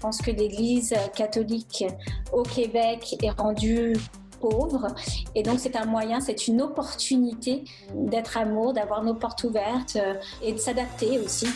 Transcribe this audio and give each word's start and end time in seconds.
pense 0.00 0.18
que 0.22 0.30
l'Église 0.30 0.94
catholique 1.14 1.84
au 2.32 2.42
Québec 2.42 3.16
est 3.22 3.30
rendue 3.30 3.94
pauvre. 4.40 4.88
Et 5.34 5.42
donc 5.42 5.60
c'est 5.60 5.76
un 5.76 5.84
moyen, 5.84 6.20
c'est 6.20 6.48
une 6.48 6.62
opportunité 6.62 7.64
d'être 7.94 8.36
amour, 8.36 8.72
d'avoir 8.72 9.04
nos 9.04 9.14
portes 9.14 9.44
ouvertes 9.44 9.96
euh, 9.96 10.14
et 10.42 10.52
de 10.52 10.58
s'adapter 10.58 11.18
aussi. 11.18 11.46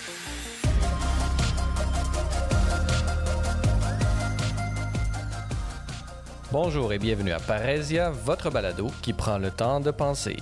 Bonjour 6.53 6.93
et 6.93 6.99
bienvenue 6.99 7.33
à 7.33 7.41
Parésia, 7.41 8.11
votre 8.11 8.51
balado 8.51 8.89
qui 9.03 9.13
prend 9.13 9.39
le 9.39 9.51
temps 9.51 9.81
de 9.81 9.91
penser. 9.91 10.37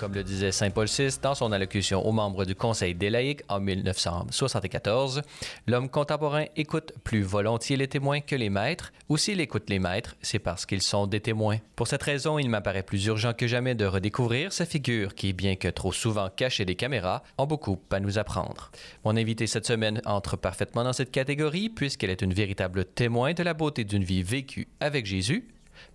Comme 0.00 0.14
le 0.14 0.24
disait 0.24 0.50
Saint 0.50 0.70
Paul 0.70 0.86
VI 0.86 1.18
dans 1.20 1.34
son 1.34 1.52
allocution 1.52 2.06
aux 2.06 2.12
membres 2.12 2.46
du 2.46 2.54
Conseil 2.54 2.94
des 2.94 3.10
laïcs 3.10 3.42
en 3.50 3.60
1974, 3.60 5.20
l'homme 5.66 5.90
contemporain 5.90 6.46
écoute 6.56 6.94
plus 7.04 7.20
volontiers 7.20 7.76
les 7.76 7.86
témoins 7.86 8.22
que 8.22 8.34
les 8.34 8.48
maîtres, 8.48 8.94
ou 9.10 9.18
s'il 9.18 9.42
écoute 9.42 9.68
les 9.68 9.78
maîtres, 9.78 10.16
c'est 10.22 10.38
parce 10.38 10.64
qu'ils 10.64 10.80
sont 10.80 11.06
des 11.06 11.20
témoins. 11.20 11.58
Pour 11.76 11.86
cette 11.86 12.02
raison, 12.02 12.38
il 12.38 12.48
m'apparaît 12.48 12.82
plus 12.82 13.04
urgent 13.04 13.34
que 13.34 13.46
jamais 13.46 13.74
de 13.74 13.84
redécouvrir 13.84 14.54
sa 14.54 14.64
figure 14.64 15.14
qui, 15.14 15.34
bien 15.34 15.56
que 15.56 15.68
trop 15.68 15.92
souvent 15.92 16.30
cachée 16.34 16.64
des 16.64 16.76
caméras, 16.76 17.22
ont 17.36 17.46
beaucoup 17.46 17.78
à 17.90 18.00
nous 18.00 18.18
apprendre. 18.18 18.70
Mon 19.04 19.18
invité 19.18 19.46
cette 19.46 19.66
semaine 19.66 20.00
entre 20.06 20.38
parfaitement 20.38 20.82
dans 20.82 20.94
cette 20.94 21.10
catégorie 21.10 21.68
puisqu'elle 21.68 22.08
est 22.08 22.22
une 22.22 22.32
véritable 22.32 22.86
témoin 22.86 23.34
de 23.34 23.42
la 23.42 23.52
beauté 23.52 23.84
d'une 23.84 24.04
vie 24.04 24.22
vécue 24.22 24.68
avec 24.80 25.04
Jésus. 25.04 25.46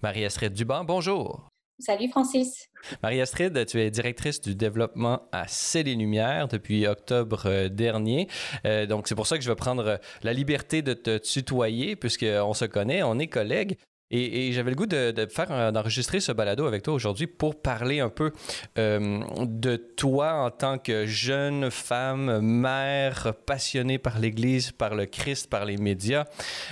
Marie-Astrid 0.04 0.54
Duban, 0.54 0.84
bonjour. 0.84 1.50
Salut 1.78 2.08
Francis. 2.08 2.70
Marie-Astrid, 3.04 3.66
tu 3.66 3.82
es 3.82 3.92
directrice 3.92 4.40
du 4.40 4.56
développement 4.56 5.28
à 5.34 5.46
C'est 5.48 5.84
les 5.84 5.96
Lumières 5.96 6.48
depuis 6.48 6.88
octobre 6.88 7.44
euh, 7.48 7.68
dernier. 7.68 8.30
Euh, 8.66 8.86
donc, 8.86 9.10
c'est 9.10 9.16
pour 9.16 9.28
ça 9.28 9.38
que 9.38 9.44
je 9.44 9.50
vais 9.50 9.56
prendre 9.56 10.00
la 10.24 10.34
liberté 10.34 10.82
de 10.82 10.94
te 10.94 11.18
tutoyer, 11.18 11.98
puisqu'on 11.98 12.54
se 12.54 12.64
connaît, 12.64 13.04
on 13.04 13.20
est 13.20 13.28
collègues. 13.28 13.78
Et, 14.12 14.52
j'avais 14.52 14.70
le 14.70 14.76
goût 14.76 14.86
de, 14.86 15.28
faire 15.32 15.72
d'enregistrer 15.72 16.20
ce 16.20 16.32
balado 16.32 16.68
avec 16.68 16.84
toi 16.84 16.94
aujourd'hui 16.94 17.26
pour 17.26 17.60
parler 17.60 18.02
un 18.02 18.10
peu 18.10 18.32
euh, 18.78 19.20
de 19.42 19.78
toi 19.78 20.34
en 20.34 20.52
tant 20.52 20.78
que 20.78 21.08
jeune 21.08 21.72
femme, 21.72 22.40
mère, 22.40 23.34
passionnée 23.48 23.98
par 23.98 24.20
l'Église, 24.20 24.72
par 24.72 24.94
le 24.94 25.08
Christ, 25.08 25.50
par 25.50 25.66
les 25.66 25.78
médias. 25.78 26.26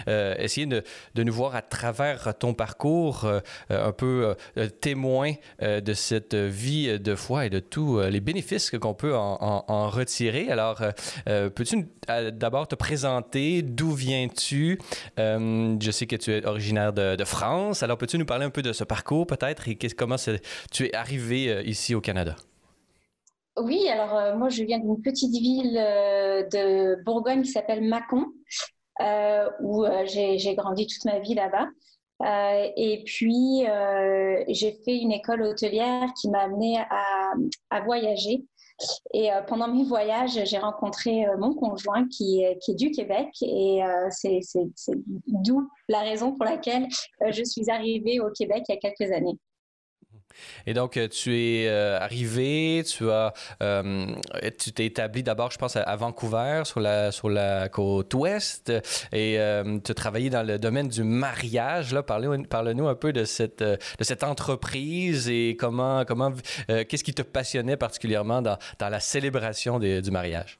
Euh, 0.07 0.35
essayer 0.37 0.67
de, 0.67 0.83
de, 1.15 1.23
nous 1.23 1.33
voir 1.33 1.55
à 1.55 1.63
travers 1.63 2.37
ton 2.37 2.53
parcours 2.53 3.25
euh, 3.25 3.39
un 3.71 3.91
peu 3.91 4.35
témoin 4.81 5.33
de 5.61 5.93
cette 5.93 6.35
vie 6.35 6.99
de 6.99 7.15
foi 7.15 7.47
et 7.47 7.49
de 7.49 7.59
tous 7.59 7.99
les 7.99 8.19
bénéfices 8.19 8.69
qu'on 8.69 8.93
peut 8.93 9.15
en, 9.15 9.65
en, 9.67 9.89
retirer. 9.89 10.49
Alors, 10.51 10.81
peux-tu 11.25 11.87
d'abord 12.33 12.67
te 12.67 12.75
présenter? 12.75 13.61
D'où 13.61 13.91
viens-tu? 13.91 14.79
je 15.17 15.91
sais 15.91 16.05
que 16.05 16.15
tu 16.15 16.31
es 16.31 16.45
originaire 16.45 16.93
de 16.93 17.22
France. 17.25 17.83
Alors, 17.83 17.97
peux-tu 17.97 18.17
nous 18.17 18.25
parler 18.25 18.45
un 18.45 18.49
peu 18.49 18.61
de 18.61 18.73
ce 18.73 18.83
parcours 18.83 19.27
peut-être 19.27 19.67
et 19.67 19.75
comment 19.75 20.15
tu 20.71 20.85
es 20.85 20.95
arrivé 20.95 21.49
euh, 21.49 21.61
ici 21.63 21.95
au 21.95 22.01
Canada? 22.01 22.35
Oui, 23.57 23.87
alors 23.87 24.17
euh, 24.17 24.35
moi 24.35 24.49
je 24.49 24.63
viens 24.63 24.79
d'une 24.79 24.99
petite 25.01 25.31
ville 25.31 25.77
euh, 25.77 26.41
de 26.43 27.03
Bourgogne 27.03 27.43
qui 27.43 27.51
s'appelle 27.51 27.87
Mâcon, 27.87 28.25
où 29.61 29.85
j'ai 30.05 30.55
grandi 30.55 30.87
toute 30.87 31.05
ma 31.05 31.19
vie 31.19 31.35
là-bas. 31.35 31.67
et 32.77 33.03
puis 33.05 33.65
j'ai 34.47 34.79
fait 34.85 34.97
une 34.97 35.11
école 35.11 35.43
hôtelière 35.43 36.09
qui 36.19 36.29
m'a 36.29 36.43
amené 36.43 36.79
à, 37.69 37.81
voyager 37.81 38.43
et 39.13 39.31
euh, 39.31 39.41
pendant 39.41 39.67
mes 39.67 39.83
voyages, 39.83 40.39
j'ai 40.45 40.57
rencontré 40.57 41.25
euh, 41.25 41.37
mon 41.37 41.53
conjoint 41.53 42.07
qui, 42.07 42.43
qui, 42.61 42.71
est 42.71 42.75
du 42.75 42.91
Québec 42.91 43.29
et 43.41 43.83
euh, 43.83 44.07
c'est 44.09 44.39
d'où 45.27 45.69
la 45.89 46.01
raison 46.01 46.33
pour 46.33 46.45
laquelle 46.45 46.87
je 47.29 47.43
suis 47.43 47.69
arrivée 47.69 48.19
au 48.19 48.29
Québec 48.31 48.63
il 48.67 48.75
y 48.75 48.77
a 48.77 48.79
quelques 48.79 49.11
années. 49.11 49.37
Et 50.65 50.73
donc, 50.73 50.99
tu 51.09 51.37
es 51.37 51.67
arrivé, 51.69 52.83
tu 52.85 53.09
as, 53.09 53.33
tu 54.57 54.71
t'es 54.71 54.85
établi 54.85 55.23
d'abord, 55.23 55.51
je 55.51 55.57
pense, 55.57 55.75
à, 55.75 55.95
Vancouver, 55.95 56.63
sur 56.65 56.79
la, 56.79 57.11
sur 57.11 57.29
la 57.29 57.69
côte 57.69 58.13
ouest, 58.13 58.71
et 59.11 59.37
tu 59.83 59.91
as 59.91 59.95
travaillé 59.95 60.29
dans 60.29 60.43
le 60.43 60.59
domaine 60.59 60.87
du 60.87 61.03
mariage. 61.03 61.93
Là, 61.93 62.03
parle-nous 62.03 62.87
un 62.87 62.95
peu 62.95 63.13
de 63.13 63.25
cette, 63.25 63.63
de 63.63 63.77
cette 64.01 64.23
entreprise 64.23 65.29
et 65.29 65.55
comment, 65.57 66.05
comment, 66.05 66.31
qu'est-ce 66.67 67.03
qui 67.03 67.13
te 67.13 67.21
passionnait 67.21 67.77
particulièrement 67.77 68.41
dans, 68.41 68.57
dans 68.79 68.89
la 68.89 68.99
célébration 68.99 69.79
du 69.79 70.11
mariage? 70.11 70.59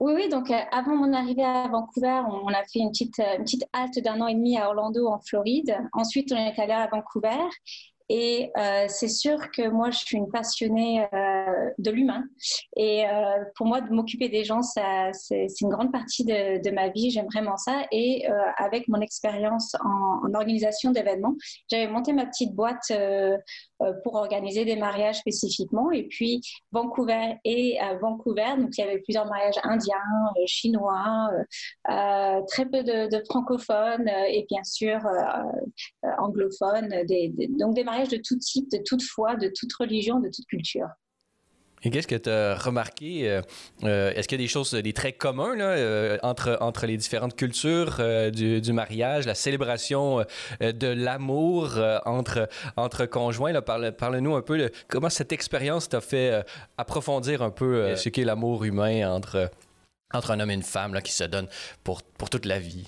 Oui, 0.00 0.12
oui, 0.14 0.28
donc 0.28 0.50
avant 0.50 0.96
mon 0.96 1.12
arrivée 1.12 1.44
à 1.44 1.68
Vancouver, 1.68 2.22
on, 2.30 2.48
a 2.48 2.64
fait 2.64 2.78
une 2.78 2.90
petite, 2.90 3.18
une 3.18 3.44
petite 3.44 3.64
halte 3.72 3.98
d'un 4.02 4.20
an 4.20 4.26
et 4.26 4.34
demi 4.34 4.56
à 4.56 4.68
Orlando, 4.68 5.08
en 5.08 5.18
Floride. 5.20 5.76
Ensuite, 5.92 6.32
on 6.32 6.36
est 6.36 6.58
allé 6.58 6.72
à 6.72 6.86
Vancouver 6.86 7.36
et 8.08 8.50
euh, 8.56 8.86
c'est 8.88 9.08
sûr 9.08 9.50
que 9.50 9.68
moi, 9.68 9.90
je 9.90 9.98
suis 9.98 10.16
une 10.16 10.30
passionnée 10.30 11.06
euh, 11.12 11.70
de 11.76 11.90
l'humain. 11.90 12.24
Et 12.76 13.06
euh, 13.06 13.44
pour 13.54 13.66
moi, 13.66 13.82
de 13.82 13.90
m'occuper 13.90 14.30
des 14.30 14.44
gens, 14.44 14.62
c'est, 14.62 15.46
une 15.60 15.68
grande 15.68 15.92
partie 15.92 16.24
de, 16.24 16.62
de, 16.62 16.70
ma 16.70 16.88
vie. 16.88 17.10
J'aime 17.10 17.26
vraiment 17.26 17.56
ça. 17.56 17.86
Et 17.92 18.26
avec 18.56 18.88
mon 18.88 19.00
expérience 19.00 19.74
en, 19.84 20.28
en, 20.28 20.34
organisation 20.34 20.90
d'événements, 20.90 21.34
j'avais 21.70 21.88
monté 21.88 22.12
ma 22.12 22.24
petite 22.26 22.54
boîte 22.54 22.90
pour 24.02 24.14
organiser 24.14 24.64
des 24.64 24.76
mariages 24.76 25.18
spécifiquement. 25.18 25.90
Et 25.90 26.04
puis, 26.04 26.40
Vancouver 26.72 27.34
et 27.44 27.78
Vancouver, 28.00 28.56
donc 28.58 28.76
il 28.76 28.80
y 28.80 28.84
avait 28.84 28.98
plusieurs 28.98 29.26
mariages 29.26 29.58
indiens, 29.62 29.96
chinois, 30.46 31.30
très 31.84 32.66
peu 32.66 32.82
de, 32.82 33.22
francophones 33.28 34.08
et 34.28 34.46
bien 34.48 34.64
sûr 34.64 35.00
anglophones. 36.18 37.04
Des, 37.06 37.28
des, 37.28 37.48
donc 37.48 37.74
des 37.74 37.84
mariages 37.84 38.08
de 38.08 38.16
tout 38.18 38.38
type, 38.38 38.70
de 38.70 38.78
toute 38.84 39.02
foi, 39.02 39.36
de 39.36 39.50
toute 39.54 39.72
religion, 39.74 40.20
de 40.20 40.28
toute 40.28 40.46
culture. 40.46 40.88
Et 41.82 41.90
qu'est-ce 41.90 42.06
que 42.06 42.14
tu 42.14 42.30
as 42.30 42.56
remarqué? 42.56 43.30
Euh, 43.30 43.42
euh, 43.84 44.12
est-ce 44.12 44.28
qu'il 44.28 44.40
y 44.40 44.42
a 44.42 44.44
des 44.44 44.48
choses, 44.48 44.72
des 44.72 44.92
traits 44.92 45.18
communs 45.18 45.54
là, 45.56 45.70
euh, 45.70 46.18
entre, 46.22 46.58
entre 46.60 46.86
les 46.86 46.96
différentes 46.96 47.36
cultures 47.36 48.00
du, 48.32 48.72
mariage, 48.72 49.26
la 49.26 49.34
célébration 49.34 50.24
de 50.60 50.86
l'amour 50.86 51.78
entre, 52.04 52.48
entre 52.76 53.06
conjoints? 53.06 53.60
Parle, 53.62 53.92
parle-nous 53.92 54.34
un 54.34 54.42
peu 54.42 54.58
de 54.58 54.70
comment 54.88 55.10
cette 55.10 55.32
expérience 55.32 55.88
t'a 55.88 56.00
fait 56.00 56.44
approfondir 56.76 57.42
un 57.42 57.50
peu 57.50 57.96
ce 57.96 58.08
qu'est 58.08 58.24
l'amour 58.24 58.64
humain 58.64 59.10
entre, 59.10 59.50
entre 60.12 60.30
un 60.30 60.40
homme 60.40 60.50
et 60.50 60.54
une 60.54 60.62
femme 60.62 60.94
là, 60.94 61.00
qui 61.00 61.12
se 61.12 61.24
donnent 61.24 61.48
pour, 61.84 62.02
pour 62.02 62.30
toute 62.30 62.44
la 62.44 62.58
vie. 62.58 62.86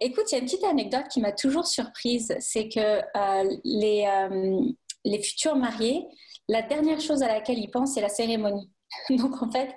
Écoute, 0.00 0.24
il 0.30 0.34
y 0.34 0.34
a 0.36 0.38
une 0.38 0.44
petite 0.44 0.64
anecdote 0.64 1.08
qui 1.10 1.20
m'a 1.20 1.32
toujours 1.32 1.66
surprise, 1.66 2.34
c'est 2.40 2.68
que 2.68 2.80
euh, 2.80 3.56
les, 3.64 4.06
euh, 4.06 4.60
les 5.04 5.22
futurs 5.22 5.56
mariés, 5.56 6.04
la 6.48 6.62
dernière 6.62 7.00
chose 7.00 7.22
à 7.22 7.28
laquelle 7.28 7.58
ils 7.58 7.70
pensent, 7.70 7.94
c'est 7.94 8.00
la 8.00 8.08
cérémonie. 8.08 8.70
Donc 9.10 9.42
en 9.42 9.50
fait, 9.50 9.74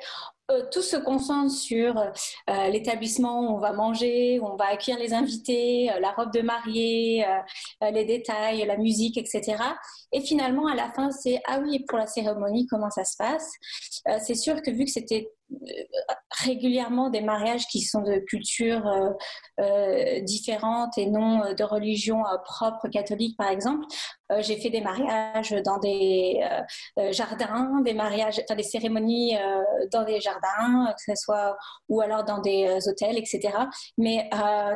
euh, 0.51 0.63
tout 0.71 0.81
se 0.81 0.97
concentre 0.97 1.51
sur 1.51 1.95
l'établissement 2.47 3.41
où 3.41 3.55
on 3.55 3.59
va 3.59 3.71
manger, 3.73 4.39
où 4.39 4.45
on 4.45 4.55
va 4.55 4.65
accueillir 4.65 4.99
les 4.99 5.13
invités, 5.13 5.89
la 5.99 6.11
robe 6.11 6.31
de 6.33 6.41
mariée, 6.41 7.25
les 7.81 8.05
détails, 8.05 8.63
la 8.65 8.77
musique, 8.77 9.17
etc. 9.17 9.55
Et 10.11 10.21
finalement, 10.21 10.67
à 10.67 10.75
la 10.75 10.91
fin, 10.91 11.11
c'est 11.11 11.41
ah 11.47 11.59
oui, 11.59 11.83
pour 11.87 11.97
la 11.97 12.07
cérémonie, 12.07 12.67
comment 12.67 12.91
ça 12.91 13.05
se 13.05 13.15
passe? 13.17 13.49
C'est 14.23 14.35
sûr 14.35 14.61
que 14.61 14.69
vu 14.69 14.85
que 14.85 14.91
c'était 14.91 15.31
régulièrement 16.43 17.09
des 17.09 17.21
mariages 17.21 17.67
qui 17.67 17.81
sont 17.81 18.01
de 18.01 18.17
cultures 18.17 18.87
euh, 18.87 19.09
euh, 19.59 20.19
différentes 20.21 20.97
et 20.97 21.05
non 21.05 21.43
euh, 21.43 21.53
de 21.53 21.63
religion 21.63 22.23
propre 22.43 22.87
catholique 22.87 23.37
par 23.37 23.49
exemple. 23.49 23.85
j'ai 24.39 24.57
fait 24.59 24.71
des 24.71 24.81
mariages 24.81 25.51
dans 25.63 25.77
des 25.77 26.41
jardins, 27.11 27.81
des 27.85 27.93
mariages, 27.93 28.41
enfin 28.43 28.55
des 28.55 28.63
cérémonies 28.63 29.37
dans 29.91 30.03
des 30.03 30.19
jardins, 30.19 30.93
que 30.97 31.13
ce 31.13 31.15
soit 31.15 31.55
ou 31.89 32.01
alors 32.01 32.23
dans 32.23 32.39
des 32.39 32.79
hôtels, 32.87 33.17
etc. 33.17 33.39
Mais 33.99 34.27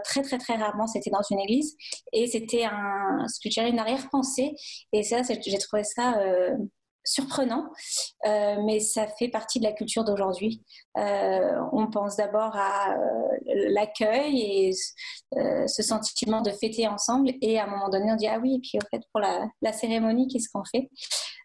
très 0.04 0.22
très 0.22 0.38
très 0.38 0.56
rarement 0.56 0.86
c'était 0.86 1.10
dans 1.10 1.24
une 1.32 1.40
église 1.40 1.76
et 2.14 2.28
c'était 2.28 2.66
un 2.66 3.26
ce 3.28 3.40
que 3.40 3.70
une 3.70 3.80
arrière-pensée 3.80 4.54
et 4.94 5.02
ça 5.04 5.22
j'ai 5.24 5.58
trouvé 5.58 5.84
ça 5.84 6.16
surprenant, 7.04 7.66
euh, 8.26 8.62
mais 8.66 8.80
ça 8.80 9.08
fait 9.08 9.30
partie 9.30 9.60
de 9.60 9.64
la 9.64 9.74
culture 9.74 10.04
d'aujourd'hui. 10.04 10.64
Euh, 10.98 11.60
on 11.72 11.88
pense 11.88 12.16
d'abord 12.18 12.56
à 12.56 12.94
euh, 12.94 13.28
l'accueil 13.46 14.42
et 14.42 14.72
ce 15.68 15.84
sentiment 15.84 16.42
de 16.42 16.52
fêter 16.52 16.88
ensemble, 16.88 17.32
et 17.42 17.60
à 17.60 17.66
un 17.66 17.68
moment 17.68 17.90
donné, 17.90 18.12
on 18.12 18.16
dit 18.16 18.28
ah 18.28 18.40
oui, 18.42 18.56
et 18.56 18.60
puis 18.60 18.78
au 18.78 18.88
fait 18.90 19.04
pour 19.12 19.22
la, 19.22 19.74
cérémonie, 19.74 20.28
qu'est-ce 20.28 20.50
qu'on 20.52 20.64
fait? 20.66 20.90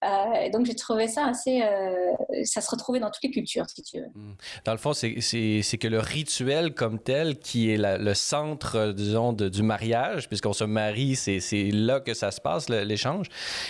Euh, 0.05 0.51
donc 0.51 0.67
j'ai 0.67 0.75
trouvé 0.75 1.09
ça 1.09 1.27
assez, 1.27 1.63
euh, 1.63 2.13
ça 2.45 2.61
se 2.61 2.71
retrouvait 2.71 3.01
dans 3.01 3.11
toutes 3.11 3.23
les 3.23 3.31
cultures, 3.31 3.65
si 3.69 3.83
tu 3.83 3.99
veux. 3.99 4.07
Hmm. 4.15 4.35
Dans 4.65 4.73
le 4.73 4.79
fond, 4.79 4.93
c'est 4.93 5.09
que 5.11 5.89
le 5.89 5.99
rituel 5.99 6.75
comme 6.75 6.99
tel, 6.99 7.39
qui 7.39 7.71
est 7.71 7.79
le 7.79 8.15
centre, 8.15 8.93
disons, 8.93 9.33
du 9.33 9.63
mariage, 9.63 10.29
puisqu'on 10.29 10.53
se 10.53 10.65
marie, 10.65 11.17
c'est 11.17 11.71
là 11.73 12.01
que 12.01 12.15
ça 12.15 12.31
se 12.31 12.41
passe, 12.41 12.69
l'échange. 12.69 13.29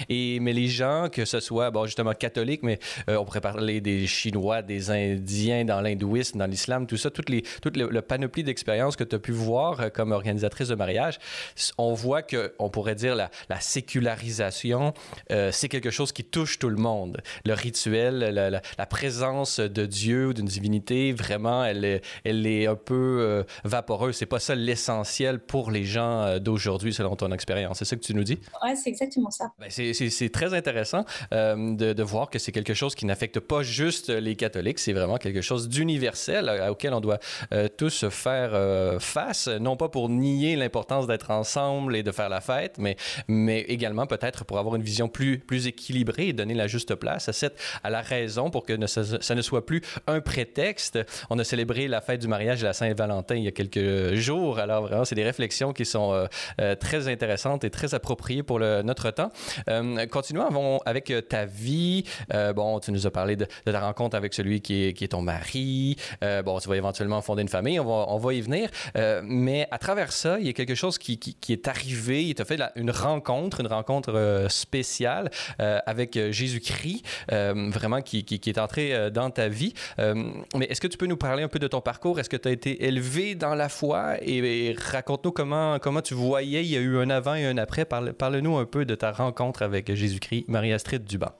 Et 0.09 0.41
mais 0.41 0.53
les 0.53 0.69
gens, 0.69 1.09
que 1.11 1.25
ce 1.25 1.41
soit, 1.41 1.71
bon, 1.71 1.87
justement 1.87 2.13
catholiques, 2.13 2.63
mais 2.63 2.79
on 3.09 3.25
pourrait 3.25 3.41
parler 3.41 3.81
des 3.81 4.07
Chinois, 4.07 4.63
des 4.63 4.91
Indiens, 4.91 5.65
dans 5.65 5.81
l'hindouisme, 5.81 6.39
dans 6.39 6.47
l'islam, 6.47 6.87
tout 6.87 6.97
ça, 6.97 7.11
toutes 7.11 7.29
les, 7.29 7.43
toute 7.63 7.77
le, 7.77 8.03
panoplie 8.03 8.45
d'expériences 8.45 8.97
que 8.97 9.05
tu 9.05 9.17
as 9.17 9.19
pu 9.19 9.33
voir 9.33 9.93
comme 9.93 10.13
organisatrice 10.13 10.69
de 10.69 10.75
mariage, 10.75 11.19
on 11.79 11.95
voit 11.95 12.23
que, 12.23 12.55
on 12.59 12.69
pourrait 12.71 12.95
dire, 12.95 13.15
la, 13.15 13.31
la 13.49 13.61
sécularisation, 13.61 14.95
euh, 15.31 15.51
c'est 15.53 15.69
quelque 15.69 15.91
chose 15.91 16.13
qui 16.13 16.24
touche 16.25 16.59
tout 16.59 16.69
le 16.69 16.77
monde. 16.77 17.23
Le 17.45 17.55
rituel, 17.55 18.19
la, 18.19 18.87
présence 18.87 19.61
de 19.61 19.87
Dieu 19.87 20.29
ou 20.29 20.33
d'une 20.33 20.47
divinité, 20.47 21.13
vraiment, 21.13 21.65
elle 21.65 21.85
est, 21.85 22.03
elle 22.25 22.47
est 22.47 22.67
un 22.67 22.77
peu 22.77 23.19
euh, 23.21 23.43
vaporeuse. 23.65 24.17
C'est 24.17 24.27
pas 24.27 24.39
ça 24.39 24.55
l'essentiel 24.55 25.39
pour 25.39 25.71
les 25.71 25.85
gens 25.85 26.23
euh, 26.23 26.39
d'aujourd'hui, 26.39 26.93
selon 26.93 27.17
ton 27.17 27.33
expérience. 27.33 27.79
C'est 27.79 27.85
ça 27.85 27.97
que 27.97 28.03
tu 28.03 28.15
nous 28.15 28.25
dis? 28.25 28.39
Oui, 28.63 28.71
c'est 28.77 28.91
exactement 28.91 29.31
ça. 29.31 29.53
Ben, 29.59 29.69
c'est 29.71 30.31
très 30.31 30.55
intéressant 30.55 31.05
de, 31.33 31.93
de, 31.93 32.03
voir 32.03 32.31
que 32.31 32.39
c'est 32.39 32.53
quelque 32.53 32.75
chose 32.75 32.95
qui 32.95 33.07
n'affecte 33.07 33.41
pas 33.41 33.63
juste 33.63 34.11
les 34.11 34.37
catholiques, 34.37 34.79
c'est 34.79 34.93
vraiment 34.93 35.17
quelque 35.17 35.41
chose 35.41 35.69
d'universel 35.69 36.51
auquel 36.69 36.95
on 36.95 37.01
doit 37.01 37.19
tous 37.77 38.09
faire 38.09 39.01
face, 39.01 39.49
non 39.49 39.77
pas 39.77 39.89
pour 39.89 40.09
nier 40.09 40.57
l'importance 40.57 41.07
d'être 41.07 41.31
ensemble 41.31 41.97
et 41.97 42.03
de 42.03 42.13
faire 42.13 42.29
la 42.29 42.41
fête, 42.41 42.79
mais, 42.79 42.97
mais 43.29 43.61
également 43.63 44.07
peut-être 44.07 44.45
pour 44.45 44.59
avoir 44.59 44.77
une 44.77 44.83
vision 44.83 45.09
plus, 45.09 45.39
plus 45.39 45.67
équilibrée 45.67 46.14
et 46.19 46.33
donner 46.33 46.55
la 46.55 46.67
juste 46.67 46.95
place 46.95 47.29
à, 47.29 47.33
cette, 47.33 47.61
à 47.83 47.91
la 47.91 48.01
raison 48.01 48.51
pour 48.51 48.65
que 48.65 48.75
ça, 48.87 49.35
ne 49.35 49.43
soit 49.43 49.67
plus 49.67 49.83
un 50.07 50.21
prétexte. 50.21 50.99
On 51.31 51.39
a 51.39 51.45
célébré 51.45 51.89
la 51.89 52.01
fête 52.01 52.21
du 52.21 52.29
mariage 52.29 52.63
et 52.63 52.65
la 52.65 52.73
Saint-Valentin 52.73 53.37
il 53.37 53.45
y 53.45 53.49
a 53.49 53.53
quelques 53.53 54.15
jours. 54.15 54.59
Alors 54.59 54.83
vraiment, 54.83 55.05
c'est 55.05 55.15
des 55.15 55.25
réflexions 55.25 55.73
qui 55.73 55.85
sont 55.85 56.13
euh, 56.13 56.27
euh, 56.61 56.75
très 56.75 57.09
intéressantes 57.09 57.65
et 57.65 57.71
très 57.71 57.95
appropriées 57.95 58.43
pour 58.43 58.61
notre 58.61 59.11
temps. 59.11 59.31
Euh, 59.69 60.07
continuons 60.07 60.81
avec 60.85 61.13
ta 61.29 61.45
vie. 61.47 62.05
bon, 62.55 62.81
tu 62.81 62.93
nous 62.93 63.07
as 63.07 63.11
parlé 63.11 63.37
de, 63.37 63.47
ta 63.65 63.81
rencontre 63.81 64.17
avec 64.17 64.35
celui 64.35 64.61
qui 64.61 64.85
est, 64.85 65.09
ton 65.09 65.23
mari. 65.23 65.97
bon, 66.45 66.59
tu 66.59 66.69
vas 66.69 66.77
éventuellement 66.77 67.21
fonder 67.23 67.43
une 67.43 67.49
famille. 67.49 67.79
On 67.81 67.85
va, 67.85 68.07
on 68.09 68.19
va 68.19 68.35
y 68.35 68.41
venir. 68.41 68.71
mais 69.23 69.67
à 69.71 69.79
travers 69.79 70.13
ça, 70.13 70.39
il 70.39 70.47
y 70.47 70.51
a 70.51 70.53
quelque 70.53 70.75
chose 70.75 70.99
qui, 70.99 71.19
qui, 71.19 71.35
qui 71.35 71.53
est 71.53 71.69
arrivé. 71.69 72.25
Il 72.25 72.35
t'a 72.35 72.45
fait 72.45 72.61
une 72.77 72.91
rencontre, 72.91 73.61
une 73.61 73.67
rencontre 73.67 74.47
spéciale 74.49 75.31
avec 75.59 75.94
Jésus-Christ, 76.31 77.05
vraiment 77.29 78.01
qui, 78.01 78.25
est 78.47 78.59
entré 78.59 79.11
dans 79.11 79.31
ta 79.31 79.49
vie. 79.49 79.75
mais 79.99 80.67
est-ce 80.67 80.81
que 80.81 80.87
tu 80.87 80.99
peux 80.99 81.07
nous 81.07 81.17
parler 81.17 81.43
un 81.43 81.49
peu 81.49 81.59
de 81.59 81.69
ton 81.69 81.81
parcours? 81.81 82.19
Est-ce 82.21 82.31
que 82.31 82.37
tu 82.37 82.49
as 82.49 82.53
été 82.53 82.85
élevé 82.87 83.35
dans 83.35 83.55
la 83.55 83.69
foi? 83.69 84.17
Et, 84.23 84.75
raconte-nous 84.79 85.33
comment, 85.33 85.79
comment 85.79 86.03
tu 86.03 86.15
voyais, 86.15 86.65
il 86.65 86.71
y 86.71 86.77
a 86.77 86.81
eu 86.81 86.99
un 86.99 87.11
avant 87.11 87.35
et 87.35 87.47
un 87.47 87.59
après. 87.59 87.85
Parle, 87.85 88.13
parle-nous 88.13 88.57
un 88.57 88.65
peu 88.65 88.85
de 88.85 88.95
ta 88.95 89.13
rencontre 89.13 89.63
avec 89.63 89.93
Jésus-Christ, 89.95 90.47
Marie-Astrid 90.49 91.05
Duban. 91.05 91.33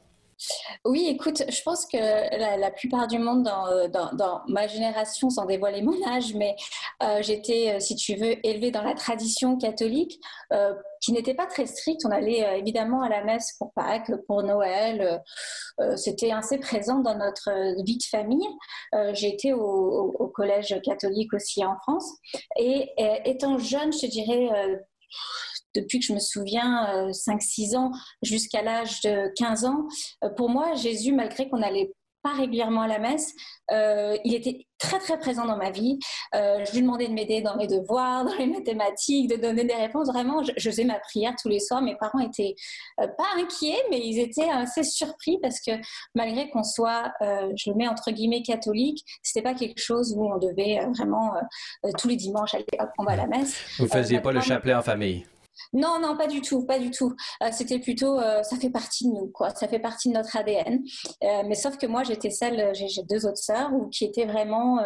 Oui, 0.85 1.07
écoute, 1.09 1.43
je 1.49 1.63
pense 1.63 1.87
que 1.87 1.97
la, 1.97 2.71
plupart 2.71 3.07
du 3.07 3.19
monde 3.19 3.49
euh, 3.49 3.89
dans, 3.89 4.43
ma 4.49 4.67
génération, 4.67 5.31
sans 5.31 5.47
dévoiler 5.47 5.83
mon 5.83 5.97
âge, 6.07 6.35
mais 6.35 6.57
euh, 7.03 7.23
j'étais, 7.23 7.75
euh, 7.75 7.81
si 7.81 7.97
tu 7.97 8.15
veux, 8.17 8.47
élevée 8.47 8.71
dans 8.71 8.83
la 8.83 8.95
tradition 8.95 9.57
catholique, 9.57 10.21
qui 11.01 11.13
n'était 11.13 11.35
pas 11.35 11.47
très 11.47 11.67
stricte. 11.67 12.03
On 12.07 12.11
allait 12.11 12.59
évidemment 12.59 13.03
à 13.03 13.09
la 13.09 13.25
messe 13.25 13.55
pour 13.59 13.73
Pâques, 13.75 14.11
pour 14.27 14.43
Noël. 14.43 15.23
C'était 15.97 16.31
assez 16.31 16.59
présent 16.59 17.01
dans 17.01 17.17
notre 17.17 17.51
vie 17.85 17.99
de 17.99 18.05
famille. 18.05 18.49
J'étais 19.13 19.53
au, 19.53 20.33
collège 20.35 20.81
catholique 20.83 21.35
aussi 21.35 21.65
en 21.65 21.77
France. 21.77 22.09
Et 22.59 22.91
étant 23.27 23.59
jeune, 23.59 23.93
je 23.93 24.07
dirais 24.07 24.49
depuis 25.75 25.99
que 25.99 26.07
je 26.07 26.13
me 26.13 26.21
souviens, 26.21 27.11
5-6 27.11 27.75
euh, 27.75 27.79
ans 27.79 27.91
jusqu'à 28.23 28.63
l'âge 28.63 29.01
de 29.03 29.33
15 29.37 29.65
ans. 29.65 29.87
Euh, 30.23 30.31
pour 30.31 30.49
moi, 30.49 30.75
Jésus, 30.75 31.13
malgré 31.13 31.49
qu'on 31.49 31.59
n'allait 31.59 31.93
pas 32.23 32.33
régulièrement 32.33 32.81
à 32.81 32.89
la 32.89 32.99
messe, 32.99 33.35
euh, 33.71 34.17
il 34.25 34.35
était 34.35 34.67
très 34.79 34.99
très 34.99 35.19
présent 35.19 35.45
dans 35.45 35.59
ma 35.59 35.71
vie. 35.71 35.99
je 36.33 36.73
lui 36.73 36.81
demandais 36.81 37.07
de 37.07 37.13
m'aider 37.13 37.43
dans 37.43 37.55
mes 37.57 37.67
devoirs, 37.67 38.25
dans 38.25 38.35
les 38.37 38.47
mathématiques, 38.47 39.29
de 39.29 39.37
donner 39.37 39.65
des 39.65 39.75
réponses. 39.75 40.09
Vraiment, 40.09 40.43
je, 40.43 40.53
faisais 40.71 40.85
ma 40.85 40.99
prière 41.01 41.35
tous 41.41 41.51
les 41.51 41.61
soirs. 41.61 41.83
Mes 41.83 41.97
parents 41.97 42.21
étaient 42.21 42.55
pas 42.97 43.27
inquiets, 43.37 43.79
mais 43.91 44.01
ils 44.01 44.19
étaient 44.19 44.49
assez 44.49 44.85
surpris 44.85 45.39
parce 45.43 45.61
que 45.61 45.73
malgré 46.15 46.49
qu'on 46.49 46.63
soit, 46.63 47.13
je 47.21 47.71
le 47.71 47.77
mets 47.77 47.89
entre 47.89 48.11
guillemets 48.11 48.43
catholique, 48.43 49.05
c'était 49.23 49.43
pas 49.43 49.55
quelque 49.55 49.81
chose 49.81 50.15
où 50.17 50.27
on 50.27 50.39
devait 50.39 50.81
vraiment 50.97 51.33
tous 51.99 52.09
les 52.09 52.17
dimanches 52.17 52.55
aller 52.55 52.65
hop, 52.79 52.89
on 52.99 53.05
va 53.05 53.13
à 53.13 53.17
la 53.17 53.27
messe. 53.27 53.63
Vous 53.79 53.87
faisiez 53.87 54.21
pas 54.21 54.33
le 54.33 54.41
chapelet 54.41 54.75
en 54.75 54.83
famille? 54.83 55.27
Non, 55.73 55.99
non, 56.01 56.17
pas 56.17 56.27
du 56.27 56.41
tout, 56.41 56.65
pas 56.65 56.79
du 56.79 56.91
tout. 56.91 57.13
Euh, 57.43 57.49
c'était 57.53 57.79
plutôt, 57.79 58.19
euh, 58.19 58.43
ça 58.43 58.57
fait 58.57 58.71
partie 58.71 59.09
de 59.09 59.15
nous, 59.15 59.29
quoi. 59.29 59.51
Ça 59.51 59.69
fait 59.69 59.79
partie 59.79 60.09
de 60.09 60.15
notre 60.15 60.37
ADN. 60.37 60.83
Euh, 61.23 61.43
mais 61.47 61.55
sauf 61.55 61.77
que 61.77 61.87
moi, 61.87 62.03
j'étais 62.05 62.31
celle, 62.31 62.75
j'ai 62.75 63.03
deux 63.03 63.27
autres 63.27 63.39
sœurs 63.39 63.71
qui 63.91 64.05
étaient 64.05 64.27
vraiment, 64.27 64.79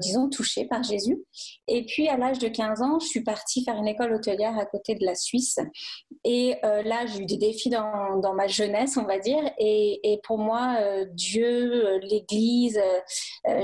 disons, 0.00 0.28
touchées 0.28 0.64
par 0.64 0.82
Jésus. 0.82 1.22
Et 1.68 1.84
puis, 1.84 2.08
à 2.08 2.16
l'âge 2.16 2.38
de 2.38 2.48
15 2.48 2.82
ans, 2.82 2.98
je 2.98 3.06
suis 3.06 3.22
partie 3.22 3.64
faire 3.64 3.76
une 3.76 3.88
école 3.88 4.12
hôtelière 4.14 4.58
à 4.58 4.66
côté 4.66 4.94
de 4.94 5.04
la 5.04 5.14
Suisse. 5.14 5.58
Et 6.24 6.56
là, 6.62 7.06
j'ai 7.06 7.22
eu 7.22 7.26
des 7.26 7.36
défis 7.36 7.70
dans, 7.70 8.34
ma 8.34 8.46
jeunesse, 8.46 8.96
on 8.96 9.04
va 9.04 9.18
dire. 9.18 9.42
Et, 9.58 10.00
et 10.12 10.20
pour 10.24 10.38
moi, 10.38 10.78
Dieu, 11.12 11.98
l'Église, 11.98 12.80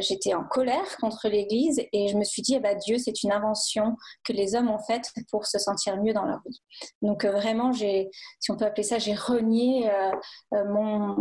j'étais 0.00 0.34
en 0.34 0.44
colère 0.44 0.96
contre 0.98 1.28
l'Église. 1.28 1.80
Et 1.92 2.08
je 2.08 2.16
me 2.16 2.24
suis 2.24 2.42
dit, 2.42 2.54
eh 2.54 2.60
ben, 2.60 2.76
Dieu, 2.78 2.98
c'est 2.98 3.22
une 3.22 3.32
invention 3.32 3.96
que 4.24 4.32
les 4.32 4.54
hommes 4.54 4.70
ont 4.70 4.78
faite 4.78 5.10
pour 5.30 5.46
se 5.46 5.58
sentir 5.58 5.96
mieux 6.02 6.05
dans 6.12 6.24
leur 6.24 6.40
vie. 6.46 6.62
Donc 7.02 7.24
euh, 7.24 7.30
vraiment, 7.30 7.72
j'ai, 7.72 8.10
si 8.40 8.50
on 8.50 8.56
peut 8.56 8.64
appeler 8.64 8.82
ça, 8.82 8.98
j'ai 8.98 9.14
renié 9.14 9.90
euh, 9.90 10.10
euh, 10.54 10.64
mon 10.72 11.16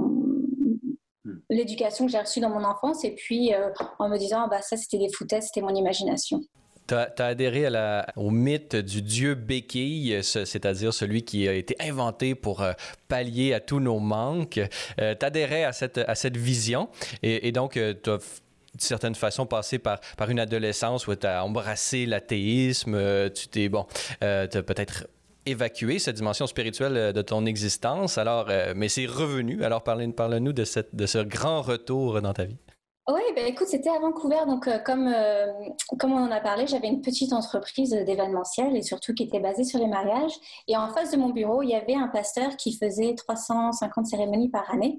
l'éducation 1.50 2.06
que 2.06 2.12
j'ai 2.12 2.20
reçue 2.20 2.40
dans 2.40 2.52
mon 2.52 2.64
enfance 2.64 3.04
et 3.04 3.16
puis 3.16 3.52
en 3.98 4.10
me 4.10 4.18
disant 4.18 4.44
ah, 4.46 4.48
bah 4.48 4.62
ça 4.62 4.78
c'était 4.78 5.00
des 5.00 5.12
foutaises, 5.12 5.46
c'était 5.46 5.62
mon 5.62 5.74
imagination. 5.74 6.40
Tu 6.88 6.94
as, 6.94 7.12
adhéré 7.18 7.68
au 8.16 8.30
mythe 8.30 8.76
du 8.76 9.02
dieu 9.02 9.34
béquille, 9.34 10.20
c'est-à-dire 10.22 10.94
celui 10.94 11.24
qui 11.24 11.48
a 11.48 11.54
été 11.54 11.76
inventé 11.80 12.36
pour 12.36 12.64
pallier 13.08 13.56
à 13.56 13.60
tous 13.60 13.80
nos 13.80 13.98
manques. 13.98 14.62
tu 14.98 15.26
adhérais 15.26 15.64
à 15.64 15.72
cette, 15.72 15.98
à 15.98 16.14
cette 16.14 16.38
vision 16.38 16.90
et, 17.24 17.52
donc 17.52 17.74
tu 17.74 18.10
as 18.12 18.20
certaine 18.82 19.16
façon 19.16 19.46
passé 19.46 19.80
par, 19.80 20.00
par 20.18 20.30
une 20.30 20.40
adolescence 20.40 21.08
où 21.08 21.16
tu 21.16 21.28
as 21.28 21.44
embrassé 21.44 22.06
l'athéisme, 22.06 22.96
euh, 22.96 23.30
tu 23.30 23.48
t'es, 23.48 23.70
bon, 23.70 23.86
euh, 24.24 24.48
peut-être 24.48 25.08
évacué 25.46 26.00
cette 26.00 26.16
dimension 26.16 26.48
spirituelle 26.48 26.98
euh, 26.98 27.12
de 27.12 27.22
ton 27.22 27.46
existence, 27.46 28.18
alors, 28.18 28.50
mais 28.76 28.90
c'est 28.90 29.06
revenu. 29.06 29.64
Alors, 29.64 29.84
parle-nous 29.84 30.54
de, 30.54 30.64
cette, 30.64 30.96
de 30.96 31.06
ce 31.06 31.20
grand 31.20 31.62
retour 31.62 32.22
dans 32.22 32.34
ta 32.34 32.46
vie. 32.46 32.58
Oui, 33.08 33.22
ben 33.36 33.46
écoute, 33.46 33.68
c'était 33.68 33.92
à 33.92 34.00
Vancouver. 34.00 34.48
Donc, 34.48 34.68
euh, 34.68 34.80
comme, 34.80 35.08
euh, 35.08 35.46
comme 36.00 36.14
on 36.14 36.24
en 36.26 36.32
a 36.32 36.40
parlé, 36.40 36.66
j'avais 36.66 36.88
une 36.88 37.02
petite 37.04 37.34
entreprise 37.34 37.92
d'événementiel 37.92 38.76
et 38.76 38.82
surtout 38.82 39.14
qui 39.14 39.22
était 39.24 39.40
basée 39.40 39.64
sur 39.64 39.78
les 39.78 39.86
mariages. 39.86 40.32
Et 40.68 40.76
en 40.76 40.90
face 40.90 41.12
de 41.12 41.18
mon 41.18 41.30
bureau, 41.30 41.62
il 41.62 41.70
y 41.70 41.76
avait 41.76 41.94
un 41.94 42.08
pasteur 42.08 42.58
qui 42.58 42.76
faisait 42.76 43.14
350 43.14 44.08
cérémonies 44.08 44.50
par 44.50 44.74
année. 44.74 44.98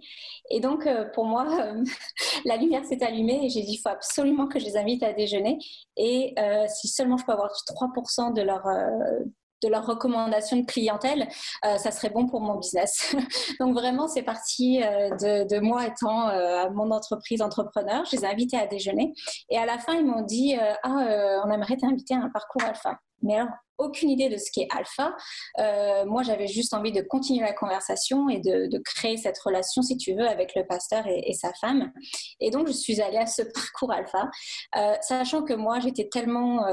Et 0.51 0.61
donc, 0.61 0.87
euh, 0.87 1.07
pour 1.15 1.25
moi, 1.25 1.49
la 2.45 2.57
lumière 2.57 2.85
s'est 2.85 3.03
allumée 3.03 3.45
et 3.45 3.49
j'ai 3.49 3.63
dit, 3.63 3.73
il 3.73 3.79
faut 3.79 3.89
absolument 3.89 4.47
que 4.47 4.61
je 4.61 4.67
les 4.67 4.77
invite 4.77 5.03
à 5.03 5.13
déjeuner. 5.13 5.59
Et 5.97 6.37
si 6.69 6.87
seulement 6.87 7.17
je 7.17 7.25
peux 7.25 7.33
avoir 7.33 7.51
3% 7.51 8.35
de 8.35 8.43
leur 8.43 8.67
de 9.63 9.69
leurs 9.69 9.87
recommandations 9.87 10.59
de 10.59 10.67
clientèle, 10.67 11.29
euh, 11.65 11.77
ça 11.79 11.91
serait 11.91 12.11
bon 12.11 12.27
pour 12.27 12.41
mon 12.41 12.57
business. 12.57 13.15
Donc 13.61 13.75
vraiment, 13.75 14.09
c'est 14.09 14.23
parti 14.23 14.83
euh, 14.83 15.11
de, 15.45 15.61
moi 15.61 15.87
étant 15.87 16.29
euh, 16.29 16.69
mon 16.71 16.91
entreprise 16.91 17.43
entrepreneur. 17.43 18.05
Je 18.05 18.17
les 18.17 18.25
ai 18.25 18.29
invités 18.29 18.59
à 18.59 18.67
déjeuner 18.67 19.15
et 19.51 19.59
à 19.59 19.67
la 19.67 19.79
fin, 19.79 19.95
ils 19.95 20.07
m'ont 20.07 20.23
dit 20.23 20.57
ah, 20.83 21.43
on 21.45 21.51
aimerait 21.51 21.77
t'inviter 21.77 22.15
à 22.15 22.19
un 22.19 22.31
parcours 22.31 22.63
alpha. 22.63 22.99
Mais 23.23 23.37
alors, 23.37 23.49
aucune 23.79 24.11
idée 24.11 24.29
de 24.29 24.37
ce 24.37 24.51
qu'est 24.53 24.69
alpha. 24.71 25.15
moi, 26.07 26.23
j'avais 26.23 26.47
juste 26.47 26.75
envie 26.75 26.93
de 26.93 27.01
continuer 27.01 27.41
la 27.41 27.55
conversation 27.55 28.29
et 28.29 28.41
de, 28.41 28.79
créer 28.85 29.17
cette 29.17 29.39
relation, 29.39 29.83
si 29.83 29.97
tu 29.97 30.15
veux, 30.15 30.27
avec 30.27 30.55
le 30.55 30.67
pasteur 30.67 31.05
et, 31.07 31.33
sa 31.33 31.53
femme. 31.55 31.93
Et 32.41 32.51
donc, 32.51 32.67
je 32.67 32.73
suis 32.73 33.01
allée 33.01 33.17
à 33.17 33.27
ce 33.27 33.43
parcours 33.55 33.93
alpha, 33.93 34.31
sachant 35.01 35.43
que 35.43 35.55
moi, 35.55 35.81
j'étais 35.81 36.09
tellement 36.09 36.65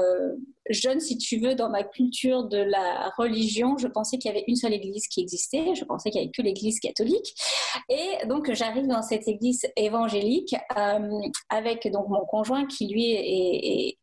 jeune, 0.70 1.00
si 1.00 1.18
tu 1.18 1.38
veux, 1.38 1.54
dans 1.54 1.68
ma 1.68 1.82
culture 1.82 2.44
de 2.44 2.58
la 2.58 3.12
religion, 3.16 3.76
je 3.78 3.86
pensais 3.86 4.18
qu'il 4.18 4.30
y 4.30 4.34
avait 4.34 4.44
une 4.48 4.56
seule 4.56 4.72
église 4.72 5.06
qui 5.08 5.20
existait. 5.20 5.74
Je 5.74 5.84
pensais 5.84 6.10
qu'il 6.10 6.20
n'y 6.20 6.26
avait 6.26 6.32
que 6.32 6.42
l'église 6.42 6.80
catholique. 6.80 7.34
Et 7.88 8.26
donc, 8.26 8.52
j'arrive 8.52 8.86
dans 8.86 9.02
cette 9.02 9.28
église 9.28 9.66
évangélique 9.76 10.54
euh, 10.76 11.20
avec 11.50 11.90
donc 11.90 12.08
mon 12.08 12.24
conjoint 12.24 12.66
qui, 12.66 12.88
lui, 12.88 13.96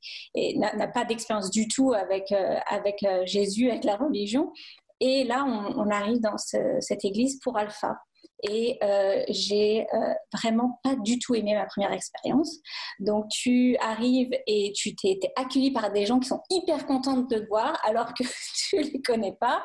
n'a 0.58 0.88
pas 0.88 1.06
d'expérience 1.06 1.50
du 1.50 1.68
tout 1.68 1.94
avec, 1.94 2.32
euh, 2.32 2.58
avec 2.70 3.04
euh, 3.04 3.26
Jésus, 3.26 3.70
avec 3.70 3.84
la 3.84 3.96
religion. 3.96 4.52
Et 5.00 5.24
là, 5.24 5.46
on, 5.46 5.90
arrive 5.90 6.20
dans 6.20 6.38
cette 6.38 7.04
église 7.06 7.40
pour 7.40 7.58
Alpha. 7.58 7.98
Et 8.44 8.78
euh, 8.84 9.24
j'ai 9.30 9.88
euh, 9.94 10.14
vraiment 10.34 10.80
pas 10.84 10.96
du 10.96 11.20
tout 11.20 11.36
aimé 11.36 11.54
ma 11.54 11.66
première 11.66 11.92
expérience. 11.92 12.58
Donc 13.00 13.28
tu 13.30 13.78
arrives 13.78 14.32
et 14.48 14.72
tu 14.76 14.96
t'es 14.96 15.20
accueilli 15.36 15.72
par 15.72 15.92
des 15.92 16.06
gens 16.06 16.20
qui 16.20 16.28
sont 16.28 16.42
hyper 16.50 16.86
contents 16.86 17.18
de 17.18 17.28
te 17.28 17.48
voir 17.48 17.80
alors 17.84 18.14
que 18.14 18.24
tu 18.70 18.82
les 18.82 19.02
connais 19.02 19.36
pas. 19.40 19.64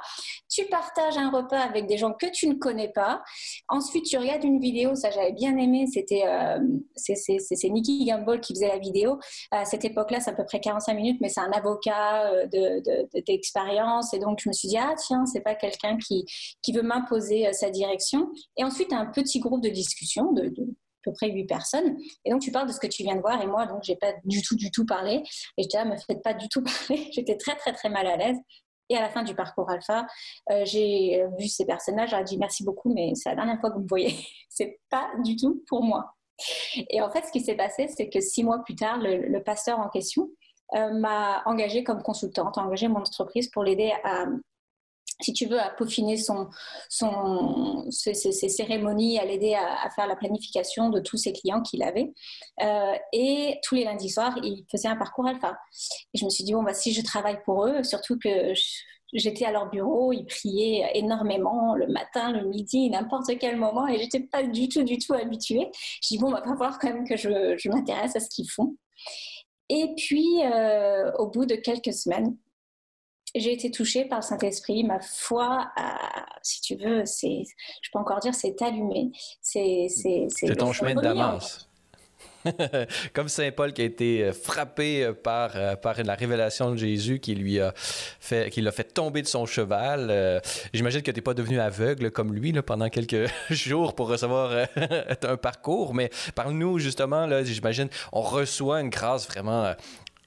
Tu 0.51 0.65
partages 0.67 1.17
un 1.17 1.31
repas 1.31 1.61
avec 1.61 1.87
des 1.87 1.97
gens 1.97 2.13
que 2.13 2.27
tu 2.27 2.49
ne 2.49 2.55
connais 2.55 2.93
pas. 2.93 3.23
Ensuite 3.69 4.05
tu 4.05 4.19
regardes 4.19 4.45
une 4.45 4.61
vidéo, 4.61 4.95
ça 4.95 5.11
j'avais 5.11 5.33
bien 5.33 5.57
aimé, 5.57 5.87
c'était 5.93 6.25
euh, 6.27 6.59
c'est 6.97 7.69
Nicky 7.69 8.05
Gamble 8.05 8.41
qui 8.41 8.55
faisait 8.55 8.69
la 8.69 8.79
vidéo. 8.79 9.19
À 9.51 9.65
cette 9.65 9.85
époque-là, 9.85 10.21
c'est 10.21 10.31
à 10.31 10.35
peu 10.35 10.45
près 10.45 10.61
45 10.61 10.95
minutes, 10.95 11.19
mais 11.21 11.29
c'est 11.29 11.41
un 11.41 11.53
avocat 11.53 12.47
d'expérience 13.27 14.11
de, 14.11 14.17
et 14.17 14.21
donc 14.21 14.39
je 14.43 14.49
me 14.49 14.53
suis 14.53 14.69
dit 14.69 14.79
ah 14.79 14.95
tiens 14.97 15.25
c'est 15.27 15.41
pas 15.41 15.55
quelqu'un 15.55 15.97
qui 15.99 16.25
qui 16.63 16.73
veut 16.73 16.83
m'imposer 16.83 17.53
sa 17.53 17.71
direction. 17.71 18.29
Ensuite, 18.67 18.93
un 18.93 19.07
petit 19.07 19.41
groupe 19.41 19.63
de 19.63 19.69
discussion 19.69 20.33
de, 20.33 20.47
à 20.47 21.03
peu 21.03 21.13
près 21.13 21.31
huit 21.31 21.47
personnes. 21.47 21.97
Et 22.25 22.31
donc, 22.31 22.41
tu 22.41 22.51
parles 22.51 22.69
de 22.69 22.73
ce 22.73 22.81
que 22.81 22.87
tu 22.87 23.03
viens 23.03 23.17
de 23.17 23.21
voir. 23.21 23.41
Et 23.41 23.47
moi, 23.47 23.67
donc, 23.67 23.83
j'ai 23.83 23.97
pas 23.97 24.13
du 24.25 24.43
tout, 24.43 24.57
du 24.57 24.71
tout 24.71 24.85
parlé. 24.85 25.23
Et 25.57 25.63
je 25.63 25.69
disais, 25.69 25.79
ah, 25.79 25.85
me 25.85 25.97
faites 25.97 26.23
pas 26.23 26.35
du 26.35 26.49
tout 26.49 26.63
parler. 26.63 27.09
J'étais 27.13 27.37
très, 27.37 27.57
très, 27.57 27.73
très 27.73 27.89
mal 27.89 28.07
à 28.07 28.17
l'aise. 28.17 28.37
Et 28.89 28.97
à 28.97 29.01
la 29.01 29.11
fin 29.11 29.25
du 29.25 29.35
parcours 29.35 29.69
alpha, 29.69 30.07
euh, 30.51 30.65
j'ai 30.65 31.25
vu 31.39 31.49
ces 31.49 31.65
personnages, 31.65 32.11
j'ai 32.11 32.23
dit 32.23 32.39
merci 32.39 32.63
beaucoup, 32.63 32.93
mais 32.95 33.17
c'est 33.17 33.31
la 33.31 33.35
dernière 33.35 33.59
fois 33.59 33.71
que 33.71 33.77
vous 33.77 33.83
me 33.83 33.89
voyez. 33.89 34.15
c'est 34.49 34.79
pas 34.89 35.11
du 35.25 35.35
tout 35.35 35.65
pour 35.67 35.83
moi. 35.83 36.15
Et 36.91 37.01
en 37.01 37.11
fait, 37.11 37.25
ce 37.25 37.33
qui 37.33 37.41
s'est 37.41 37.57
passé, 37.57 37.89
c'est 37.89 38.09
que 38.09 38.21
six 38.21 38.45
mois 38.45 38.63
plus 38.63 38.77
tard, 38.77 38.99
le, 39.01 39.39
pasteur 39.41 39.81
en 39.81 39.89
question 39.89 40.31
euh, 40.75 40.93
m'a 40.93 41.43
engagée 41.47 41.83
comme 41.83 42.03
consultante, 42.03 42.59
a 42.59 42.61
engagé 42.61 42.89
mon 42.89 43.01
entreprise 43.01 43.51
pour 43.51 43.65
l'aider 43.65 43.93
à, 44.05 44.27
si 45.21 45.33
tu 45.33 45.47
veux, 45.47 45.59
à 45.59 45.71
peaufiner 45.71 46.17
son, 46.17 46.49
ses, 47.91 48.15
cérémonies, 48.15 49.19
à 49.19 49.25
l'aider 49.25 49.55
à, 49.55 49.89
faire 49.91 50.07
la 50.07 50.17
planification 50.17 50.91
de 50.91 51.01
tous 51.01 51.17
ses 51.17 51.33
clients 51.33 51.63
qu'il 51.63 51.83
avait. 51.83 52.13
Euh, 52.63 52.93
et 53.13 53.59
tous 53.63 53.75
les 53.75 53.85
lundis 53.85 54.11
soirs, 54.11 54.39
il 54.43 54.65
faisait 54.71 54.89
un 54.89 54.97
parcours 54.97 55.27
alpha. 55.27 55.59
Et 56.13 56.19
je 56.19 56.25
me 56.25 56.31
suis 56.31 56.45
dit, 56.45 56.53
bon, 56.53 56.63
bah, 56.63 56.75
si 56.75 56.93
je 56.93 57.03
travaille 57.03 57.43
pour 57.45 57.67
eux, 57.67 57.83
surtout 57.83 58.19
que 58.19 58.53
j'étais 59.13 59.47
à 59.47 59.53
leur 59.53 59.71
bureau, 59.71 60.13
ils 60.13 60.27
priaient 60.27 60.91
énormément 60.95 61.75
le 61.75 61.87
matin, 61.87 62.33
le 62.33 62.47
midi, 62.47 62.91
n'importe 62.91 63.39
quel 63.39 63.57
moment, 63.57 63.87
et 63.87 63.99
j'étais 63.99 64.21
pas 64.21 64.43
du 64.43 64.69
tout, 64.69 64.83
du 64.83 64.99
tout 64.99 65.15
habituée. 65.15 65.71
Je 66.03 66.09
dis, 66.09 66.19
bon, 66.19 66.31
va 66.31 66.43
falloir 66.43 66.79
quand 66.79 66.93
même 66.93 67.09
que 67.09 67.17
je, 67.17 67.57
je 67.57 67.69
m'intéresse 67.71 68.17
à 68.17 68.21
ce 68.21 68.29
qu'ils 68.29 68.51
font. 68.51 68.77
Et 69.69 69.95
puis, 69.97 70.43
euh, 70.45 71.11
au 71.19 71.29
bout 71.29 71.47
de 71.47 71.57
quelques 71.57 71.93
semaines, 71.93 72.37
j'ai 73.39 73.53
été 73.53 73.71
touchée 73.71 74.05
par 74.05 74.19
le 74.19 74.25
Saint-Esprit. 74.25 74.85
Ma 74.85 75.01
foi, 75.01 75.71
si 76.43 76.61
tu 76.61 76.77
veux, 76.77 77.05
c'est, 77.05 77.43
je 77.83 77.91
peux 77.93 77.99
encore 77.99 78.21
dire, 78.21 78.35
c'est 78.35 78.61
allumé. 78.63 79.11
C'est, 79.41 79.87
c'est, 79.89 80.27
c'est 80.31 80.57
ton 80.57 80.73
chemin 80.73 80.95
de 80.95 81.01
Damas. 81.01 81.67
Comme 83.13 83.29
Saint 83.29 83.51
Paul 83.51 83.73
qui 83.73 83.83
a 83.83 83.85
été 83.85 84.25
euh, 84.25 84.33
frappé 84.33 85.05
euh, 85.05 85.13
par, 85.13 85.53
euh, 85.55 85.77
par 85.77 86.03
la 86.03 86.15
révélation 86.15 86.71
de 86.71 86.77
Jésus 86.77 87.19
qui 87.19 87.35
lui 87.35 87.61
a 87.61 87.73
fait, 87.77 88.51
qui 88.51 88.61
l'a 88.61 88.73
fait 88.73 88.93
tomber 88.95 89.23
de 89.23 89.27
son 89.27 89.47
cheval. 89.47 90.43
J'imagine 90.73 91.03
que 91.03 91.11
tu 91.11 91.17
n'es 91.17 91.23
pas 91.23 91.35
devenu 91.35 91.61
aveugle 91.61 92.11
comme 92.11 92.33
lui 92.33 92.53
là, 92.53 92.63
pendant 92.63 92.89
quelques 92.89 93.29
jours 93.51 93.95
pour 93.95 94.09
recevoir 94.09 94.67
un 95.23 95.37
parcours, 95.37 95.95
mais 95.95 96.11
parle-nous 96.35 96.79
justement, 96.79 97.29
j'imagine, 97.45 97.89
on 98.13 98.21
reçoit 98.21 98.81
une 98.81 98.91
grâce 98.91 99.27
vraiment 99.27 99.75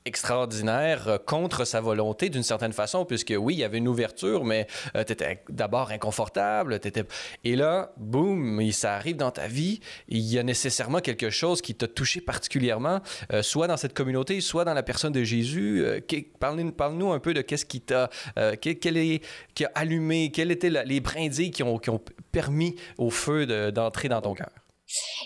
extraordinaire 0.10 1.08
euh, 1.08 1.18
contre 1.18 1.66
sa 1.66 1.82
volonté 1.82 2.30
d'une 2.30 2.44
certaine 2.44 2.74
façon, 2.74 3.06
puisque 3.06 3.34
oui, 3.38 3.54
il 3.54 3.60
y 3.60 3.63
avait 3.63 3.78
une 3.78 3.88
ouverture, 3.88 4.44
mais 4.44 4.68
euh, 4.96 5.04
tu 5.04 5.13
étais 5.13 5.44
d'abord 5.50 5.92
inconfortable. 5.92 6.74
Étais... 6.74 7.06
Et 7.44 7.56
là, 7.56 7.94
boum, 7.98 8.60
ça 8.72 8.96
arrive 8.96 9.18
dans 9.18 9.32
ta 9.32 9.48
vie. 9.48 9.80
Il 10.08 10.22
y 10.22 10.39
a 10.39 10.44
nécessairement 10.44 11.00
quelque 11.00 11.30
chose 11.30 11.62
qui 11.62 11.75
t'a 11.75 11.88
touché 11.88 12.22
particulièrement, 12.22 13.00
euh, 13.32 13.44
soit 13.44 13.68
dans 13.68 13.78
cette 13.78 13.94
communauté, 13.94 14.42
soit 14.42 14.66
dans 14.66 14.74
la 14.74 14.84
personne 14.84 15.13
de 15.13 15.24
Jésus. 15.24 15.86
Parle-nous 16.39 17.12
un 17.12 17.20
peu 17.20 17.34
de 17.34 17.42
qu'est-ce 17.42 17.66
qui 17.66 17.82
t'a 17.82 18.10
quel, 18.62 18.98
est, 18.98 19.24
qui 19.54 19.66
a 19.66 19.72
allumé, 19.75 20.32
quels 20.32 20.51
étaient 20.51 20.72
les 20.86 21.00
brindilles 21.00 21.51
qui 21.51 21.63
ont, 21.63 21.78
qui 21.78 21.89
ont 21.89 22.01
permis 22.32 22.75
au 22.98 23.10
feu 23.10 23.46
d'entrer 23.72 24.10
dans 24.10 24.22
ton 24.22 24.34
cœur? 24.34 24.50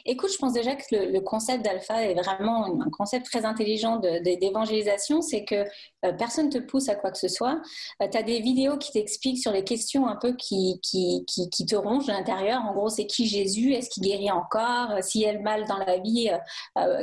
Écoute, 0.06 0.32
je 0.32 0.38
pense 0.38 0.54
déjà 0.54 0.76
que 0.76 0.84
le, 0.92 1.20
concept 1.22 1.64
d'alpha 1.64 2.04
est 2.04 2.16
vraiment 2.16 2.82
un 2.82 2.90
concept 2.90 3.26
très 3.26 3.46
intelligent 3.46 3.98
d'évangélisation. 3.98 5.22
C'est 5.22 5.46
que 5.46 5.66
personne 6.12 6.48
ne 6.48 6.52
te 6.52 6.58
pousse 6.58 6.90
à 6.90 6.96
quoi 6.96 7.12
que 7.12 7.18
ce 7.18 7.28
soit. 7.28 7.62
Euh, 8.02 8.08
tu 8.12 8.18
as 8.18 8.24
des 8.24 8.40
vidéos 8.42 8.78
qui 8.78 8.92
t'expliquent 8.92 9.40
sur 9.40 9.52
les 9.52 9.64
questions 9.64 10.08
un 10.08 10.16
peu 10.16 10.34
qui, 10.34 10.80
qui, 10.82 11.26
qui, 11.26 11.66
te 11.66 11.76
rongent 11.76 12.08
de 12.08 12.12
l'intérieur. 12.12 12.62
En 12.66 12.74
gros, 12.74 12.90
c'est 12.90 13.06
qui 13.06 13.26
Jésus? 13.26 13.74
Est-ce 13.74 13.90
qu'il 13.90 14.04
guérit 14.04 14.32
encore? 14.32 14.92
Euh, 14.92 15.02
S'il 15.02 15.22
y 15.22 15.26
a 15.26 15.34
le 15.34 15.40
mal 15.40 15.66
dans 15.66 15.78
la 15.78 15.98
vie, 15.98 16.30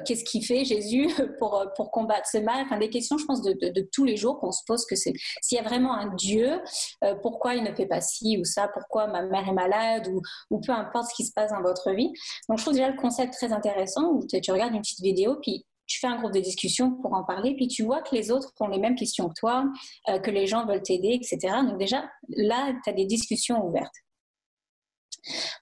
qu'est-ce 0.05 0.25
qu'il 0.25 0.45
fait 0.45 0.65
Jésus 0.65 1.09
pour, 1.39 1.65
pour 1.77 1.91
combattre 1.91 2.29
ce 2.31 2.39
mal? 2.39 2.65
Enfin, 2.65 2.79
des 2.79 2.91
questions, 2.91 3.17
je 3.17 3.25
pense, 3.25 3.43
de, 3.43 3.53
de, 3.53 3.89
tous 3.93 4.05
les 4.05 4.17
jours 4.17 4.39
qu'on 4.39 4.53
se 4.53 4.63
pose 4.67 4.85
que 4.85 4.97
c'est 4.97 5.13
s'il 5.43 5.57
y 5.57 5.61
a 5.61 5.65
vraiment 5.65 5.95
un 5.95 6.15
Dieu, 6.15 6.61
pourquoi 7.23 7.55
il 7.55 7.65
ne 7.65 7.75
fait 7.75 7.87
pas 7.87 8.01
ci 8.01 8.39
ou 8.39 8.45
ça? 8.45 8.69
Pourquoi 8.69 9.07
ma 9.07 9.23
mère 9.23 9.49
est 9.49 9.53
malade? 9.53 10.09
Ou, 10.09 10.21
ou 10.51 10.61
peu 10.61 10.73
importe 10.73 11.11
ce 11.11 11.15
qui 11.15 11.25
se 11.25 11.33
passe 11.33 11.51
dans 11.51 11.63
votre 11.63 11.91
vie. 11.93 12.13
Donc, 12.49 12.59
je 12.59 12.65
trouve 12.65 12.75
déjà 12.75 12.91
le 12.91 12.97
concept 12.97 13.33
très 13.35 13.53
intéressant 13.53 14.11
où 14.13 14.27
tu 14.27 14.53
regardes 14.53 14.75
une 14.75 14.81
petite 14.81 15.01
vidéo, 15.01 15.37
puis 15.41 15.65
tu 15.91 15.99
fais 15.99 16.07
un 16.07 16.19
groupe 16.19 16.33
de 16.33 16.41
discussion 16.41 16.93
pour 16.93 17.13
en 17.15 17.25
parler, 17.25 17.57
puis 17.57 17.67
tu 17.67 17.83
vois 17.83 18.01
que 18.01 18.15
les 18.15 18.31
autres 18.31 18.53
ont 18.61 18.69
les 18.69 18.79
mêmes 18.79 18.95
questions 18.95 19.29
que 19.29 19.35
toi, 19.35 19.65
euh, 20.09 20.21
que 20.21 20.31
les 20.31 20.47
gens 20.47 20.65
veulent 20.65 20.83
t'aider, 20.83 21.19
etc. 21.21 21.39
Donc 21.67 21.79
déjà, 21.79 22.09
là, 22.29 22.73
tu 22.85 22.91
as 22.91 22.93
des 22.93 23.07
discussions 23.07 23.67
ouvertes. 23.67 23.95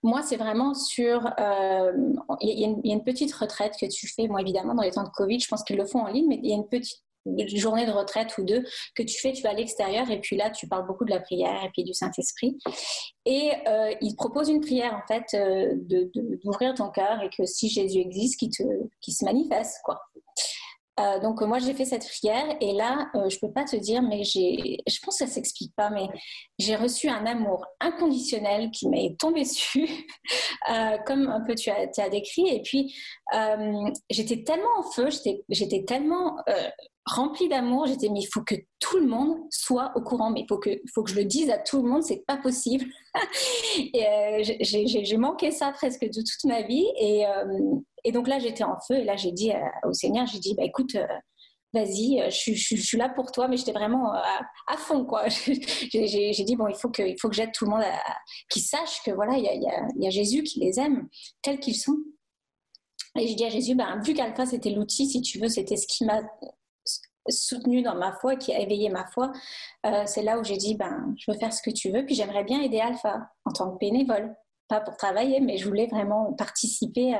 Moi, 0.03 0.23
c'est 0.23 0.37
vraiment 0.37 0.75
sur... 0.75 1.27
Euh, 1.41 1.93
il 2.43 2.61
y, 2.61 2.91
a 2.91 2.95
une 2.95 3.03
petite 3.03 3.33
retraite 3.33 3.75
que 3.81 3.87
tu 3.87 4.07
fais, 4.07 4.29
moi 4.29 4.43
évidemment, 4.43 4.75
dans 4.75 4.83
les 4.83 4.91
temps 4.91 5.03
de 5.03 5.09
Covid, 5.09 5.41
je 5.41 5.49
pense 5.49 5.65
qu'ils 5.65 5.77
le 5.77 5.87
font 5.87 6.01
en 6.01 6.09
ligne, 6.09 6.29
mais 6.29 6.39
il 6.43 6.51
y 6.51 6.53
a 6.53 6.57
une 6.57 6.69
petite 6.69 7.03
une 7.37 7.57
journée 7.57 7.87
de 7.87 7.93
retraite 7.93 8.37
ou 8.39 8.45
deux 8.45 8.65
que 8.95 9.03
tu 9.03 9.21
fais, 9.21 9.33
tu 9.33 9.43
vas 9.43 9.51
à 9.51 9.55
l'extérieur 9.55 10.11
et 10.11 10.21
puis 10.21 10.37
là, 10.37 10.51
tu 10.51 10.69
parles 10.69 10.87
beaucoup 10.87 11.05
de 11.05 11.11
la 11.11 11.21
prière 11.21 11.63
et 11.65 11.71
puis 11.71 11.85
du 11.85 11.95
Saint-Esprit. 11.95 12.59
Et 13.25 13.53
euh, 13.67 13.93
il 14.01 14.15
propose 14.17 14.49
une 14.49 14.61
prière, 14.61 14.95
en 14.95 15.07
fait, 15.07 15.35
euh, 15.35 15.75
d'ouvrir 16.43 16.75
ton 16.75 16.91
cœur 16.91 17.23
et 17.23 17.31
que 17.31 17.45
si 17.45 17.69
Jésus 17.69 18.01
existe, 18.01 18.39
qu'il 18.39 18.51
qui 19.01 19.13
se 19.13 19.25
manifeste, 19.25 19.81
quoi. 19.85 20.01
Euh, 20.99 21.21
donc 21.21 21.41
moi 21.43 21.61
j'ai 21.61 21.75
fait 21.75 21.85
cette 21.85 22.07
prière 22.09 22.57
et 22.61 22.73
là 22.73 23.09
euh, 23.15 23.29
je 23.29 23.39
peux 23.39 23.53
pas 23.53 23.65
te 23.65 23.77
dire 23.77 24.03
mais 24.03 24.25
j'ai 24.25 24.79
je 24.85 24.99
pense 25.01 25.19
que 25.19 25.27
ça 25.27 25.33
s'explique 25.33 25.73
pas 25.77 25.91
mais 25.91 26.09
j'ai 26.59 26.75
reçu 26.75 27.09
un 27.09 27.25
amour 27.25 27.65
inconditionnel 27.79 28.71
qui 28.73 28.89
m'est 28.89 29.17
tombé 29.17 29.43
dessus 29.43 29.89
comme 31.07 31.29
un 31.29 31.41
peu 31.43 31.55
tu 31.55 31.71
as, 31.71 31.87
tu 31.87 32.01
as 32.01 32.09
décrit 32.09 32.49
et 32.49 32.63
puis 32.63 32.97
j'étais 34.11 34.43
tellement 34.43 34.79
en 34.79 34.91
feu 34.91 35.09
j'étais 35.51 35.85
tellement 35.85 36.37
remplie 37.09 37.49
d'amour. 37.49 37.87
J'étais, 37.87 38.09
mais 38.09 38.21
il 38.21 38.29
faut 38.33 38.43
que 38.43 38.55
tout 38.79 38.99
le 38.99 39.07
monde 39.07 39.39
soit 39.51 39.93
au 39.97 40.01
courant, 40.01 40.31
mais 40.31 40.41
il 40.41 40.47
faut 40.49 40.59
que, 40.59 40.71
faut 40.95 41.03
que 41.03 41.11
je 41.11 41.17
le 41.17 41.25
dise 41.25 41.51
à 41.51 41.59
tout 41.59 41.83
le 41.83 41.89
monde, 41.89 42.03
c'est 42.03 42.25
pas 42.27 42.37
possible. 42.37 42.85
euh, 43.95 44.43
j'ai 44.43 45.17
manqué 45.17 45.51
ça 45.51 45.73
presque 45.73 46.05
de 46.05 46.21
toute 46.21 46.45
ma 46.45 46.63
vie. 46.63 46.87
Et, 46.99 47.27
euh, 47.27 47.75
et 48.05 48.13
donc 48.13 48.29
là, 48.29 48.39
j'étais 48.39 48.65
en 48.65 48.79
feu. 48.87 48.97
Et 48.97 49.05
là, 49.05 49.17
j'ai 49.17 49.33
dit 49.33 49.53
euh, 49.53 49.89
au 49.89 49.93
Seigneur, 49.93 50.27
j'ai 50.27 50.39
dit, 50.39 50.55
bah, 50.55 50.65
écoute, 50.65 50.97
vas-y, 51.73 52.23
je, 52.31 52.55
suis 52.55 52.99
là 52.99 53.09
pour 53.09 53.33
toi, 53.33 53.49
mais 53.49 53.57
j'étais 53.57 53.73
vraiment 53.73 54.13
à, 54.13 54.77
fond, 54.77 55.05
quoi. 55.05 55.29
j'ai 55.29 56.45
dit, 56.45 56.57
bon, 56.57 56.69
il 56.69 56.77
faut 56.77 56.91
que, 56.91 57.03
que 57.15 57.35
j'aide 57.35 57.53
tout 57.53 57.65
le 57.65 57.71
monde 57.73 57.83
à, 57.83 58.17
qui 58.51 58.61
sache 58.61 59.03
que 59.05 59.11
voilà, 59.11 59.37
il 59.37 59.45
y 59.45 59.49
a, 59.49 59.55
y 59.97 60.07
a, 60.07 60.11
Jésus 60.11 60.43
qui 60.43 60.61
les 60.61 60.79
aime, 60.79 61.09
tels 61.43 61.59
qu'ils 61.59 61.77
sont. 61.77 61.97
Et 63.19 63.27
j'ai 63.27 63.35
dit 63.35 63.45
à 63.45 63.49
Jésus, 63.49 63.75
ben, 63.75 64.01
vu 64.05 64.15
qu'Alpha, 64.15 64.47
c'était 64.47 64.71
l'outil, 64.71 65.07
si 65.07 65.21
tu 65.23 65.39
veux, 65.39 65.49
c'était 65.49 65.77
ce 65.77 65.87
qui 65.87 66.05
m'a 66.05 66.23
soutenu 67.31 67.83
dans 67.83 67.95
ma 67.95 68.13
foi, 68.13 68.37
qui 68.37 68.53
a 68.55 68.61
éveillé 68.61 68.89
ma 68.91 69.07
foi, 69.07 69.33
euh, 69.87 70.03
c'est 70.07 70.23
là 70.23 70.39
où 70.39 70.45
j'ai 70.45 70.57
dit, 70.57 70.75
ben, 70.75 71.15
je 71.19 71.31
veux 71.31 71.39
faire 71.39 71.53
ce 71.53 71.63
que 71.63 71.71
tu 71.71 71.91
veux, 71.91 72.05
puis 72.05 72.15
j'aimerais 72.15 72.45
bien 72.45 72.61
aider 72.61 72.81
Alpha 72.81 73.31
en 73.45 73.53
tant 73.53 73.71
que 73.73 73.79
bénévole. 73.79 74.35
Pas 74.69 74.81
pour 74.81 74.97
travailler, 74.97 75.41
mais 75.41 75.57
je 75.57 75.67
voulais 75.67 75.87
vraiment 75.87 76.35
participer 76.35 77.15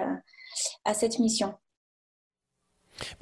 à 0.85 0.93
cette 0.93 1.19
mission. 1.19 1.55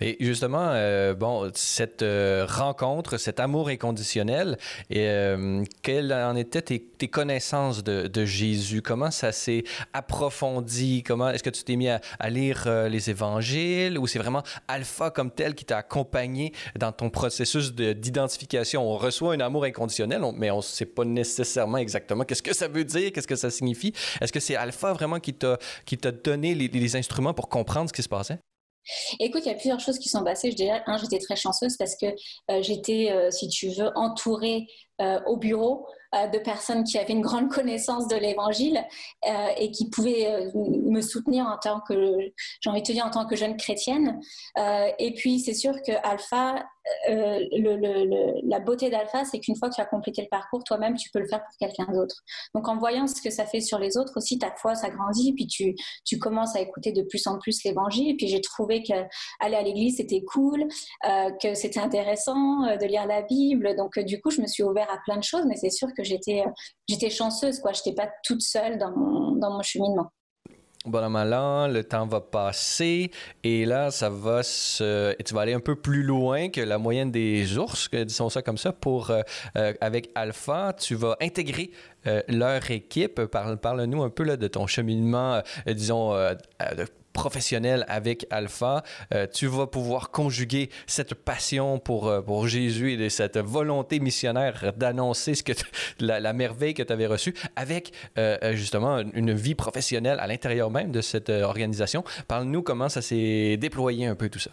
Mais 0.01 0.17
justement, 0.21 0.71
euh, 0.71 1.15
bon, 1.15 1.51
cette 1.55 2.03
euh, 2.03 2.47
rencontre, 2.49 3.17
cet 3.17 3.41
amour 3.41 3.69
inconditionnel, 3.69 4.59
euh, 4.95 5.65
quelles 5.83 6.13
en 6.13 6.37
étaient 6.37 6.63
tes, 6.63 7.09
connaissances 7.09 7.85
de, 7.85 8.25
Jésus? 8.25 8.83
Comment 8.83 9.11
ça 9.11 9.33
s'est 9.33 9.65
approfondi? 9.93 11.03
Comment 11.03 11.31
est-ce 11.31 11.43
que 11.43 11.51
tu 11.51 11.63
t'es 11.63 11.77
mis 11.77 11.89
à, 11.89 12.01
lire 12.29 12.69
les 12.89 13.11
évangiles 13.11 13.99
ou 13.99 14.07
c'est 14.07 14.19
vraiment 14.19 14.43
Alpha 14.69 15.11
comme 15.11 15.31
tel 15.31 15.55
qui 15.55 15.65
t'a 15.65 15.79
accompagné 15.79 16.53
dans 16.77 16.93
ton 16.93 17.11
processus 17.11 17.73
d'identification? 17.75 18.83
On 18.83 18.97
reçoit 18.97 19.35
un 19.35 19.41
amour 19.41 19.65
inconditionnel, 19.65 20.23
mais 20.37 20.51
on 20.51 20.59
ne 20.59 20.63
sait 20.63 20.87
pas 20.87 21.05
nécessairement 21.05 21.79
exactement 21.79 22.25
qu'est-ce 22.25 22.43
que 22.43 22.55
ça 22.55 22.69
veut 22.69 22.85
dire, 22.85 23.13
qu'est-ce 23.13 23.29
que 23.29 23.37
ça 23.37 23.51
signifie. 23.51 23.93
Est-ce 24.21 24.33
que 24.33 24.41
c'est 24.41 24.57
Alpha 24.57 24.93
vraiment 24.93 25.21
qui 25.21 25.35
t'a 25.35 26.13
donné 26.13 26.55
les 26.55 26.97
instruments 26.97 27.35
pour 27.35 27.49
comprendre 27.49 27.89
ce 27.89 27.95
qui 27.95 28.03
se 28.03 28.09
passait? 28.09 28.39
Écoute, 29.21 29.43
il 29.45 29.49
y 29.49 29.53
a 29.53 29.55
plusieurs 29.55 29.81
choses 29.81 29.99
qui 29.99 30.09
sont 30.09 30.25
passées. 30.25 30.51
Déjà, 30.51 30.83
un, 30.87 30.97
j'étais 30.99 31.19
très 31.19 31.37
chanceuse 31.37 31.77
parce 31.77 31.97
que 31.97 32.07
euh, 32.51 32.63
j'étais, 32.63 33.11
euh, 33.11 33.31
si 33.31 33.49
tu 33.49 33.69
veux, 33.71 33.91
entourée 33.97 34.67
au 35.27 35.37
bureau 35.37 35.87
de 36.13 36.39
personnes 36.39 36.85
qui 36.85 36.99
avaient 36.99 37.13
une 37.13 37.21
grande 37.21 37.51
connaissance 37.51 38.09
de 38.09 38.17
l'Évangile 38.17 38.85
et 39.59 39.71
qui 39.71 39.91
pouvaient 39.91 40.51
me 40.55 41.01
soutenir 41.01 41.47
en 41.47 41.59
tant 41.59 41.81
que, 41.81 42.19
j'ai 42.61 42.71
envie 42.71 42.83
de 42.83 42.87
te 42.87 42.93
dire, 42.93 43.05
en 43.07 43.11
tant 43.11 43.27
que 43.27 43.37
jeune 43.37 43.57
chrétienne. 43.57 44.21
et 44.57 45.15
puis, 45.15 45.41
c'est 45.41 45.55
sûr 45.55 45.75
que 45.83 45.93
Alpha 46.03 46.65
euh, 47.09 47.41
la 48.45 48.61
beauté 48.61 48.91
d'Alpha, 48.91 49.25
c'est 49.25 49.41
qu'une 49.41 49.57
fois 49.57 49.69
que 49.69 49.75
tu 49.75 49.81
as 49.81 49.87
complété 49.87 50.23
le 50.23 50.29
parcours, 50.29 50.63
toi-même, 50.65 50.95
tu 50.95 51.11
peux 51.11 51.19
le 51.19 51.27
faire 51.27 51.43
pour 51.45 51.57
quelqu'un 51.59 51.93
d'autre. 51.93 52.23
Donc, 52.55 52.69
en 52.69 52.77
voyant 52.77 53.07
ce 53.07 53.21
que 53.21 53.31
ça 53.31 53.45
fait 53.45 53.61
sur 53.61 53.79
les 53.79 53.97
autres 53.97 54.13
aussi, 54.17 54.39
ta 54.39 54.53
foi 54.57 54.75
s'agrandit, 54.75 55.33
puis 55.35 55.47
tu, 55.47 55.75
tu 56.05 56.19
commences 56.19 56.55
à 56.57 56.61
écouter 56.61 56.93
de 56.93 57.03
plus 57.03 57.27
en 57.27 57.39
plus 57.39 57.63
l'évangile. 57.65 58.17
Puis 58.17 58.29
j'ai 58.29 58.41
trouvé 58.41 58.83
qu'aller 58.83 59.57
à 59.57 59.63
l'église, 59.63 59.97
c'était 59.97 60.23
cool, 60.23 60.67
euh, 61.07 61.31
que 61.43 61.55
c'était 61.55 61.81
intéressant 61.81 62.65
euh, 62.65 62.77
de 62.77 62.87
lire 62.87 63.07
la 63.07 63.23
Bible. 63.23 63.75
Donc, 63.77 63.99
du 63.99 64.21
coup, 64.21 64.31
je 64.31 64.41
me 64.41 64.47
suis 64.47 64.63
ouvert 64.63 64.91
à 64.91 64.99
plein 65.05 65.17
de 65.17 65.25
choses, 65.25 65.45
mais 65.47 65.57
c'est 65.57 65.71
sûr 65.71 65.89
que 65.97 66.05
j'étais, 66.05 66.45
j'étais 66.89 67.11
chanceuse, 67.11 67.61
quoi. 67.61 67.73
Je 67.73 67.81
n'étais 67.81 67.95
pas 67.95 68.11
toute 68.25 68.43
seule 68.43 68.79
dans 68.79 68.93
dans 69.37 69.51
mon 69.51 69.63
cheminement 69.63 70.11
bon 70.87 71.05
an, 71.05 71.11
mal 71.11 71.35
an, 71.35 71.69
le 71.69 71.85
temps 71.85 72.07
va 72.07 72.21
passer 72.21 73.11
et 73.43 73.65
là, 73.67 73.91
ça 73.91 74.09
va 74.09 74.43
se. 74.43 75.15
tu 75.23 75.35
vas 75.35 75.43
aller 75.43 75.53
un 75.53 75.61
peu 75.61 75.75
plus 75.77 76.03
loin 76.03 76.49
que 76.49 76.61
la 76.61 76.79
moyenne 76.79 77.11
des 77.11 77.59
ours, 77.59 77.91
disons 77.91 78.29
ça 78.29 78.43
comme 78.43 78.59
ça, 78.59 78.73
pour. 78.73 79.11
Euh, 79.11 79.23
euh, 79.57 79.73
avec 79.81 80.11
Alpha, 80.15 80.75
tu 80.79 80.95
vas 80.95 81.17
intégrer 81.21 81.71
euh, 82.07 82.23
leur 82.29 82.71
équipe. 82.71 83.25
Parle, 83.27 83.59
parle-nous 83.59 84.03
un 84.03 84.11
peu 84.11 84.23
là, 84.23 84.37
de 84.37 84.49
ton 84.49 84.67
cheminement, 84.67 85.43
disons, 85.67 86.13
de 86.15 86.87
professionnel 87.17 87.85
avec 87.89 88.27
Alpha, 88.31 88.83
euh, 89.15 89.27
tu 89.27 89.47
vas 89.47 89.67
pouvoir 89.67 90.11
conjuguer 90.11 90.69
cette 90.87 91.15
passion 91.15 91.79
pour, 91.79 92.09
euh, 92.09 92.21
pour 92.21 92.47
Jésus 92.47 92.93
et 92.93 93.11
cette 93.11 93.39
volonté 93.39 94.01
missionnaire 94.01 94.75
d'annoncer 94.77 95.35
ce 95.35 95.43
que 95.43 95.53
la, 95.99 96.33
merveille 96.35 96.75
que 96.75 96.83
tu 96.83 96.93
avais 96.93 97.07
reçue 97.07 97.35
avec 97.57 97.93
euh, 98.19 98.53
justement 98.53 98.99
une 99.15 99.33
vie 99.33 99.55
professionnelle 99.55 100.19
à 100.21 100.27
l'intérieur 100.27 100.71
même 100.71 100.93
de 100.93 101.01
cette 101.01 101.31
organisation. 101.31 102.05
Parle-nous 102.29 102.63
comment 102.63 102.91
ça 102.91 103.01
s'est 103.01 103.57
déployé 103.57 104.07
un 104.07 104.15
peu 104.15 104.29
tout 104.29 104.39
ça. 104.39 104.51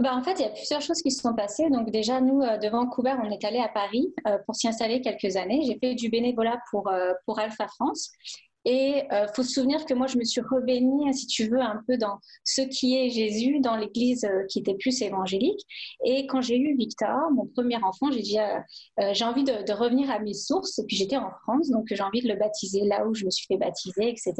Ben, 0.00 0.12
en 0.12 0.22
fait, 0.22 0.34
il 0.38 0.42
y 0.42 0.44
a 0.44 0.50
plusieurs 0.50 0.82
choses 0.82 1.02
qui 1.02 1.10
se 1.10 1.22
sont 1.22 1.34
passées. 1.34 1.68
Donc 1.70 1.90
déjà, 1.90 2.20
nous, 2.20 2.40
de 2.42 2.68
Vancouver, 2.68 3.14
on 3.24 3.30
est 3.30 3.42
allé 3.44 3.58
à 3.58 3.68
Paris 3.68 4.14
pour 4.44 4.54
s'y 4.54 4.68
installer 4.68 5.00
quelques 5.00 5.36
années. 5.36 5.62
J'ai 5.66 5.78
fait 5.78 5.94
du 5.94 6.10
bénévolat 6.10 6.58
pour, 6.70 6.92
pour 7.24 7.38
Alpha 7.38 7.66
France. 7.66 8.12
Et 8.68 9.04
il 9.08 9.14
euh, 9.14 9.28
faut 9.28 9.44
se 9.44 9.52
souvenir 9.52 9.86
que 9.86 9.94
moi, 9.94 10.08
je 10.08 10.18
me 10.18 10.24
suis 10.24 10.40
rebaignée, 10.40 11.12
si 11.12 11.28
tu 11.28 11.48
veux, 11.48 11.60
un 11.60 11.80
peu 11.86 11.96
dans 11.96 12.18
ce 12.42 12.62
qui 12.62 12.96
est 12.96 13.10
Jésus, 13.10 13.60
dans 13.60 13.76
l'église 13.76 14.24
euh, 14.24 14.44
qui 14.48 14.58
était 14.58 14.74
plus 14.74 15.02
évangélique. 15.02 15.60
Et 16.04 16.26
quand 16.26 16.40
j'ai 16.40 16.58
eu 16.58 16.76
Victor, 16.76 17.30
mon 17.30 17.46
premier 17.46 17.76
enfant, 17.76 18.10
j'ai 18.10 18.22
dit, 18.22 18.40
euh, 18.40 19.12
j'ai 19.12 19.24
envie 19.24 19.44
de, 19.44 19.64
de, 19.64 19.72
revenir 19.72 20.10
à 20.10 20.18
mes 20.18 20.34
sources. 20.34 20.80
Et 20.80 20.84
puis 20.84 20.96
j'étais 20.96 21.16
en 21.16 21.30
France, 21.44 21.70
donc 21.70 21.86
j'ai 21.88 22.02
envie 22.02 22.22
de 22.22 22.28
le 22.28 22.34
baptiser 22.34 22.80
là 22.80 23.06
où 23.06 23.14
je 23.14 23.24
me 23.24 23.30
suis 23.30 23.46
fait 23.46 23.56
baptiser, 23.56 24.08
etc. 24.08 24.34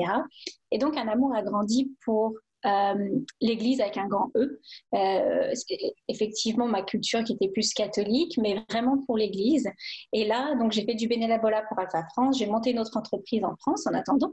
Et 0.73 0.79
donc 0.79 0.97
un 0.97 1.07
amour 1.07 1.33
a 1.33 1.43
grandi 1.43 1.93
pour 2.05 2.35
euh, 2.65 3.21
l'Église 3.41 3.81
avec 3.81 3.97
un 3.97 4.07
grand 4.07 4.31
E. 4.37 4.61
Euh, 4.95 5.53
effectivement, 6.09 6.67
ma 6.67 6.83
culture 6.83 7.23
qui 7.25 7.35
était 7.35 7.49
plus 7.49 7.73
catholique, 7.75 8.39
mais 8.39 8.65
vraiment 8.71 8.99
pour 9.07 9.17
l'Église. 9.17 9.69
Et 10.13 10.25
là, 10.25 10.55
donc 10.57 10.73
j'ai 10.73 10.85
fait 10.85 10.95
du 10.95 11.09
bénévolat 11.09 11.63
pour 11.69 11.79
Alpha 11.79 12.05
France. 12.13 12.39
J'ai 12.39 12.47
monté 12.47 12.71
une 12.71 12.79
autre 12.79 12.97
entreprise 12.97 13.45
en 13.45 13.55
France 13.57 13.87
en 13.87 13.95
attendant. 13.95 14.33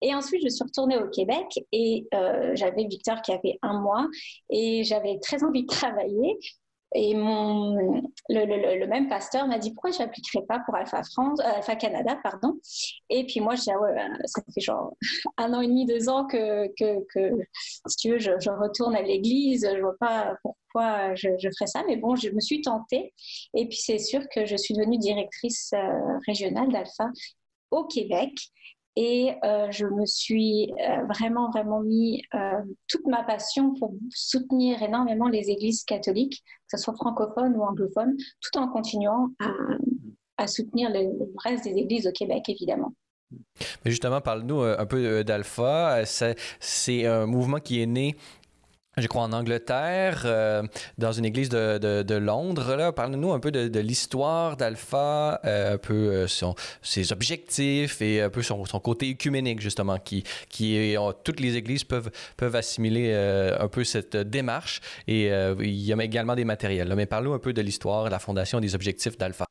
Et 0.00 0.14
ensuite, 0.14 0.42
je 0.42 0.48
suis 0.48 0.64
retournée 0.64 0.98
au 0.98 1.08
Québec 1.08 1.46
et 1.72 2.06
euh, 2.14 2.52
j'avais 2.54 2.84
Victor 2.84 3.20
qui 3.22 3.32
avait 3.32 3.58
un 3.62 3.80
mois 3.80 4.06
et 4.50 4.84
j'avais 4.84 5.18
très 5.20 5.44
envie 5.44 5.62
de 5.62 5.68
travailler. 5.68 6.38
Et 6.94 7.14
mon, 7.14 7.74
le, 8.30 8.78
le, 8.78 8.86
même 8.86 9.08
pasteur 9.08 9.46
m'a 9.46 9.58
dit 9.58 9.72
pourquoi 9.72 9.90
je 9.90 9.98
n'appliquerai 9.98 10.44
pas 10.46 10.60
pour 10.60 10.74
Alpha 10.74 11.02
France, 11.02 11.38
euh, 11.40 11.56
Alpha 11.56 11.76
Canada, 11.76 12.18
pardon? 12.22 12.54
Et 13.10 13.26
puis 13.26 13.40
moi, 13.40 13.56
je 13.56 13.62
dis, 13.62 13.70
ah 13.70 13.78
ouais, 13.78 13.90
euh, 13.90 14.16
ça 14.24 14.42
fait 14.54 14.60
genre 14.60 14.96
un 15.36 15.52
an 15.52 15.60
et 15.60 15.66
demi, 15.66 15.84
deux 15.84 16.08
ans 16.08 16.26
que, 16.26 16.66
que, 16.78 17.04
que 17.12 17.30
si 17.86 17.96
tu 17.96 18.10
veux, 18.12 18.18
je, 18.18 18.32
je 18.40 18.50
retourne 18.50 18.96
à 18.96 19.02
l'église. 19.02 19.68
Je 19.70 19.80
vois 19.80 19.96
pas 20.00 20.34
pourquoi 20.42 21.14
je, 21.14 21.28
je, 21.38 21.48
ferais 21.50 21.66
ça, 21.66 21.82
mais 21.86 21.96
bon, 21.96 22.16
je 22.16 22.30
me 22.30 22.40
suis 22.40 22.62
tentée. 22.62 23.12
Et 23.54 23.68
puis 23.68 23.78
c'est 23.78 23.98
sûr 23.98 24.22
que 24.34 24.46
je 24.46 24.56
suis 24.56 24.74
devenue 24.74 24.98
directrice 24.98 25.72
euh, 25.74 26.18
régionale 26.26 26.72
d'Alpha 26.72 27.10
au 27.70 27.84
Québec. 27.84 28.32
Et 29.00 29.32
euh, 29.44 29.70
je 29.70 29.86
me 29.86 30.04
suis 30.06 30.72
euh, 30.72 31.04
vraiment, 31.04 31.50
vraiment 31.52 31.82
mis 31.82 32.24
euh, 32.34 32.60
toute 32.88 33.06
ma 33.06 33.22
passion 33.22 33.72
pour 33.74 33.94
soutenir 34.10 34.82
énormément 34.82 35.28
les 35.28 35.50
églises 35.50 35.84
catholiques, 35.84 36.42
que 36.68 36.76
ce 36.76 36.82
soit 36.82 36.96
francophones 36.96 37.54
ou 37.54 37.62
anglophones, 37.62 38.16
tout 38.40 38.58
en 38.58 38.66
continuant 38.66 39.28
à, 40.36 40.48
soutenir 40.48 40.90
le, 40.90 41.12
reste 41.44 41.62
des 41.62 41.76
églises 41.78 42.08
au 42.08 42.10
Québec, 42.10 42.48
évidemment. 42.48 42.92
Justement, 43.84 44.20
parle-nous 44.20 44.62
un 44.62 44.86
peu 44.86 45.22
d'Alpha. 45.22 46.04
C'est 46.04 47.06
un 47.06 47.26
mouvement 47.26 47.58
qui 47.58 47.80
est 47.80 47.86
né 47.86 48.16
je 49.00 49.06
crois 49.06 49.22
en 49.22 49.32
Angleterre, 49.32 50.22
euh, 50.24 50.62
dans 50.98 51.12
une 51.12 51.24
église 51.24 51.48
de, 51.48 51.78
de, 52.02 52.14
Londres. 52.14 52.74
Là. 52.74 52.92
Parle-nous 52.92 53.32
un 53.32 53.40
peu 53.40 53.50
de, 53.50 53.80
l'histoire 53.80 54.56
d'Alpha, 54.56 55.40
euh, 55.44 55.74
un 55.74 55.78
peu 55.78 55.94
euh, 55.94 56.26
ses 56.82 57.12
objectifs 57.12 58.02
et 58.02 58.22
un 58.22 58.30
peu 58.30 58.42
son, 58.42 58.64
son 58.64 58.80
côté 58.80 59.10
œcuménique, 59.10 59.60
justement, 59.60 59.98
qui, 59.98 60.24
toutes 61.24 61.40
les 61.40 61.56
églises 61.56 61.84
peuvent, 61.84 62.10
peuvent 62.36 62.56
assimiler 62.56 63.14
un 63.14 63.68
peu 63.68 63.84
cette 63.84 64.16
démarche. 64.16 64.80
Et 65.06 65.28
il 65.28 65.80
y 65.80 65.92
a 65.92 66.02
également 66.02 66.34
des 66.34 66.44
matériels. 66.44 66.88
Là. 66.88 66.96
Mais 66.96 67.06
parle-nous 67.06 67.32
un 67.32 67.38
peu 67.38 67.52
de 67.52 67.62
l'histoire, 67.62 68.08
la 68.08 68.18
fondation 68.18 68.60
des 68.60 68.74
objectifs 68.74 69.16
d'Alpha. 69.16 69.46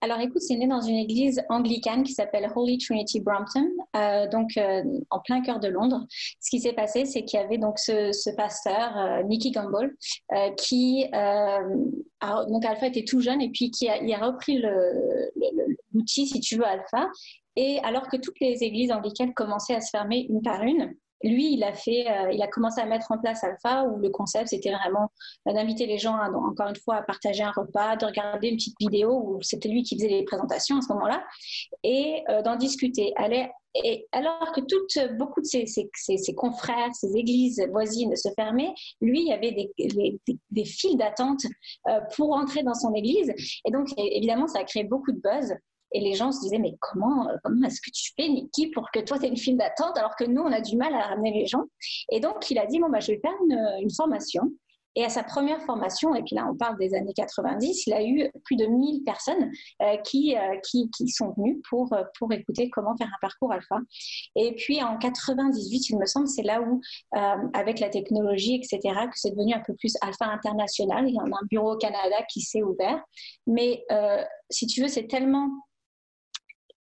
Alors 0.00 0.20
écoute, 0.20 0.42
c'est 0.42 0.56
né 0.56 0.66
dans 0.66 0.80
une 0.80 0.96
église 0.96 1.42
anglicane 1.48 2.02
qui 2.02 2.12
s'appelle 2.12 2.50
Holy 2.54 2.78
Trinity 2.78 3.20
Brompton, 3.20 3.68
euh, 3.96 4.28
donc 4.28 4.56
euh, 4.56 4.82
en 5.10 5.20
plein 5.20 5.40
cœur 5.40 5.60
de 5.60 5.68
Londres. 5.68 6.06
Ce 6.40 6.50
qui 6.50 6.60
s'est 6.60 6.72
passé, 6.72 7.04
c'est 7.04 7.24
qu'il 7.24 7.40
y 7.40 7.42
avait 7.42 7.58
donc 7.58 7.78
ce, 7.78 8.34
pasteur, 8.36 8.96
euh, 8.98 9.22
Nicky 9.22 9.50
Gumbel, 9.50 9.94
qui, 10.56 11.06
a, 11.12 11.60
donc 12.48 12.64
Alpha 12.64 12.86
était 12.86 13.04
tout 13.04 13.20
jeune 13.20 13.40
et 13.40 13.50
puis 13.50 13.70
qui 13.70 13.88
a, 13.88 13.98
il 14.02 14.12
a 14.12 14.18
repris 14.18 14.62
l'outil, 15.92 16.26
si 16.26 16.40
tu 16.40 16.56
veux, 16.56 16.66
Alpha. 16.66 17.08
Et 17.56 17.78
alors 17.82 18.08
que 18.08 18.18
toutes 18.18 18.38
les 18.40 18.62
églises 18.62 18.92
anglicanes 18.92 19.32
commençaient 19.32 19.74
à 19.74 19.80
se 19.80 19.90
fermer 19.90 20.26
une 20.28 20.42
par 20.42 20.62
une, 20.62 20.94
lui, 21.26 21.54
il 21.54 21.64
a 21.64 21.72
fait, 21.72 22.06
euh, 22.08 22.32
il 22.32 22.42
a 22.42 22.46
commencé 22.46 22.80
à 22.80 22.86
mettre 22.86 23.10
en 23.10 23.18
place 23.18 23.42
Alpha, 23.44 23.84
où 23.84 23.98
le 23.98 24.10
concept 24.10 24.48
c'était 24.48 24.72
vraiment 24.72 25.10
euh, 25.48 25.52
d'inviter 25.52 25.86
les 25.86 25.98
gens, 25.98 26.16
encore 26.16 26.68
une 26.68 26.76
fois, 26.76 26.96
à 26.96 27.02
partager 27.02 27.42
un 27.42 27.52
repas, 27.52 27.96
de 27.96 28.06
regarder 28.06 28.48
une 28.48 28.56
petite 28.56 28.76
vidéo 28.80 29.22
où 29.24 29.42
c'était 29.42 29.68
lui 29.68 29.82
qui 29.82 29.96
faisait 29.96 30.08
les 30.08 30.24
présentations 30.24 30.78
à 30.78 30.82
ce 30.82 30.92
moment-là, 30.92 31.24
et 31.82 32.22
euh, 32.28 32.42
d'en 32.42 32.56
discuter. 32.56 33.12
alors 34.12 34.52
que 34.52 35.16
beaucoup 35.16 35.40
de 35.40 35.46
ses, 35.46 36.34
confrères, 36.34 36.94
ses 36.94 37.16
églises 37.16 37.64
voisines 37.70 38.14
se 38.16 38.28
fermaient, 38.34 38.72
lui, 39.00 39.20
il 39.20 39.28
y 39.28 39.32
avait 39.32 39.52
des, 39.52 40.64
files 40.64 40.96
d'attente 40.96 41.42
pour 42.14 42.32
entrer 42.32 42.62
dans 42.62 42.74
son 42.74 42.94
église. 42.94 43.32
Et 43.64 43.70
donc, 43.70 43.88
évidemment, 43.98 44.46
ça 44.46 44.60
a 44.60 44.64
créé 44.64 44.84
beaucoup 44.84 45.12
de 45.12 45.20
buzz. 45.20 45.54
Et 45.96 46.00
les 46.00 46.12
gens 46.12 46.30
se 46.30 46.40
disaient, 46.40 46.58
mais 46.58 46.76
comment, 46.78 47.26
euh, 47.26 47.36
comment 47.42 47.66
est-ce 47.66 47.80
que 47.80 47.90
tu 47.90 48.12
fais, 48.16 48.28
Niki, 48.28 48.68
pour 48.68 48.90
que 48.90 49.00
toi, 49.00 49.18
tu 49.18 49.24
aies 49.24 49.28
une 49.30 49.36
file 49.38 49.56
d'attente, 49.56 49.96
alors 49.96 50.14
que 50.14 50.24
nous, 50.24 50.42
on 50.42 50.52
a 50.52 50.60
du 50.60 50.76
mal 50.76 50.92
à 50.92 51.06
ramener 51.06 51.32
les 51.32 51.46
gens? 51.46 51.64
Et 52.12 52.20
donc, 52.20 52.50
il 52.50 52.58
a 52.58 52.66
dit, 52.66 52.78
bon, 52.78 52.90
bah, 52.90 53.00
je 53.00 53.12
vais 53.12 53.18
faire 53.18 53.32
une, 53.80 53.90
formation. 53.96 54.42
Et 54.94 55.04
à 55.04 55.08
sa 55.08 55.22
première 55.22 55.62
formation, 55.62 56.14
et 56.14 56.22
puis 56.22 56.34
là 56.34 56.46
on 56.50 56.56
parle 56.56 56.78
des 56.78 56.94
années 56.94 57.12
90, 57.14 57.86
il 57.86 57.92
a 57.92 58.02
eu 58.02 58.30
plus 58.44 58.56
de 58.56 58.64
1000 58.66 59.04
personnes 59.04 59.50
euh, 59.82 59.96
qui, 59.98 60.34
euh, 60.36 60.56
qui, 60.64 60.90
qui, 60.90 61.08
sont 61.08 61.34
venues 61.36 61.60
pour, 61.68 61.94
pour 62.18 62.32
écouter 62.32 62.70
comment 62.70 62.96
faire 62.96 63.06
un 63.06 63.20
parcours 63.20 63.52
alpha. 63.52 63.76
Et 64.36 64.54
puis 64.54 64.82
en 64.82 64.96
98, 64.98 65.90
il 65.90 65.98
me 65.98 66.06
semble, 66.06 66.28
c'est 66.28 66.42
là 66.42 66.62
où, 66.62 66.80
avec 67.52 67.78
la 67.78 67.90
technologie, 67.90 68.56
etc., 68.56 68.80
que 69.06 69.18
c'est 69.18 69.30
devenu 69.30 69.54
un 69.54 69.62
peu 69.66 69.74
plus 69.74 69.96
alpha 70.00 70.26
international. 70.26 71.08
Il 71.08 71.14
y 71.14 71.20
en 71.20 71.30
a 71.30 71.36
un 71.42 71.46
bureau 71.50 71.74
au 71.74 71.78
Canada 71.78 72.16
qui 72.30 72.40
s'est 72.40 72.62
ouvert. 72.62 73.02
Mais 73.46 73.84
si 74.50 74.66
tu 74.66 74.82
veux, 74.82 74.88
c'est 74.88 75.08
tellement 75.08 75.50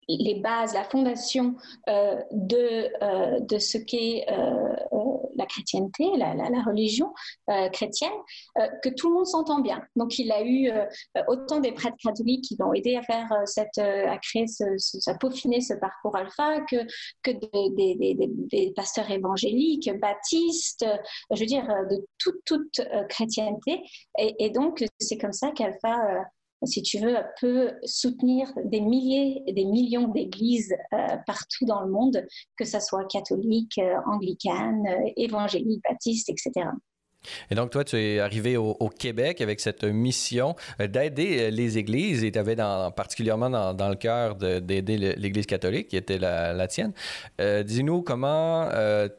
les 0.09 0.35
bases, 0.37 0.75
la 0.75 0.85
fondation 0.85 1.55
euh, 1.88 2.21
de, 2.33 2.90
euh, 3.03 3.40
de 3.40 3.59
ce 3.59 3.79
qu'est 3.79 4.25
euh, 4.31 4.75
la 5.37 5.47
chrétienté, 5.47 6.05
la, 6.17 6.35
religion 6.64 7.12
chrétienne, 7.73 8.12
que 8.83 8.88
tout 8.88 9.09
le 9.09 9.14
monde 9.17 9.27
s'entend 9.27 9.61
bien. 9.61 9.83
Donc 9.97 10.19
il 10.19 10.31
a 10.31 10.43
eu 10.43 10.71
autant 11.27 11.59
des 11.59 11.73
prêtres 11.73 11.97
catholiques 12.03 12.45
qui 12.45 12.57
l'ont 12.59 12.73
aidé 12.73 12.97
à 12.97 13.03
faire 13.03 13.29
cette, 13.45 13.79
à 13.79 14.17
créer, 14.19 14.45
à 15.07 15.14
peaufiner 15.14 15.61
ce 15.61 15.75
parcours 15.75 16.17
alpha, 16.17 16.61
que, 16.71 16.77
que 17.23 17.33
des, 17.33 18.73
pasteurs 18.77 19.11
évangéliques, 19.11 19.90
baptistes, 20.01 20.87
je 21.33 21.40
veux 21.40 21.47
dire 21.47 21.67
de 21.90 22.07
toute, 22.19 22.40
toute 22.45 22.81
chrétienté. 23.09 23.83
Et 24.17 24.51
donc 24.51 24.85
c'est 25.01 25.19
comme 25.19 25.33
ça 25.33 25.51
qu'Alpha 25.51 25.99
si 26.66 26.83
tu 26.83 26.98
veux, 26.98 27.16
peut 27.40 27.72
soutenir 27.85 28.53
des 28.64 28.81
milliers 28.81 29.42
et 29.46 29.53
des 29.53 29.64
millions 29.64 30.09
d'églises 30.09 30.74
euh, 30.92 31.16
partout 31.27 31.64
dans 31.66 31.81
le 31.81 31.90
monde, 31.90 32.27
que 32.57 32.64
ce 32.64 32.81
soit 32.81 33.05
catholique, 33.07 33.79
euh, 33.79 33.96
anglicane, 34.07 34.87
euh, 34.87 35.11
évangélique, 35.16 35.83
baptiste, 35.88 36.31
etc. 36.31 36.66
Et 37.51 37.55
donc, 37.55 37.71
toi, 37.71 37.85
tu 37.85 37.97
es 37.97 38.21
arrivé 38.21 38.57
au, 38.57 38.91
Québec 38.97 39.41
avec 39.41 39.61
cette 39.61 39.85
mission 39.85 40.55
euh, 40.81 40.87
d'aider 40.87 41.39
euh, 41.41 41.51
les 41.51 41.79
églises 41.79 42.23
et 42.23 42.31
tu 42.31 42.39
avais 42.39 42.57
particulièrement 42.97 43.51
dans, 43.75 43.89
le 43.89 43.97
cœur 43.97 44.37
d'aider 44.37 44.97
l'Église 45.17 45.47
catholique, 45.47 45.89
qui 45.89 45.97
était 45.97 46.19
la, 46.19 46.67
tienne. 46.69 46.93
Euh, 47.41 47.63
dis-nous 47.63 48.03
comment 48.03 48.69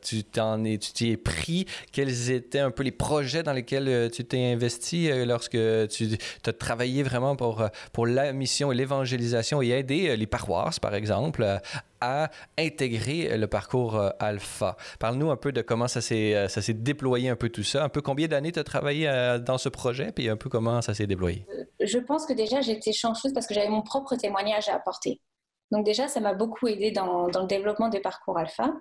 tu 0.01 0.23
t'y 0.23 1.11
es 1.11 1.17
pris, 1.17 1.65
quels 1.91 2.31
étaient 2.31 2.59
un 2.59 2.71
peu 2.71 2.83
les 2.83 2.91
projets 2.91 3.43
dans 3.43 3.53
lesquels 3.53 4.09
tu 4.11 4.23
t'es 4.23 4.51
investi 4.51 5.09
lorsque 5.25 5.57
tu 5.89 6.17
as 6.45 6.53
travaillé 6.53 7.03
vraiment 7.03 7.35
pour, 7.35 7.67
pour 7.91 8.07
la 8.07 8.33
mission 8.33 8.71
et 8.71 8.75
l'évangélisation 8.75 9.61
et 9.61 9.69
aider 9.69 10.15
les 10.15 10.27
paroisses, 10.27 10.79
par 10.79 10.95
exemple, 10.95 11.59
à 12.05 12.29
intégrer 12.59 13.35
le 13.35 13.47
parcours 13.47 13.95
euh, 13.95 14.09
alpha. 14.19 14.77
Parle-nous 14.99 15.31
un 15.31 15.37
peu 15.37 15.51
de 15.51 15.61
comment 15.61 15.87
ça 15.87 16.01
s'est, 16.01 16.35
euh, 16.35 16.47
ça 16.47 16.61
s'est 16.61 16.73
déployé 16.73 17.29
un 17.29 17.35
peu 17.35 17.49
tout 17.49 17.63
ça, 17.63 17.83
un 17.83 17.89
peu 17.89 18.01
combien 18.01 18.27
d'années 18.27 18.51
tu 18.51 18.59
as 18.59 18.63
travaillé 18.63 19.09
euh, 19.09 19.39
dans 19.39 19.57
ce 19.57 19.69
projet, 19.69 20.11
puis 20.11 20.29
un 20.29 20.37
peu 20.37 20.49
comment 20.49 20.81
ça 20.81 20.93
s'est 20.93 21.07
déployé? 21.07 21.45
Je 21.81 21.97
pense 21.97 22.25
que 22.25 22.33
déjà 22.33 22.61
j'étais 22.61 22.93
chanceuse 22.93 23.33
parce 23.33 23.47
que 23.47 23.53
j'avais 23.53 23.69
mon 23.69 23.81
propre 23.81 24.15
témoignage 24.15 24.69
à 24.69 24.75
apporter. 24.75 25.19
Donc 25.71 25.83
déjà, 25.83 26.07
ça 26.07 26.19
m'a 26.19 26.33
beaucoup 26.33 26.67
aidé 26.67 26.91
dans, 26.91 27.27
dans 27.27 27.41
le 27.41 27.47
développement 27.47 27.89
des 27.89 27.99
parcours 27.99 28.37
alpha. 28.37 28.71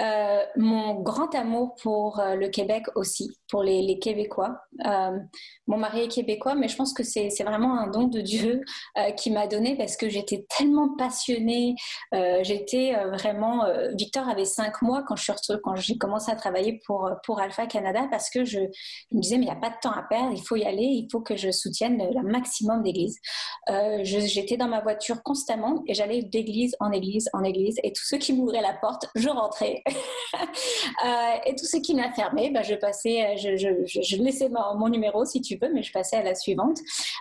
Euh, 0.00 0.44
mon 0.56 0.94
grand 0.94 1.34
amour 1.34 1.74
pour 1.82 2.20
euh, 2.20 2.36
le 2.36 2.48
Québec 2.48 2.84
aussi, 2.94 3.36
pour 3.50 3.62
les, 3.62 3.98
Québécois. 3.98 4.60
Euh, 4.86 5.18
mon 5.66 5.76
mari 5.76 6.02
est 6.02 6.08
québécois, 6.08 6.54
mais 6.54 6.68
je 6.68 6.76
pense 6.76 6.92
que 6.92 7.02
c'est 7.02 7.28
vraiment 7.42 7.78
un 7.78 7.88
don 7.88 8.04
de 8.04 8.20
Dieu 8.20 8.62
qui 9.16 9.30
m'a 9.30 9.46
donné 9.46 9.76
parce 9.76 9.96
que 9.96 10.08
j'étais 10.08 10.46
tellement 10.56 10.94
passionnée. 10.96 11.74
j'étais 12.42 12.94
vraiment. 13.12 13.66
Victor 13.94 14.28
avait 14.28 14.44
cinq 14.44 14.82
mois 14.82 15.02
quand 15.06 15.16
suis 15.16 15.32
quand 15.64 15.74
j'ai 15.74 15.98
commencé 15.98 16.30
à 16.30 16.36
travailler 16.36 16.80
pour 16.86 17.10
pour 17.24 17.40
Alpha 17.40 17.66
Canada 17.66 18.06
parce 18.10 18.30
que 18.30 18.44
je, 18.44 18.60
me 18.60 19.20
disais 19.20 19.36
mais 19.36 19.46
il 19.46 19.48
n'y 19.48 19.56
a 19.56 19.56
pas 19.56 19.70
de 19.70 19.76
temps 19.80 19.90
à 19.90 20.02
perdre, 20.02 20.32
il 20.32 20.42
faut 20.42 20.56
y 20.56 20.64
aller, 20.64 20.84
il 20.84 21.08
faut 21.10 21.20
que 21.20 21.36
je 21.36 21.50
soutienne 21.50 21.98
le, 21.98 22.22
maximum 22.22 22.82
d'églises. 22.82 23.18
j'étais 24.02 24.56
dans 24.56 24.68
ma 24.68 24.80
voiture 24.80 25.22
constamment 25.22 25.82
et 25.86 25.94
j'allais 25.94 26.22
d'église 26.22 26.76
en 26.80 26.92
église 26.92 27.28
en 27.32 27.42
église 27.42 27.78
et 27.82 27.92
tous 27.92 28.04
ceux 28.04 28.18
qui 28.18 28.32
m'ouvraient 28.32 28.62
la 28.62 28.74
porte, 28.74 29.06
je 29.14 29.28
rentrais 29.28 29.47
Euh, 31.04 31.36
et 31.46 31.54
tout 31.54 31.64
ce 31.64 31.76
qui 31.76 31.94
m'a 31.94 32.12
fermé, 32.12 32.50
bah, 32.50 32.62
je 32.62 32.74
passais, 32.74 33.36
je, 33.36 34.22
laissais 34.22 34.48
mon, 34.48 34.88
numéro 34.88 35.24
si 35.24 35.40
tu 35.40 35.56
veux, 35.56 35.72
mais 35.72 35.82
je 35.82 35.92
passais 35.92 36.16
à 36.16 36.22
la 36.22 36.34
suivante. 36.34 36.78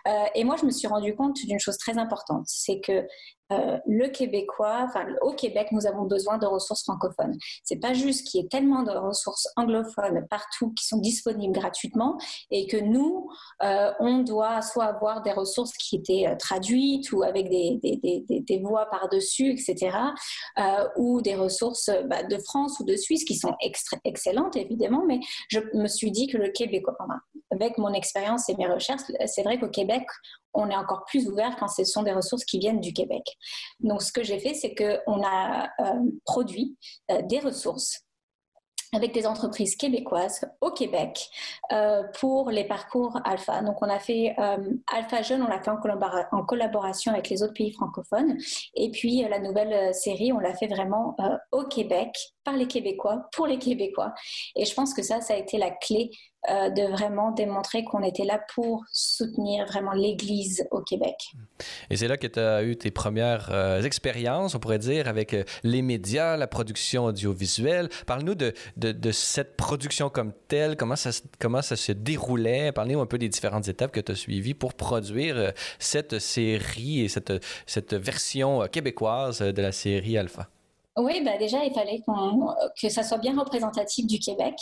Euh, 0.08 0.26
et 0.34 0.44
moi, 0.44 0.56
je 0.60 0.66
me 0.66 0.72
suis 0.72 0.88
rendu 0.88 1.16
compte 1.16 1.38
d'une 1.46 1.60
chose 1.60 1.78
très 1.78 1.98
importante, 1.98 2.46
c'est 2.48 2.80
que 2.80 3.06
euh, 3.54 3.78
le 3.86 4.08
Québécois, 4.10 4.82
enfin 4.84 5.06
au 5.22 5.34
Québec, 5.34 5.70
nous 5.72 5.88
avons 5.88 6.04
besoin 6.04 6.38
de 6.38 6.46
ressources 6.46 6.84
francophones. 6.84 7.38
C'est 7.64 7.80
pas 7.80 7.94
juste 7.94 8.28
qu'il 8.28 8.42
y 8.42 8.44
ait 8.44 8.48
tellement 8.48 8.84
de 8.84 8.92
ressources 8.92 9.48
anglophones 9.56 10.28
partout 10.30 10.74
qui 10.74 10.86
sont 10.86 10.98
disponibles 10.98 11.54
gratuitement 11.54 12.18
et 12.52 12.68
que 12.68 12.78
nous, 12.78 13.30
euh, 13.64 13.92
on 14.00 14.20
doit 14.20 14.62
soit 14.62 14.86
avoir 14.86 15.22
des 15.22 15.32
ressources 15.32 15.74
qui 15.78 15.96
étaient 15.96 16.28
euh, 16.28 16.36
traduites 16.36 17.12
ou 17.12 17.24
avec 17.24 17.50
des, 17.50 18.62
voix 18.62 18.88
par-dessus, 18.88 19.52
etc., 19.52 19.96
ou 20.98 21.22
des 21.22 21.36
ressources 21.36 21.92
bah, 22.06 22.24
de 22.24 22.38
France 22.40 22.80
ou 22.80 22.84
de 22.84 22.96
Suisse 22.96 23.24
qui 23.24 23.36
sont 23.36 23.56
excellentes 24.04 24.56
évidemment, 24.56 25.04
mais 25.08 25.20
je 25.50 25.60
me 25.74 25.88
suis 25.88 26.12
dit 26.12 26.28
que 26.28 26.38
le 26.38 26.50
Québécois, 26.50 26.96
avec 27.52 27.78
mon 27.78 27.94
expérience 27.94 28.50
et 28.50 28.56
mes 28.56 28.68
recherches, 28.68 29.04
c'est 29.26 29.44
vrai 29.44 29.60
qu'au 29.60 29.70
Québec, 29.70 30.04
on 30.58 30.70
est 30.70 30.76
encore 30.76 31.06
plus 31.06 31.28
ouvert 31.30 31.56
quand 31.58 31.68
ce 31.68 31.84
sont 31.86 32.04
des 32.04 32.12
ressources 32.12 32.44
qui 32.44 32.60
viennent 32.60 32.82
du 32.82 32.94
Québec. 32.94 33.24
Donc, 33.80 34.02
ce 34.02 34.12
que 34.12 34.24
j'ai 34.24 34.40
fait, 34.40 34.54
c'est 34.54 34.76
qu'on 34.76 35.24
a 35.24 35.70
euh, 35.80 35.94
produit 36.26 36.78
euh, 37.12 37.22
des 37.22 37.40
ressources 37.40 38.02
avec 38.94 39.14
des 39.14 39.28
entreprises 39.28 39.76
québécoises 39.76 40.42
au 40.62 40.72
Québec 40.72 41.30
euh, 41.74 42.04
pour 42.20 42.50
les 42.50 42.64
parcours 42.64 43.20
alpha. 43.26 43.62
Donc, 43.62 43.82
on 43.82 43.90
a 43.90 44.00
fait 44.00 44.34
Alpha 44.92 45.22
Jeune, 45.24 45.44
on 45.44 45.48
l'a 45.48 45.62
fait 45.62 45.72
en, 45.72 45.78
en, 46.32 46.46
collaboration 46.46 47.12
avec 47.12 47.30
les 47.30 47.44
autres 47.44 47.54
pays 47.54 47.74
francophones. 47.74 48.38
Et 48.76 48.90
puis, 48.90 49.26
la 49.30 49.40
nouvelle 49.40 49.94
série, 49.94 50.32
on 50.32 50.40
l'a 50.40 50.56
fait 50.56 50.68
vraiment 50.68 51.18
au 51.52 51.66
Québec, 51.66 52.18
par 52.48 52.56
les 52.56 52.68
Québécois, 52.68 53.28
pour 53.34 53.46
les 53.46 53.60
Québécois. 53.60 54.14
Et 54.56 54.64
je 54.64 54.74
pense 54.74 54.94
que 54.94 55.04
ça, 55.04 55.20
ça 55.20 55.34
a 55.34 55.38
été 55.38 55.58
la 55.58 55.70
clé 55.70 56.12
euh, 56.50 56.70
de 56.70 56.84
vraiment 56.84 57.32
démontrer 57.32 57.84
qu'on 57.84 58.02
était 58.04 58.24
là 58.24 58.40
pour 58.56 58.86
soutenir 58.94 59.66
vraiment 59.66 59.92
l'Église 59.92 60.66
au 60.72 60.80
Québec. 60.80 61.16
Et 61.90 61.98
c'est 61.98 62.08
là 62.08 62.16
que 62.16 62.26
tu 62.26 62.40
as 62.40 62.64
eu 62.64 62.78
tes 62.78 62.90
premières 62.90 63.50
euh, 63.52 63.82
expériences, 63.82 64.56
on 64.56 64.60
pourrait 64.60 64.80
dire, 64.80 65.10
avec 65.10 65.34
euh, 65.34 65.44
les 65.64 65.82
médias, 65.82 66.38
la 66.38 66.48
production 66.48 67.04
audiovisuelle. 67.04 67.90
Parle-nous 68.06 68.36
de, 68.36 68.54
de, 68.78 69.12
cette 69.12 69.58
production 69.58 70.10
comme 70.10 70.32
telle, 70.48 70.78
comment 70.78 70.96
ça, 70.96 71.10
comment 71.40 71.62
ça 71.62 71.76
se 71.76 71.92
déroulait? 71.92 72.72
Parle-nous 72.72 73.02
un 73.02 73.08
peu 73.08 73.18
des 73.18 73.28
différentes 73.28 73.68
étapes 73.68 73.92
que 73.92 74.00
tu 74.00 74.14
as 74.14 74.16
suivies 74.16 74.54
pour 74.54 74.74
produire 74.74 75.52
cette 75.80 76.20
série 76.20 77.02
et 77.02 77.10
cette, 77.10 77.34
cette 77.66 77.94
version 77.94 78.70
québécoise 78.72 79.40
de 79.40 79.62
la 79.62 79.74
série 79.74 80.18
Alpha. 80.18 80.48
Oui, 80.98 81.22
bah 81.24 81.38
déjà, 81.38 81.64
il 81.64 81.72
fallait 81.74 82.02
que 82.82 82.90
ça 82.90 83.04
soit 83.04 83.20
bien 83.20 83.38
représentatif 83.38 84.08
du 84.08 84.18
Québec. 84.18 84.56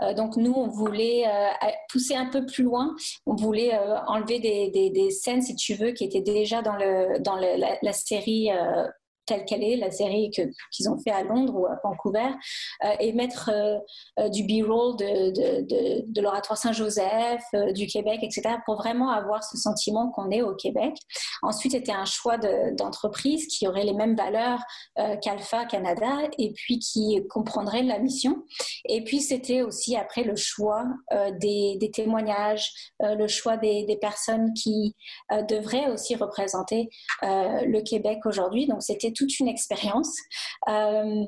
Euh, 0.00 0.14
donc, 0.14 0.36
nous, 0.36 0.52
on 0.52 0.68
voulait 0.68 1.24
euh, 1.26 1.48
pousser 1.90 2.14
un 2.14 2.26
peu 2.26 2.46
plus 2.46 2.62
loin. 2.62 2.94
On 3.26 3.34
voulait 3.34 3.74
euh, 3.74 3.98
enlever 4.06 4.38
des, 4.38 5.10
scènes, 5.10 5.42
si 5.42 5.56
tu 5.56 5.74
veux, 5.74 5.90
qui 5.90 6.04
étaient 6.04 6.20
déjà 6.20 6.62
dans, 6.62 6.76
la, 6.76 7.92
série 7.92 8.50
telle 9.26 9.44
qu'elle 9.44 9.62
est, 9.62 9.76
la 9.76 9.90
série 9.90 10.30
qu'ils 10.30 10.90
ont 10.90 10.98
fait 10.98 11.10
à 11.10 11.22
Londres 11.22 11.54
ou 11.54 11.66
à 11.66 11.78
Vancouver, 11.84 12.30
euh, 12.84 12.88
et 13.00 13.12
mettre 13.12 13.50
euh, 13.52 13.78
euh, 14.18 14.28
du 14.28 14.44
B-roll 14.44 14.96
de, 14.96 15.30
de, 15.30 16.04
de, 16.06 16.20
l'oratoire 16.20 16.58
Saint-Joseph, 16.58 17.42
du 17.74 17.86
Québec, 17.86 18.20
etc., 18.22 18.56
pour 18.64 18.76
vraiment 18.76 19.10
avoir 19.10 19.42
ce 19.42 19.56
sentiment 19.56 20.10
qu'on 20.10 20.30
est 20.30 20.42
au 20.42 20.54
Québec. 20.54 20.94
Ensuite, 21.42 21.72
c'était 21.72 21.92
un 21.92 22.04
choix 22.04 22.38
d'entreprise 22.38 23.46
qui 23.46 23.66
aurait 23.66 23.84
les 23.84 23.92
mêmes 23.92 24.16
valeurs 24.16 24.60
qu'Alpha 25.20 25.64
Canada 25.64 26.18
et 26.38 26.52
puis 26.52 26.78
qui 26.78 27.20
comprendrait 27.28 27.82
la 27.82 27.98
mission. 27.98 28.44
Et 28.88 29.02
puis, 29.02 29.20
c'était 29.20 29.62
aussi 29.62 29.96
après 29.96 30.22
le 30.22 30.36
choix 30.36 30.84
des, 31.40 31.76
des, 31.78 31.90
témoignages, 31.90 32.70
le 33.00 33.26
choix 33.26 33.56
des, 33.56 33.84
des 33.84 33.96
personnes 33.96 34.52
qui 34.54 34.94
devraient 35.48 35.90
aussi 35.90 36.14
représenter 36.14 36.88
le 37.22 37.80
Québec 37.80 38.20
aujourd'hui. 38.24 38.66
Donc, 38.66 38.82
c'était 38.82 39.11
toute 39.12 39.38
une 39.38 39.48
expérience. 39.48 40.16
Euh, 40.68 41.24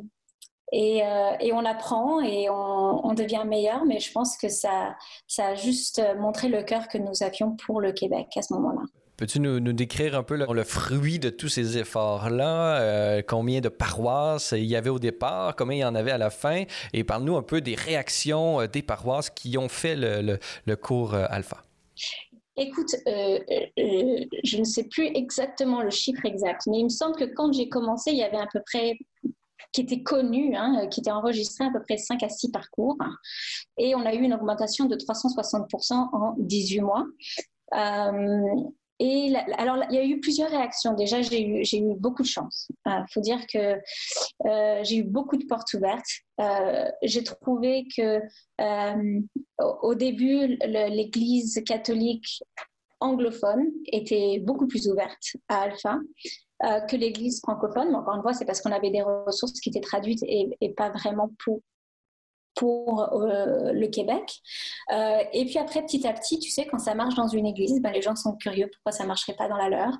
et, 0.72 1.04
euh, 1.04 1.32
et, 1.40 1.52
on 1.52 1.64
apprend 1.64 2.20
et 2.20 2.48
on, 2.50 3.12
devient 3.14 3.44
meilleur, 3.46 3.84
mais 3.84 4.00
je 4.00 4.10
pense 4.10 4.36
que 4.36 4.48
ça, 4.48 4.96
ça 5.28 5.48
a 5.48 5.54
juste 5.54 6.02
montré 6.18 6.48
le 6.48 6.62
cœur 6.62 6.88
que 6.88 6.98
nous 6.98 7.22
avions 7.22 7.54
pour 7.54 7.80
le 7.80 7.92
Québec 7.92 8.28
à 8.36 8.42
ce 8.42 8.54
moment-là. 8.54 8.82
Peux-tu 9.16 9.38
nous, 9.38 9.60
décrire 9.72 10.16
un 10.16 10.24
peu 10.24 10.34
le, 10.36 10.64
fruit 10.64 11.20
de 11.20 11.30
tous 11.30 11.48
ces 11.48 11.78
efforts-là? 11.78 12.80
Euh, 12.80 13.22
combien 13.24 13.60
de 13.60 13.68
paroisses 13.68 14.52
il 14.56 14.64
y 14.64 14.74
avait 14.74 14.90
au 14.90 14.98
départ? 14.98 15.54
Combien 15.54 15.76
il 15.76 15.80
y 15.80 15.84
en 15.84 15.94
avait 15.94 16.10
à 16.10 16.18
la 16.18 16.30
fin? 16.30 16.64
Et 16.92 17.04
parle-nous 17.04 17.36
un 17.36 17.42
peu 17.42 17.60
des 17.60 17.76
réactions 17.76 18.66
des 18.66 18.82
paroisses 18.82 19.30
qui 19.30 19.56
ont 19.56 19.68
fait 19.68 19.94
le 19.94 20.74
cours 20.74 21.14
Alpha. 21.14 21.62
Écoute, 22.56 22.94
euh, 23.08 23.38
euh, 23.78 24.24
je 24.44 24.58
ne 24.58 24.64
sais 24.64 24.84
plus 24.84 25.06
exactement 25.06 25.82
le 25.82 25.90
chiffre 25.90 26.24
exact, 26.24 26.62
mais 26.68 26.78
il 26.78 26.84
me 26.84 26.88
semble 26.88 27.16
que 27.16 27.24
quand 27.24 27.52
j'ai 27.52 27.68
commencé, 27.68 28.12
il 28.12 28.18
y 28.18 28.22
avait 28.22 28.36
à 28.36 28.46
peu 28.52 28.60
près 28.64 28.96
qui 29.72 29.80
était 29.80 30.04
connu, 30.04 30.54
hein, 30.54 30.86
qui 30.86 31.00
était 31.00 31.10
enregistré 31.10 31.64
à 31.64 31.70
peu 31.70 31.82
près 31.82 31.96
5 31.96 32.22
à 32.22 32.28
6 32.28 32.52
parcours. 32.52 32.96
Et 33.76 33.96
on 33.96 34.06
a 34.06 34.14
eu 34.14 34.20
une 34.20 34.32
augmentation 34.32 34.84
de 34.84 34.94
360% 34.94 36.10
en 36.12 36.34
18 36.38 36.80
mois. 36.80 37.04
Euh, 37.74 38.54
et 39.00 39.34
alors, 39.58 39.78
il 39.90 39.96
y 39.96 39.98
a 39.98 40.04
eu 40.04 40.20
plusieurs 40.20 40.50
réactions. 40.50 40.94
Déjà, 40.94 41.20
j'ai 41.20 41.42
eu, 41.42 41.94
beaucoup 41.96 42.22
de 42.22 42.28
chance. 42.28 42.68
Il 42.86 43.04
faut 43.12 43.20
dire 43.20 43.40
que 43.52 43.80
j'ai 44.84 44.96
eu 44.98 45.02
beaucoup 45.02 45.36
de 45.36 45.44
portes 45.46 45.74
ouvertes. 45.74 46.06
j'ai 47.02 47.24
trouvé 47.24 47.86
que 47.96 48.20
au 49.58 49.94
début, 49.94 50.56
l'Église 50.64 51.60
catholique 51.66 52.40
anglophone 53.04 53.70
était 53.86 54.40
beaucoup 54.40 54.66
plus 54.66 54.88
ouverte 54.88 55.36
à 55.48 55.62
Alpha 55.62 55.98
euh, 56.64 56.80
que 56.80 56.96
l'Église 56.96 57.40
francophone. 57.40 57.88
Mais 57.90 57.96
encore 57.96 58.16
une 58.16 58.22
fois, 58.22 58.32
c'est 58.32 58.44
parce 58.44 58.60
qu'on 58.60 58.72
avait 58.72 58.90
des 58.90 59.02
ressources 59.02 59.60
qui 59.60 59.68
étaient 59.68 59.80
traduites 59.80 60.22
et, 60.22 60.48
pas 60.76 60.90
vraiment 60.90 61.30
pour 61.44 61.60
pour 62.54 63.02
euh, 63.02 63.72
le 63.72 63.86
Québec. 63.88 64.40
Euh, 64.92 65.18
et 65.32 65.44
puis 65.44 65.58
après, 65.58 65.82
petit 65.82 66.06
à 66.06 66.12
petit, 66.12 66.38
tu 66.38 66.50
sais, 66.50 66.66
quand 66.66 66.78
ça 66.78 66.94
marche 66.94 67.14
dans 67.14 67.28
une 67.28 67.46
église, 67.46 67.80
ben, 67.80 67.92
les 67.92 68.02
gens 68.02 68.16
sont 68.16 68.36
curieux 68.36 68.70
pourquoi 68.72 68.92
ça 68.92 69.04
ne 69.04 69.08
marcherait 69.08 69.34
pas 69.34 69.48
dans 69.48 69.56
la 69.56 69.68
leur. 69.68 69.98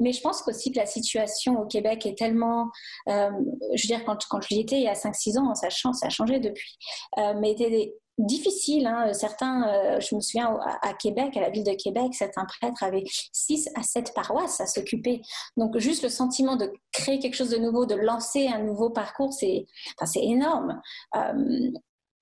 mais 0.00 0.12
je 0.12 0.20
pense 0.20 0.42
aussi 0.46 0.72
que 0.72 0.78
la 0.78 0.86
situation 0.86 1.60
au 1.60 1.66
Québec 1.66 2.06
est 2.06 2.16
tellement... 2.16 2.68
je 3.06 3.12
veux 3.12 3.76
dire, 3.86 4.04
quand, 4.04 4.24
quand 4.28 4.40
j'y 4.42 4.60
étais 4.60 4.76
il 4.76 4.84
y 4.84 4.88
a 4.88 4.94
5-6 4.94 5.38
ans, 5.38 5.54
ça, 5.54 5.68
ça 5.70 6.06
a 6.06 6.10
changé 6.10 6.40
depuis, 6.40 6.78
mais 7.16 7.52
était 7.52 7.94
difficile. 8.18 8.86
Hein. 8.86 9.12
Certains, 9.12 9.68
euh, 9.68 10.00
je 10.00 10.14
me 10.14 10.20
souviens 10.20 10.58
à, 10.82 10.94
Québec, 10.94 11.36
à 11.36 11.40
la 11.40 11.50
ville 11.50 11.64
de 11.64 11.72
Québec, 11.72 12.14
certains 12.14 12.44
prêtres 12.44 12.82
avaient 12.82 13.04
6 13.32 13.68
à 13.74 13.82
7 13.82 14.12
paroisses 14.14 14.60
à 14.60 14.66
s'occuper. 14.66 15.20
Donc 15.56 15.78
juste 15.78 16.02
le 16.02 16.08
sentiment 16.08 16.56
de 16.56 16.72
créer 16.92 17.18
quelque 17.18 17.34
chose 17.34 17.50
de 17.50 17.58
nouveau, 17.58 17.86
de 17.86 17.94
lancer 17.94 18.48
un 18.48 18.62
nouveau 18.62 18.90
parcours, 18.90 19.32
c'est 19.32 19.66
enfin, 20.00 20.20
énorme. 20.20 20.80
Euh, 21.16 21.70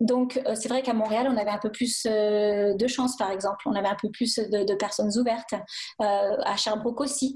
Donc, 0.01 0.41
euh, 0.47 0.57
c'est 0.57 0.69
vrai 0.69 0.83
qu'à 0.83 0.93
Montréal, 0.93 1.29
on 1.31 1.37
avait 1.37 1.53
un 1.53 1.59
peu 1.59 1.71
plus 1.71 2.05
de 2.05 2.87
chance, 2.89 3.17
par 3.17 3.31
exemple. 3.31 3.63
On 3.67 3.75
avait 3.75 3.89
un 3.89 3.97
peu 4.01 4.11
plus 4.11 4.37
de, 4.37 4.75
personnes 4.75 5.17
ouvertes. 5.17 5.55
À 6.01 6.57
Sherbrooke 6.57 7.01
aussi. 7.01 7.35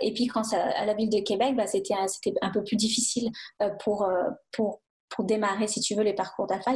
et 0.00 0.14
puis, 0.14 0.28
quand 0.28 0.44
ça, 0.44 0.62
à 0.62 0.86
la 0.86 0.94
ville 0.94 1.10
de 1.10 1.20
Québec, 1.20 1.56
bah, 1.56 1.66
c'était 1.66 1.94
un, 1.94 2.06
un, 2.42 2.50
peu 2.50 2.62
plus 2.62 2.76
difficile 2.76 3.30
pour, 3.80 4.08
pour, 4.52 4.80
pour 5.10 5.24
démarrer, 5.24 5.66
si 5.66 5.80
tu 5.80 5.94
veux, 5.94 6.02
les 6.02 6.14
parcours 6.14 6.46
d'AFA, 6.46 6.72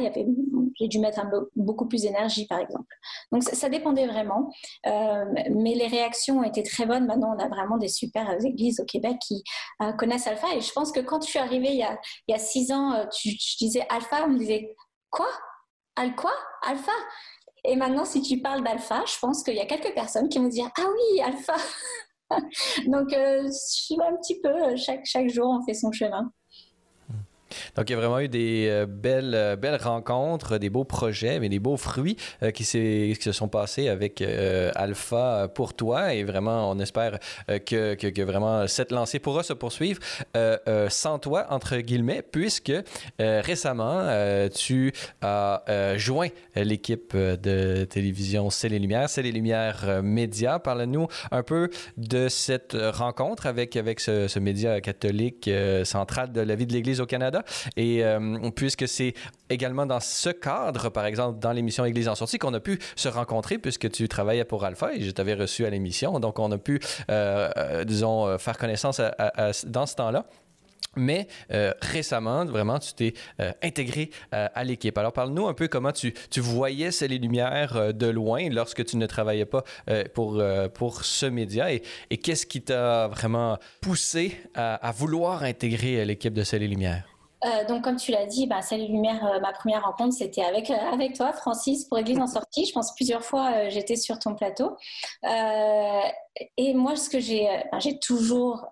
j'ai 0.79 0.87
dû 0.87 0.99
mettre 0.99 1.21
beaucoup 1.55 1.87
plus 1.87 2.01
d'énergie, 2.01 2.47
par 2.47 2.59
exemple. 2.59 2.95
Donc, 3.31 3.43
ça, 3.43 3.69
dépendait 3.69 4.07
vraiment. 4.07 4.49
mais 4.85 5.75
les 5.75 5.87
réactions 5.87 6.39
ont 6.39 6.43
été 6.43 6.63
très 6.63 6.85
bonnes. 6.85 7.05
Maintenant, 7.05 7.35
on 7.35 7.39
a 7.39 7.47
vraiment 7.47 7.77
des 7.77 7.87
super 7.87 8.29
églises 8.43 8.79
au 8.79 8.85
Québec 8.85 9.17
qui 9.25 9.43
connaissent 9.97 10.27
Alpha. 10.27 10.47
Et 10.55 10.61
je 10.61 10.71
pense 10.71 10.91
que 10.91 10.99
quand 10.99 11.23
je 11.23 11.29
suis 11.29 11.39
arrivée 11.39 11.71
il 11.71 11.85
y 12.27 12.33
a, 12.33 12.39
six 12.39 12.71
ans, 12.71 13.07
tu, 13.11 13.29
disais 13.59 13.85
Alpha, 13.89 14.25
on 14.25 14.29
me 14.29 14.39
disait 14.39 14.75
Quoi? 15.09 15.27
Al 15.95 16.15
quoi? 16.15 16.33
Alpha? 16.63 16.91
Et 17.65 17.75
maintenant, 17.75 18.03
si 18.03 18.21
tu 18.21 18.41
parles 18.41 18.63
d'Alpha, 18.63 19.03
je 19.05 19.17
pense 19.19 19.43
qu'il 19.43 19.55
y 19.55 19.61
a 19.61 19.65
quelques 19.65 19.93
personnes 19.93 20.27
qui 20.27 20.39
vont 20.39 20.47
dire 20.47 20.69
Ah 20.77 20.85
oui, 20.87 21.21
Alpha 21.21 21.55
Donc, 22.87 23.13
euh, 23.13 23.43
je 23.43 23.51
suis 23.51 23.95
un 24.01 24.15
petit 24.17 24.39
peu, 24.41 24.75
chaque, 24.75 25.05
chaque 25.05 25.29
jour, 25.29 25.47
on 25.47 25.63
fait 25.65 25.73
son 25.73 25.91
chemin. 25.91 26.31
Donc, 27.75 27.89
il 27.89 27.93
y 27.93 27.95
a 27.95 27.99
vraiment 27.99 28.19
eu 28.19 28.27
des 28.27 28.67
euh, 28.69 28.85
belles, 28.85 29.33
euh, 29.35 29.55
belles 29.55 29.81
rencontres, 29.81 30.57
des 30.57 30.69
beaux 30.69 30.83
projets, 30.83 31.39
mais 31.39 31.49
des 31.49 31.59
beaux 31.59 31.77
fruits 31.77 32.17
euh, 32.41 32.51
qui, 32.51 32.63
qui, 32.63 33.17
se 33.19 33.31
sont 33.31 33.47
passés 33.47 33.87
avec 33.87 34.23
Alpha 34.75 35.47
pour 35.53 35.73
toi. 35.73 36.13
Et 36.13 36.23
vraiment, 36.23 36.69
on 36.69 36.79
espère 36.79 37.19
que, 37.47 37.95
que, 37.95 38.21
vraiment 38.21 38.67
cette 38.67 38.91
lancée 38.91 39.19
pourra 39.19 39.43
se 39.43 39.53
poursuivre 39.53 39.99
sans 40.89 41.19
toi, 41.19 41.47
entre 41.49 41.77
guillemets, 41.77 42.21
puisque 42.21 42.73
récemment, 43.19 44.07
tu 44.53 44.93
as 45.21 45.63
joint 45.97 46.29
l'équipe 46.55 47.15
de 47.15 47.85
télévision 47.85 48.49
C'est 48.49 48.69
les 48.69 48.79
Lumières, 48.79 49.09
C'est 49.09 49.21
les 49.21 49.31
Lumières 49.31 50.01
Média. 50.03 50.59
Parle-nous 50.59 51.07
un 51.31 51.43
peu 51.43 51.69
de 51.97 52.27
cette 52.29 52.75
rencontre 52.79 53.45
avec, 53.45 53.75
avec 53.75 53.99
ce 53.99 54.39
média 54.39 54.81
catholique 54.81 55.49
central 55.83 56.31
de 56.31 56.41
la 56.41 56.55
vie 56.55 56.65
de 56.65 56.73
l'Église 56.73 57.01
au 57.01 57.05
Canada. 57.05 57.42
Et 57.77 58.03
euh, 58.03 58.49
puisque 58.55 58.87
c'est 58.87 59.13
également 59.49 59.85
dans 59.85 59.99
ce 59.99 60.29
cadre, 60.29 60.89
par 60.89 61.05
exemple, 61.05 61.39
dans 61.39 61.51
l'émission 61.51 61.85
Église 61.85 62.07
en 62.07 62.15
sortie, 62.15 62.37
qu'on 62.37 62.53
a 62.53 62.59
pu 62.59 62.79
se 62.95 63.09
rencontrer 63.09 63.57
puisque 63.57 63.89
tu 63.91 64.07
travaillais 64.07 64.45
pour 64.45 64.63
Alpha 64.63 64.93
et 64.93 65.01
je 65.01 65.11
t'avais 65.11 65.33
reçu 65.33 65.65
à 65.65 65.69
l'émission. 65.69 66.19
Donc, 66.19 66.39
on 66.39 66.51
a 66.51 66.57
pu, 66.57 66.79
euh, 67.09 67.49
euh, 67.57 67.83
disons, 67.83 68.37
faire 68.37 68.57
connaissance 68.57 69.01
dans 69.65 69.85
ce 69.85 69.95
temps-là. 69.95 70.25
Mais 70.95 71.27
récemment, 71.81 72.45
vraiment, 72.45 72.77
tu 72.77 72.93
t'es 72.93 73.13
intégré 73.63 74.11
à 74.31 74.63
l'équipe. 74.63 74.95
Alors, 74.95 75.11
parle-nous 75.11 75.47
un 75.47 75.55
peu 75.55 75.67
comment 75.67 75.91
tu, 75.91 76.13
tu 76.29 76.39
voyais 76.39 76.91
ces 76.91 77.07
lumières 77.07 77.95
de 77.95 78.07
loin 78.07 78.47
lorsque 78.51 78.85
tu 78.85 78.97
ne 78.97 79.07
travaillais 79.07 79.47
pas 79.47 79.63
pour, 80.13 80.39
pour 80.75 81.03
ce 81.03 81.25
média 81.25 81.73
et, 81.73 81.81
et 82.11 82.17
qu'est-ce 82.17 82.45
qui 82.45 82.61
t'a 82.61 83.07
vraiment 83.07 83.57
poussé 83.81 84.37
à, 84.53 84.91
vouloir 84.95 85.41
intégrer 85.41 86.05
l'équipe 86.05 86.33
de 86.33 86.43
Celles 86.43 86.69
Lumières? 86.69 87.12
Euh, 87.45 87.65
donc, 87.65 87.83
comme 87.83 87.97
tu 87.97 88.11
l'as 88.11 88.25
dit, 88.25 88.47
bah, 88.47 88.61
Salut 88.61 88.87
Lumière, 88.87 89.25
euh, 89.25 89.39
ma 89.39 89.51
première 89.51 89.83
rencontre, 89.83 90.13
c'était 90.13 90.41
euh, 90.41 90.91
avec 90.91 91.13
toi, 91.15 91.33
Francis, 91.33 91.85
pour 91.85 91.97
Église 91.97 92.19
en 92.19 92.27
sortie. 92.27 92.65
Je 92.65 92.73
pense 92.73 92.95
plusieurs 92.95 93.23
fois, 93.23 93.69
j'étais 93.69 93.95
sur 93.95 94.19
ton 94.19 94.35
plateau. 94.35 94.77
Et 96.57 96.73
moi, 96.73 96.95
ce 96.95 97.09
que 97.09 97.19
j'ai, 97.19 97.47
j'ai 97.79 97.99
toujours 97.99 98.65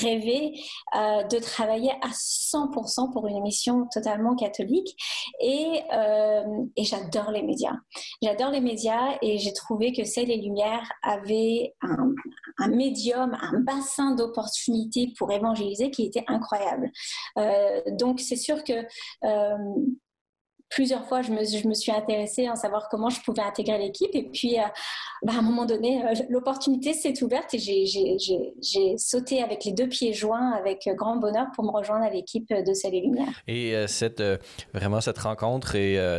rêvé 0.00 0.52
de 0.94 1.38
travailler 1.40 1.90
à 2.02 2.08
100% 2.08 3.12
pour 3.12 3.26
une 3.26 3.36
émission 3.36 3.88
totalement 3.92 4.36
catholique. 4.36 4.96
Et, 5.40 5.82
et 6.76 6.84
j'adore 6.84 7.30
les 7.30 7.42
médias. 7.42 7.74
J'adore 8.22 8.50
les 8.50 8.60
médias 8.60 9.16
et 9.22 9.38
j'ai 9.38 9.52
trouvé 9.52 9.92
que 9.92 10.04
C'est 10.04 10.24
les 10.24 10.36
Lumières 10.36 10.90
avait 11.02 11.74
un, 12.58 12.68
médium, 12.68 13.36
un 13.40 13.60
bassin 13.60 14.14
d'opportunités 14.14 15.12
pour 15.18 15.32
évangéliser 15.32 15.90
qui 15.90 16.04
était 16.04 16.24
incroyable. 16.26 16.90
Euh, 17.38 17.80
donc 17.92 18.20
c'est 18.20 18.36
sûr 18.36 18.62
que 18.64 18.86
euh, 19.24 19.56
plusieurs 20.74 21.06
fois, 21.06 21.22
je 21.22 21.30
me, 21.30 21.74
suis 21.74 21.92
intéressée 21.92 22.48
à 22.48 22.56
savoir 22.56 22.88
comment 22.88 23.08
je 23.08 23.20
pouvais 23.20 23.42
intégrer 23.42 23.78
l'équipe. 23.78 24.10
Et 24.12 24.24
puis, 24.24 24.58
euh, 24.58 24.62
bah, 25.22 25.34
à 25.36 25.38
un 25.38 25.42
moment 25.42 25.66
donné, 25.66 26.04
euh, 26.04 26.14
l'opportunité 26.28 26.92
s'est 26.92 27.22
ouverte 27.22 27.54
et 27.54 27.58
j'ai 27.58 28.98
sauté 28.98 29.40
avec 29.40 29.64
les 29.64 29.72
deux 29.72 29.88
pieds 29.88 30.12
joints 30.12 30.50
avec 30.50 30.88
grand 30.96 31.16
bonheur 31.16 31.46
pour 31.54 31.64
me 31.64 31.70
rejoindre 31.70 32.04
à 32.04 32.10
l'équipe 32.10 32.48
de 32.48 32.72
et 32.86 33.00
Lumière. 33.00 33.42
Et 33.46 33.76
euh, 33.76 33.86
cette, 33.86 34.22
vraiment, 34.74 35.00
cette 35.00 35.18
rencontre 35.18 35.72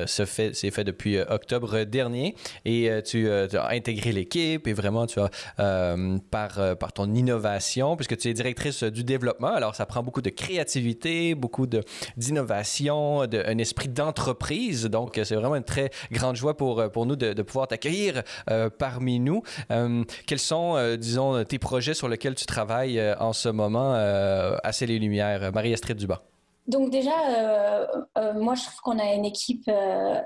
s'est 0.08 0.26
fait, 0.26 0.54
fait 0.54 0.84
depuis 0.86 1.20
octobre 1.20 1.84
dernier 1.84 2.36
et 2.64 2.90
tu, 3.06 3.30
as 3.30 3.68
intégré 3.70 4.14
l'équipe 4.14 4.68
et 4.68 4.74
vraiment, 4.74 5.06
tu 5.06 5.20
as, 5.20 5.96
par, 6.32 6.78
par 6.78 6.94
ton 6.94 7.14
innovation, 7.14 7.98
puisque 7.98 8.18
tu 8.18 8.30
es 8.30 8.34
directrice 8.34 8.84
du 8.84 9.04
développement, 9.04 9.54
alors 9.54 9.76
ça 9.76 9.86
prend 9.86 10.02
beaucoup 10.02 10.22
de 10.22 10.30
créativité, 10.30 11.36
beaucoup 11.36 11.68
d'innovation, 12.16 13.22
un 13.22 13.58
esprit 13.58 13.90
d'entreprise 13.90 14.45
donc, 14.90 15.20
c'est 15.24 15.36
vraiment 15.36 15.56
une 15.56 15.64
très 15.64 15.90
grande 16.12 16.36
joie 16.36 16.56
pour, 16.56 16.80
euh, 16.80 16.90
pour 16.90 17.06
nous 17.06 17.16
de, 17.16 17.42
pouvoir 17.42 17.68
t'accueillir 17.68 18.24
euh, 18.50 18.70
parmi 18.70 19.20
nous. 19.20 19.44
Euh, 19.72 20.04
quels 20.26 20.40
sont, 20.40 20.96
disons, 20.98 21.44
tes 21.44 21.60
projets 21.60 21.94
sur 21.94 22.08
lesquels 22.08 22.36
tu 22.36 22.46
travailles 22.46 23.02
en 23.20 23.34
ce 23.34 23.50
moment 23.50 23.94
à 23.94 24.72
C'est 24.72 24.86
les 24.86 25.00
Lumières? 25.00 25.52
Marie-Astrid 25.54 25.98
Dubas? 25.98 26.35
Donc 26.68 26.90
déjà, 26.90 27.30
euh, 27.30 27.86
euh, 28.18 28.34
moi 28.34 28.56
je 28.56 28.64
trouve 28.64 28.80
qu'on 28.82 29.00
a 29.00 29.14
une 29.14 29.26
équipe 29.26 29.68
euh, 29.68 30.20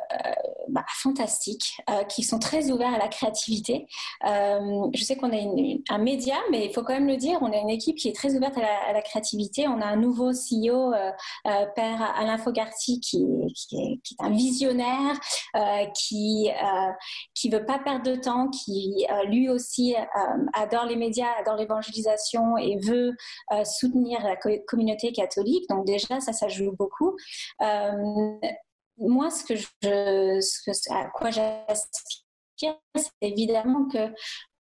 bah, 0.69 0.85
fantastique, 0.87 1.81
qui 2.07 2.23
sont 2.23 2.39
très 2.39 2.71
ouverts 2.71 2.93
à 2.93 2.97
la 2.97 3.07
créativité. 3.07 3.87
je 4.23 5.03
sais 5.03 5.15
qu'on 5.15 5.31
a 5.31 5.37
un 5.89 5.97
média, 5.97 6.35
mais 6.51 6.65
il 6.65 6.73
faut 6.73 6.83
quand 6.83 6.93
même 6.93 7.07
le 7.07 7.17
dire, 7.17 7.39
on 7.41 7.51
a 7.51 7.57
une 7.57 7.69
équipe 7.69 7.97
qui 7.97 8.07
est 8.07 8.15
très 8.15 8.35
ouverte 8.35 8.57
à 8.57 8.93
la, 8.93 9.01
créativité. 9.01 9.67
On 9.67 9.81
a 9.81 9.85
un 9.85 9.95
nouveau 9.95 10.31
CEO, 10.31 10.93
Père 11.75 12.13
Alain 12.17 12.37
Fogarty, 12.37 12.99
qui, 12.99 13.25
est, 13.71 13.99
un 14.19 14.29
visionnaire, 14.29 15.19
qui 15.95 16.49
qui 17.33 17.49
veut 17.49 17.65
pas 17.65 17.79
perdre 17.79 18.03
de 18.03 18.15
temps, 18.15 18.49
qui 18.49 19.05
lui 19.25 19.49
aussi 19.49 19.95
adore 20.53 20.85
les 20.85 20.95
médias, 20.95 21.29
adore 21.39 21.55
l'évangélisation 21.55 22.57
et 22.57 22.77
veut 22.77 23.15
soutenir 23.65 24.19
la 24.23 24.35
communauté 24.67 25.11
catholique. 25.11 25.67
Donc 25.69 25.85
déjà, 25.85 26.19
ça, 26.19 26.28
joue 26.47 26.75
beaucoup. 26.77 27.15
Euh, 27.61 28.37
moi, 28.97 29.29
ce 29.29 29.43
que 29.45 29.55
je, 29.55 30.93
à 30.93 31.05
quoi 31.09 31.31
j'aspire, 31.31 32.75
c'est 32.95 33.11
évidemment 33.21 33.87
que 33.87 34.13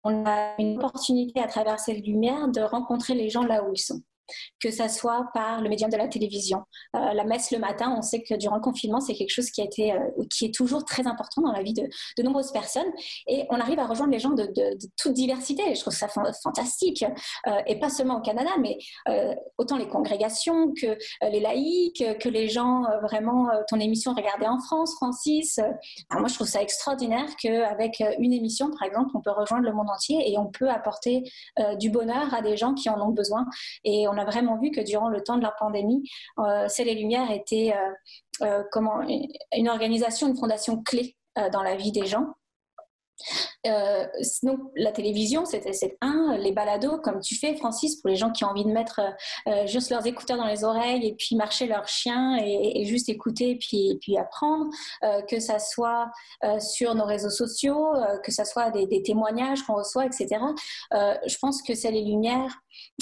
on 0.03 0.25
a 0.25 0.55
une 0.59 0.77
opportunité 0.77 1.41
à 1.41 1.47
travers 1.47 1.79
cette 1.79 2.05
lumière 2.05 2.47
de 2.47 2.61
rencontrer 2.61 3.15
les 3.15 3.29
gens 3.29 3.43
là 3.43 3.63
où 3.63 3.73
ils 3.73 3.79
sont 3.79 4.01
que 4.59 4.71
ça 4.71 4.89
soit 4.89 5.27
par 5.33 5.61
le 5.61 5.69
médium 5.69 5.89
de 5.89 5.97
la 5.97 6.07
télévision. 6.07 6.63
Euh, 6.95 7.13
la 7.13 7.23
messe 7.23 7.51
le 7.51 7.59
matin, 7.59 7.93
on 7.97 8.01
sait 8.01 8.21
que 8.21 8.35
durant 8.35 8.55
le 8.55 8.61
confinement, 8.61 8.99
c'est 8.99 9.13
quelque 9.13 9.31
chose 9.31 9.51
qui, 9.51 9.61
a 9.61 9.65
été, 9.65 9.93
euh, 9.93 9.99
qui 10.29 10.45
est 10.45 10.53
toujours 10.53 10.85
très 10.85 11.07
important 11.07 11.41
dans 11.41 11.51
la 11.51 11.61
vie 11.61 11.73
de, 11.73 11.83
de, 12.17 12.23
nombreuses 12.23 12.51
personnes. 12.51 12.91
Et 13.27 13.45
on 13.49 13.59
arrive 13.59 13.79
à 13.79 13.85
rejoindre 13.85 14.11
les 14.11 14.19
gens 14.19 14.31
de, 14.31 14.43
de, 14.43 14.77
toute 14.97 15.13
diversité. 15.13 15.75
Je 15.75 15.81
trouve 15.81 15.93
ça 15.93 16.07
fantastique. 16.07 17.03
Euh, 17.47 17.61
et 17.67 17.79
pas 17.79 17.89
seulement 17.89 18.17
au 18.17 18.21
Canada, 18.21 18.51
mais 18.59 18.77
autant 19.57 19.77
les 19.77 19.87
congrégations 19.87 20.73
que 20.73 20.97
les 21.21 21.39
laïcs, 21.39 22.03
que 22.19 22.29
les 22.29 22.49
gens 22.49 22.83
vraiment, 23.01 23.49
ton 23.67 23.79
émission 23.79 24.13
regardée 24.13 24.47
en 24.47 24.59
France, 24.59 24.95
Francis. 24.95 25.59
moi, 26.11 26.27
je 26.27 26.35
trouve 26.35 26.47
ça 26.47 26.61
extraordinaire 26.61 27.27
qu'avec 27.41 28.03
une 28.19 28.33
émission, 28.33 28.69
par 28.71 28.83
exemple, 28.83 29.11
on 29.15 29.21
peut 29.21 29.31
rejoindre 29.31 29.65
le 29.65 29.73
monde 29.73 29.89
entier 29.89 30.31
et 30.31 30.37
on 30.37 30.47
peut 30.47 30.69
apporter 30.69 31.23
du 31.79 31.89
bonheur 31.89 32.33
à 32.33 32.41
des 32.41 32.57
gens 32.57 32.73
qui 32.73 32.89
en 32.89 33.01
ont 33.01 33.11
besoin. 33.11 33.45
Et 33.83 34.07
on 34.07 34.17
a 34.19 34.25
vraiment 34.25 34.57
vu 34.57 34.71
que 34.71 34.81
durant 34.81 35.09
le 35.09 35.23
temps 35.23 35.37
de 35.37 35.43
la 35.43 35.53
pandémie, 35.57 36.03
euh, 36.39 36.65
C'est 36.67 36.83
les 36.83 36.95
Lumières 36.95 37.31
était 37.31 37.73
euh, 38.41 38.63
euh, 38.63 38.63
une 39.53 39.69
organisation, 39.69 40.27
une 40.27 40.37
fondation 40.37 40.83
clé 40.83 41.15
dans 41.53 41.63
la 41.63 41.75
vie 41.75 41.91
des 41.91 42.05
gens. 42.05 42.25
Euh, 43.67 44.05
sinon, 44.21 44.57
la 44.75 44.91
télévision, 44.91 45.45
c'est 45.45 45.97
un, 46.01 46.37
les 46.37 46.51
balados, 46.51 46.97
comme 46.99 47.19
tu 47.19 47.35
fais, 47.35 47.55
Francis, 47.55 47.97
pour 47.97 48.09
les 48.09 48.15
gens 48.15 48.31
qui 48.31 48.45
ont 48.45 48.49
envie 48.49 48.63
de 48.63 48.71
mettre 48.71 49.01
euh, 49.47 49.67
juste 49.67 49.89
leurs 49.89 50.05
écouteurs 50.07 50.37
dans 50.37 50.47
les 50.47 50.63
oreilles 50.63 51.05
et 51.05 51.15
puis 51.15 51.35
marcher 51.35 51.67
leur 51.67 51.87
chien 51.87 52.37
et, 52.37 52.85
juste 52.85 53.09
écouter 53.09 53.51
et 53.51 53.55
puis, 53.57 53.97
puis 54.01 54.17
apprendre, 54.17 54.67
euh, 55.03 55.21
que 55.23 55.39
ça 55.39 55.59
soit 55.59 56.09
sur 56.59 56.95
nos 56.95 57.05
réseaux 57.05 57.29
sociaux, 57.29 57.93
que 58.23 58.31
ça 58.31 58.45
soit 58.45 58.71
des, 58.71 59.01
témoignages 59.03 59.63
qu'on 59.63 59.75
reçoit, 59.75 60.05
etc. 60.05 60.27
je 60.91 61.37
pense 61.39 61.61
que 61.61 61.73
c'est 61.73 61.91
les 61.91 62.03
Lumières 62.03 62.61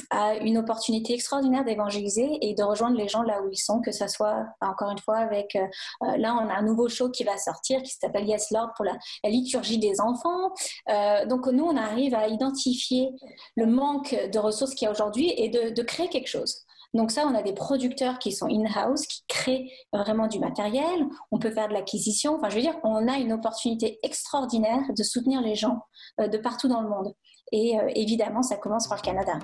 a 0.10 0.36
une 0.36 0.58
opportunité 0.58 1.14
extraordinaire 1.14 1.64
d'évangéliser 1.64 2.38
et 2.42 2.54
de 2.54 2.64
rejoindre 2.64 2.98
les 2.98 3.08
gens 3.08 3.24
là 3.24 3.42
où 3.42 3.50
ils 3.52 3.58
sont, 3.58 3.82
que 3.82 3.92
ça 3.92 4.08
soit, 4.08 4.46
encore 4.62 4.92
une 4.92 5.00
fois, 5.00 5.18
avec, 5.18 5.58
là, 6.02 6.36
on 6.36 6.50
a 6.50 6.54
un 6.54 6.62
nouveau 6.62 6.88
show 6.88 7.10
qui 7.10 7.24
va 7.24 7.38
sortir 7.38 7.82
qui 7.82 7.92
s'appelle 7.92 8.28
Yes 8.28 8.52
Lord 8.52 8.72
pour 8.76 8.86
la 8.86 8.98
liturgie 9.24 9.80
des 9.80 10.00
enfants. 10.00 10.47
Euh, 10.90 11.26
donc 11.26 11.48
nous, 11.48 11.64
on 11.64 11.76
arrive 11.76 12.14
à 12.16 12.28
identifier 12.28 13.10
le 13.56 13.66
manque 13.66 14.16
de 14.32 14.40
ressources 14.40 14.74
qu'il 14.74 14.86
y 14.86 14.90
a 14.90 14.92
aujourd'hui 14.92 15.34
et 15.36 15.50
de, 15.50 15.82
créer 15.84 16.10
quelque 16.10 16.28
chose. 16.28 16.64
Donc 16.94 17.12
ça, 17.12 17.26
on 17.28 17.36
a 17.36 17.42
des 17.42 17.54
producteurs 17.54 18.20
qui 18.20 18.32
sont 18.32 18.48
in-house, 18.48 19.06
qui 19.08 19.24
créent 19.28 19.72
vraiment 19.94 20.28
du 20.28 20.40
matériel. 20.40 21.06
On 21.32 21.40
peut 21.40 21.52
faire 21.52 21.68
de 21.68 21.74
l'acquisition. 21.74 22.36
Enfin, 22.36 22.50
je 22.50 22.56
veux 22.56 22.62
dire, 22.62 22.78
on 22.84 23.08
a 23.08 23.18
une 23.18 23.34
opportunité 23.34 24.00
extraordinaire 24.04 24.84
de 24.96 25.04
soutenir 25.04 25.42
les 25.42 25.56
gens 25.56 25.80
euh, 26.20 26.28
de 26.28 26.38
partout 26.38 26.68
dans 26.68 26.82
le 26.82 26.90
monde. 26.90 27.14
Et 27.52 27.80
euh, 27.80 27.90
évidemment, 27.96 28.42
ça 28.42 28.58
commence 28.58 28.88
par 28.88 28.98
le 28.98 29.04
Canada. 29.04 29.40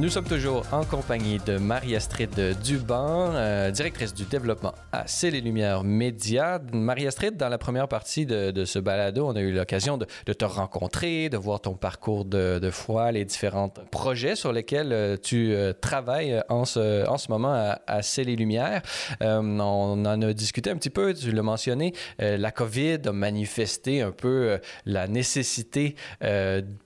Nous 0.00 0.08
sommes 0.08 0.24
toujours 0.24 0.64
en 0.72 0.82
compagnie 0.82 1.38
de 1.44 1.58
Marie-Astrid 1.58 2.56
Duban, 2.64 3.34
euh, 3.34 3.70
directrice 3.70 4.14
du 4.14 4.24
développement 4.24 4.72
à 4.92 5.06
C'est 5.06 5.30
les 5.30 5.42
Lumières 5.42 5.84
Médias. 5.84 6.58
Marie-Astrid, 6.72 7.36
dans 7.36 7.50
la 7.50 7.58
première 7.58 7.86
partie 7.86 8.24
de, 8.24 8.64
ce 8.64 8.78
balado, 8.78 9.26
on 9.26 9.36
a 9.36 9.40
eu 9.40 9.52
l'occasion 9.52 9.98
de, 9.98 10.06
te 10.32 10.44
rencontrer, 10.46 11.28
de 11.28 11.36
voir 11.36 11.60
ton 11.60 11.74
parcours 11.74 12.24
de, 12.24 12.70
foi, 12.72 13.12
les 13.12 13.26
différents 13.26 13.68
projets 13.90 14.36
sur 14.36 14.54
lesquels 14.54 14.94
euh, 14.94 15.16
tu 15.22 15.52
euh, 15.52 15.74
travailles 15.78 16.42
en 16.48 16.64
ce, 16.64 17.06
en 17.06 17.18
ce 17.18 17.30
moment 17.30 17.52
à, 17.52 17.82
à 17.86 18.00
C'est 18.00 18.24
les 18.24 18.36
Lumières. 18.36 18.80
on 19.20 19.60
en 19.60 20.22
a 20.22 20.32
discuté 20.32 20.70
un 20.70 20.76
petit 20.76 20.88
peu, 20.88 21.12
tu 21.12 21.30
l'as 21.30 21.42
mentionné, 21.42 21.92
la 22.18 22.50
COVID 22.50 23.00
a 23.04 23.12
manifesté 23.12 24.00
un 24.00 24.12
peu 24.12 24.58
la 24.86 25.08
nécessité 25.08 25.94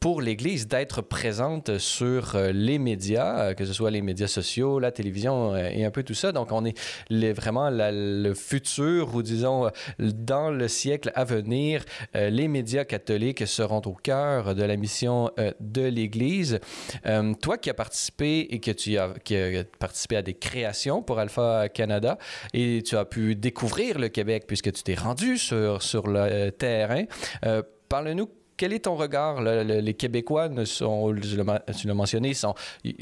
pour 0.01 0.21
l'Église 0.21 0.67
d'être 0.67 1.01
présente 1.01 1.79
sur 1.79 2.37
les 2.53 2.81
médias 2.81 3.04
euh, 3.13 3.55
que 3.55 3.65
ce 3.65 3.73
soit 3.73 3.91
les 3.91 4.03
médias 4.03 4.27
sociaux, 4.27 4.79
la 4.79 4.91
télévision 4.91 5.55
euh, 5.55 5.69
et 5.71 5.85
un 5.85 5.91
peu 5.91 6.03
tout 6.03 6.15
ça. 6.15 6.33
Donc, 6.33 6.53
on 6.53 6.65
est 6.65 7.33
vraiment 7.33 7.69
le 7.71 8.35
futur 8.35 9.15
ou 9.15 9.23
disons 9.23 9.71
dans 9.99 10.51
le 10.51 10.69
siècle 10.69 11.13
à 11.15 11.25
venir, 11.25 11.85
euh, 12.17 12.31
les 12.31 12.49
médias 12.49 12.85
catholiques 12.85 13.47
seront 13.47 13.83
au 13.87 13.95
cœur 13.95 14.55
de 14.55 14.63
la 14.63 14.77
mission 14.77 15.31
de 15.61 15.83
l'Église. 15.83 16.61
toi 17.41 17.59
qui 17.59 17.71
as 17.71 17.75
participé 17.75 18.41
et 18.51 18.61
que 18.61 18.71
tu 18.71 18.99
as, 18.99 19.11
qui 19.25 19.37
participé 19.79 20.17
à 20.17 20.23
des 20.23 20.35
créations 20.35 21.03
pour 21.03 21.19
Alpha 21.19 21.69
Canada 21.69 22.19
et 22.53 22.83
tu 22.85 22.97
as 22.97 23.05
pu 23.05 23.35
découvrir 23.35 23.99
le 23.99 24.09
Québec 24.09 24.45
puisque 24.47 24.73
tu 24.73 24.83
t'es 24.83 24.95
rendu 24.95 25.39
sur, 25.39 25.83
sur 25.83 26.07
le 26.07 26.51
terrain, 26.51 27.05
parle-nous 27.89 28.29
quel 28.57 28.73
est 28.73 28.85
ton 28.85 28.97
regard? 28.97 29.43
les 29.43 29.95
Québécois, 29.95 30.49
ne 30.49 30.65
sont, 30.65 31.15
tu 31.15 31.87
l'as 31.87 31.95
mentionné, 31.95 32.35
sont, 32.35 32.55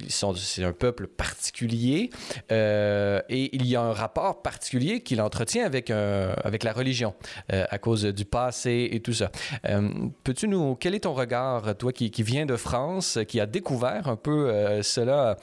sont, 0.08 0.34
c'est 0.34 0.64
un 0.64 0.72
peuple 0.72 1.06
particulier 1.06 2.10
euh, 2.50 3.20
et 3.28 3.54
il 3.54 3.66
y 3.66 3.76
a 3.76 3.82
un 3.82 3.92
rapport 3.92 4.42
particulier 4.42 5.00
qu'il 5.00 5.20
entretient 5.20 5.64
avec, 5.64 5.90
avec 5.90 6.64
la 6.64 6.72
religion 6.72 7.14
euh, 7.52 7.64
à 7.70 7.78
cause 7.78 8.04
du 8.04 8.24
passé 8.24 8.88
et 8.92 9.00
tout 9.00 9.12
ça. 9.12 9.30
Euh, 9.66 9.90
peux-tu 10.24 10.48
nous... 10.48 10.76
Quel 10.76 10.94
est 10.94 11.00
ton 11.00 11.14
regard, 11.14 11.76
toi 11.76 11.92
qui, 11.92 12.10
qui 12.10 12.22
viens 12.22 12.46
de 12.46 12.56
France, 12.56 13.18
qui 13.28 13.40
a 13.40 13.46
découvert 13.46 14.08
un 14.08 14.16
peu 14.16 14.80
cela 14.82 15.36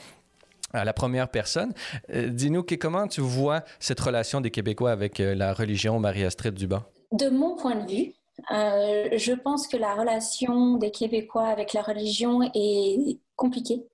à 0.74 0.86
la 0.86 0.94
première 0.94 1.30
personne? 1.30 1.74
Dis-nous 2.14 2.64
comment 2.80 3.08
tu 3.08 3.22
vois 3.22 3.64
cette 3.80 4.00
relation 4.00 4.42
des 4.42 4.52
Québécois 4.52 4.92
avec 4.92 5.20
la 5.20 5.54
religion 5.54 6.00
Marie-Astrid 6.00 6.54
Duban? 6.54 6.84
De 7.12 7.30
mon 7.30 7.56
point 7.56 7.76
de 7.76 7.92
vue, 7.92 8.14
euh, 8.52 9.10
je 9.18 9.34
pense 9.34 9.68
que 9.68 9.78
la 9.78 9.94
relation 9.96 10.78
des 10.78 10.92
Québécois 10.92 11.48
avec 11.48 11.74
la 11.74 11.82
religion 11.82 12.42
est 12.54 13.20
compliquée. 13.36 13.86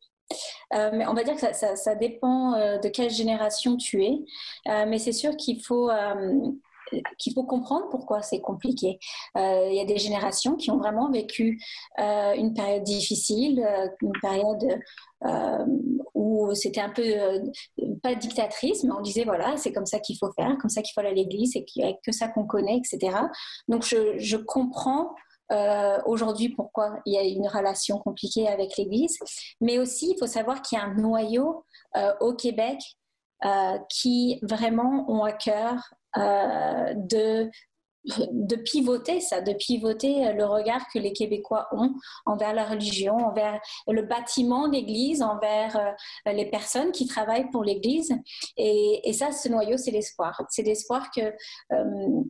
Euh, 0.74 0.90
mais 0.94 1.06
on 1.08 1.14
va 1.14 1.24
dire 1.24 1.36
que 1.36 1.54
ça, 1.54 1.96
dépend 1.96 2.54
euh, 2.56 2.78
de 2.80 2.90
quelle 2.90 3.12
génération 3.12 3.78
tu 3.78 4.04
es. 4.04 4.20
mais 4.66 4.98
c'est 4.98 5.12
sûr 5.12 5.36
qu'il 5.38 5.62
faut 5.62 5.90
qu'il 7.18 7.34
faut 7.34 7.44
comprendre 7.44 7.88
pourquoi 7.90 8.22
c'est 8.22 8.42
compliqué. 8.42 9.00
Il 9.36 9.74
y 9.74 9.80
a 9.80 9.86
des 9.86 9.98
générations 9.98 10.56
qui 10.56 10.72
ont 10.72 10.78
vraiment 10.78 11.10
vécu 11.12 11.62
une 11.98 12.54
période 12.54 12.84
difficile, 12.84 13.66
une 14.02 14.12
période 14.22 14.80
où 16.14 16.54
c'était 16.54 16.82
un 16.82 16.90
peu 16.90 17.04
pas 18.04 18.16
dictatrice, 18.16 18.84
mais 18.84 18.92
on 18.92 19.02
disait 19.02 19.24
voilà, 19.24 19.58
c'est 19.58 19.74
comme 19.74 19.86
ça 19.86 20.00
qu'il 20.00 20.18
faut 20.18 20.32
faire, 20.34 20.58
comme 20.60 20.70
ça 20.70 20.82
qu'il 20.82 20.94
faut 20.94 21.02
aller 21.02 21.10
à 21.10 21.14
l'église, 21.14 21.54
c'est 21.54 21.66
que 22.04 22.12
ça 22.12 22.28
qu'on 22.28 22.46
connaît, 22.46 22.78
etc. 22.78 23.18
Donc 23.68 23.84
je, 23.84 24.38
comprends 24.38 25.16
euh, 25.52 26.00
aujourd'hui 26.06 26.50
pourquoi 26.50 27.00
il 27.06 27.14
y 27.14 27.18
a 27.18 27.24
une 27.24 27.48
relation 27.48 27.98
compliquée 28.00 28.48
avec 28.48 28.78
l'Église, 28.78 29.18
mais 29.62 29.80
aussi 29.80 30.12
il 30.12 30.20
faut 30.20 30.28
savoir 30.28 30.62
qu'il 30.62 30.78
y 30.78 30.82
a 30.82 30.86
un 30.86 30.94
noyau 30.96 31.64
euh, 31.96 32.14
au 32.20 32.34
Québec 32.34 32.80
euh, 33.46 33.78
qui 33.90 34.40
vraiment 34.42 35.06
ont 35.10 35.24
à 35.24 35.32
cœur 35.32 35.76
de 36.18 37.50
de 38.08 38.56
pivoter 38.56 39.20
ça, 39.20 39.42
de 39.42 39.54
pivoter 39.54 40.32
le 40.34 40.46
regard 40.46 40.86
que 40.94 41.00
les 41.00 41.14
Québécois 41.14 41.68
ont 41.72 41.94
envers 42.26 42.54
la 42.54 42.66
religion, 42.66 43.16
envers 43.16 43.60
le 43.88 44.04
bâtiment 44.04 44.68
d'Église, 44.68 45.22
envers 45.22 45.76
euh, 45.78 46.32
les 46.32 46.50
personnes 46.50 46.92
qui 46.92 47.08
travaillent 47.08 47.50
pour 47.50 47.64
l'Église. 47.64 48.14
Et, 48.58 49.12
ça, 49.14 49.32
ce 49.32 49.50
noyau, 49.50 49.78
c'est 49.78 49.92
l'espoir. 49.92 50.40
C'est 50.50 50.64
l'espoir 50.64 51.10
que 51.12 51.34
euh, 51.74 52.24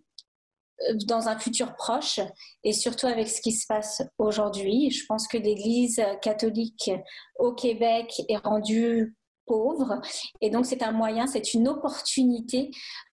dans 1.05 1.27
un 1.27 1.37
futur 1.39 1.75
proche, 1.75 2.19
et 2.63 2.73
surtout 2.73 3.07
avec 3.07 3.27
ce 3.29 3.41
qui 3.41 3.51
se 3.51 3.65
passe 3.65 4.01
aujourd'hui, 4.17 4.91
je 4.91 5.05
pense 5.07 5.27
que 5.27 5.37
l'Église 5.37 6.01
catholique 6.21 6.91
au 7.39 7.53
Québec 7.53 8.21
est 8.27 8.37
rendue 8.37 9.15
pauvres. 9.45 10.01
Et 10.41 10.49
donc, 10.49 10.65
c'est 10.65 10.83
un 10.83 10.91
moyen, 10.91 11.27
c'est 11.27 11.53
une 11.53 11.67
opportunité 11.67 12.71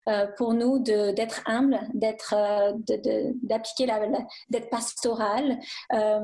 euh, 0.09 0.27
pour 0.37 0.55
nous 0.55 0.79
d'être 0.81 1.43
humbles, 1.47 1.81
d'être, 1.95 2.35
euh, 2.37 2.73
d'appliquer 3.43 3.87
la, 3.87 4.01
d'être 4.51 4.71
pastoral. 4.71 5.59
Euh, 5.93 6.21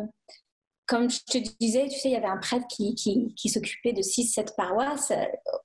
comme 0.88 1.10
je 1.10 1.18
te 1.20 1.38
disais, 1.60 1.86
tu 1.88 1.98
sais, 1.98 2.08
il 2.08 2.12
y 2.12 2.16
avait 2.16 2.26
un 2.26 2.38
prêtre 2.38 2.66
qui, 2.66 2.96
s'occupait 3.48 3.92
de 3.92 4.00
6-7 4.00 4.56
paroisses. 4.56 5.12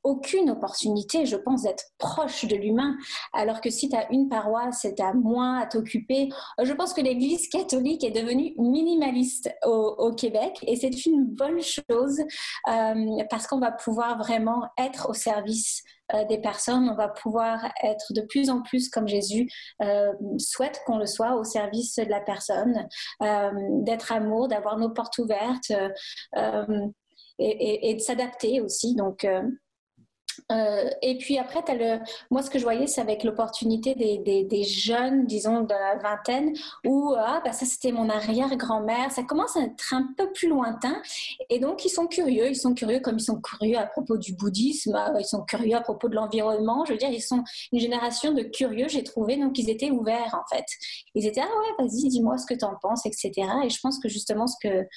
Aucune 0.03 0.49
opportunité, 0.49 1.25
je 1.25 1.37
pense, 1.37 1.63
d'être 1.63 1.85
proche 1.97 2.45
de 2.45 2.57
l'humain. 2.57 2.97
Alors 3.31 3.61
que 3.61 3.69
si 3.69 3.87
tu 3.87 3.95
as 3.95 4.11
une 4.11 4.27
paroisse 4.27 4.83
et 4.83 4.93
tu 4.93 5.01
as 5.01 5.13
moins 5.13 5.59
à 5.59 5.65
t'occuper, 5.65 6.29
je 6.61 6.73
pense 6.73 6.93
que 6.93 6.99
l'Église 6.99 7.47
catholique 7.47 8.03
est 8.03 8.11
devenue 8.11 8.53
minimaliste 8.57 9.49
au, 9.65 10.11
Québec 10.13 10.59
et 10.67 10.75
c'est 10.75 11.05
une 11.05 11.25
bonne 11.25 11.61
chose 11.61 12.19
euh, 12.67 13.23
parce 13.29 13.47
qu'on 13.47 13.59
va 13.59 13.71
pouvoir 13.71 14.17
vraiment 14.17 14.63
être 14.77 15.09
au 15.09 15.13
service 15.13 15.81
euh, 16.13 16.25
des 16.25 16.37
personnes, 16.37 16.89
on 16.89 16.95
va 16.95 17.07
pouvoir 17.07 17.71
être 17.81 18.13
de 18.13 18.21
plus 18.21 18.49
en 18.49 18.61
plus 18.61 18.89
comme 18.89 19.07
Jésus 19.07 19.49
euh, 19.81 20.11
souhaite 20.37 20.81
qu'on 20.85 20.97
le 20.97 21.05
soit 21.05 21.35
au 21.35 21.43
service 21.43 21.95
de 21.95 22.09
la 22.09 22.19
personne, 22.19 22.87
euh, 23.21 23.51
d'être 23.81 24.11
amour, 24.11 24.47
d'avoir 24.47 24.77
nos 24.77 24.89
portes 24.89 25.17
ouvertes 25.17 25.71
et, 27.39 27.95
de 27.95 27.99
s'adapter 27.99 28.61
aussi. 28.61 28.95
Donc, 28.95 29.25
euh, 30.51 30.89
et 31.01 31.17
puis 31.17 31.37
après, 31.37 31.63
moi, 32.29 32.41
ce 32.41 32.49
que 32.49 32.59
je 32.59 32.63
voyais, 32.63 32.87
c'est 32.87 33.01
avec 33.01 33.23
l'opportunité 33.23 33.95
des, 33.95 34.63
jeunes, 34.63 35.25
disons, 35.25 35.61
de 35.61 35.73
la 35.73 35.95
vingtaine, 35.97 36.53
où 36.85 37.13
ah, 37.17 37.41
bah, 37.43 37.51
ça, 37.51 37.65
c'était 37.65 37.91
mon 37.91 38.09
arrière-grand-mère. 38.09 39.11
Ça 39.11 39.23
commence 39.23 39.55
à 39.57 39.61
être 39.61 39.93
un 39.93 40.13
peu 40.17 40.31
plus 40.31 40.47
lointain. 40.47 41.01
Et 41.49 41.59
donc, 41.59 41.85
ils 41.85 41.89
sont 41.89 42.07
curieux. 42.07 42.49
Ils 42.49 42.55
sont 42.55 42.73
curieux 42.73 42.99
comme 42.99 43.17
ils 43.17 43.23
sont 43.23 43.41
curieux 43.41 43.77
à 43.77 43.85
propos 43.85 44.17
du 44.17 44.33
bouddhisme. 44.33 44.95
Euh, 44.95 45.19
ils 45.19 45.25
sont 45.25 45.43
curieux 45.43 45.75
à 45.75 45.81
propos 45.81 46.09
de 46.09 46.15
l'environnement. 46.15 46.85
Je 46.85 46.93
veux 46.93 46.99
dire, 46.99 47.09
ils 47.09 47.21
sont 47.21 47.43
une 47.71 47.79
génération 47.79 48.33
de 48.33 48.43
curieux, 48.43 48.87
j'ai 48.87 49.03
trouvé. 49.03 49.37
Donc, 49.37 49.57
ils 49.57 49.69
étaient 49.69 49.91
ouverts, 49.91 50.35
en 50.35 50.55
fait. 50.55 50.65
Ils 51.15 51.25
étaient, 51.25 51.41
ah 51.41 51.45
ouais, 51.45 51.85
vas-y, 51.85 52.07
dis-moi 52.09 52.37
ce 52.37 52.45
que 52.45 52.53
tu 52.53 52.65
en 52.65 52.75
penses, 52.81 53.05
etc. 53.05 53.31
Et 53.63 53.69
je 53.69 53.79
pense 53.81 53.99
que 53.99 54.09
justement, 54.09 54.47
ce 54.47 54.55
que 54.61 54.87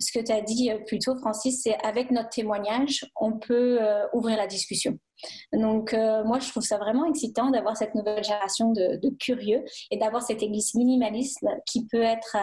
ce 0.00 0.12
que 0.12 0.24
tu 0.24 0.32
as 0.32 0.40
dit 0.40 0.70
euh, 0.70 0.78
plus 0.86 0.98
tôt, 0.98 1.16
Francis, 1.16 1.62
c'est 1.62 1.76
avec 1.84 2.10
notre 2.10 2.30
témoignage, 2.30 3.06
on 3.16 3.38
peut 3.38 3.78
euh, 3.80 4.06
ouvrir 4.12 4.36
la 4.36 4.46
discussion. 4.46 4.98
Donc, 5.52 5.94
euh, 5.94 6.24
moi, 6.24 6.38
je 6.38 6.48
trouve 6.50 6.62
ça 6.62 6.78
vraiment 6.78 7.06
excitant 7.06 7.50
d'avoir 7.50 7.76
cette 7.76 7.94
nouvelle 7.94 8.22
génération 8.22 8.72
de, 8.72 9.16
curieux 9.18 9.64
et 9.90 9.96
d'avoir 9.96 10.22
cette 10.22 10.42
église 10.42 10.74
minimaliste 10.74 11.44
qui 11.66 11.86
peut 11.86 12.02
être 12.02 12.36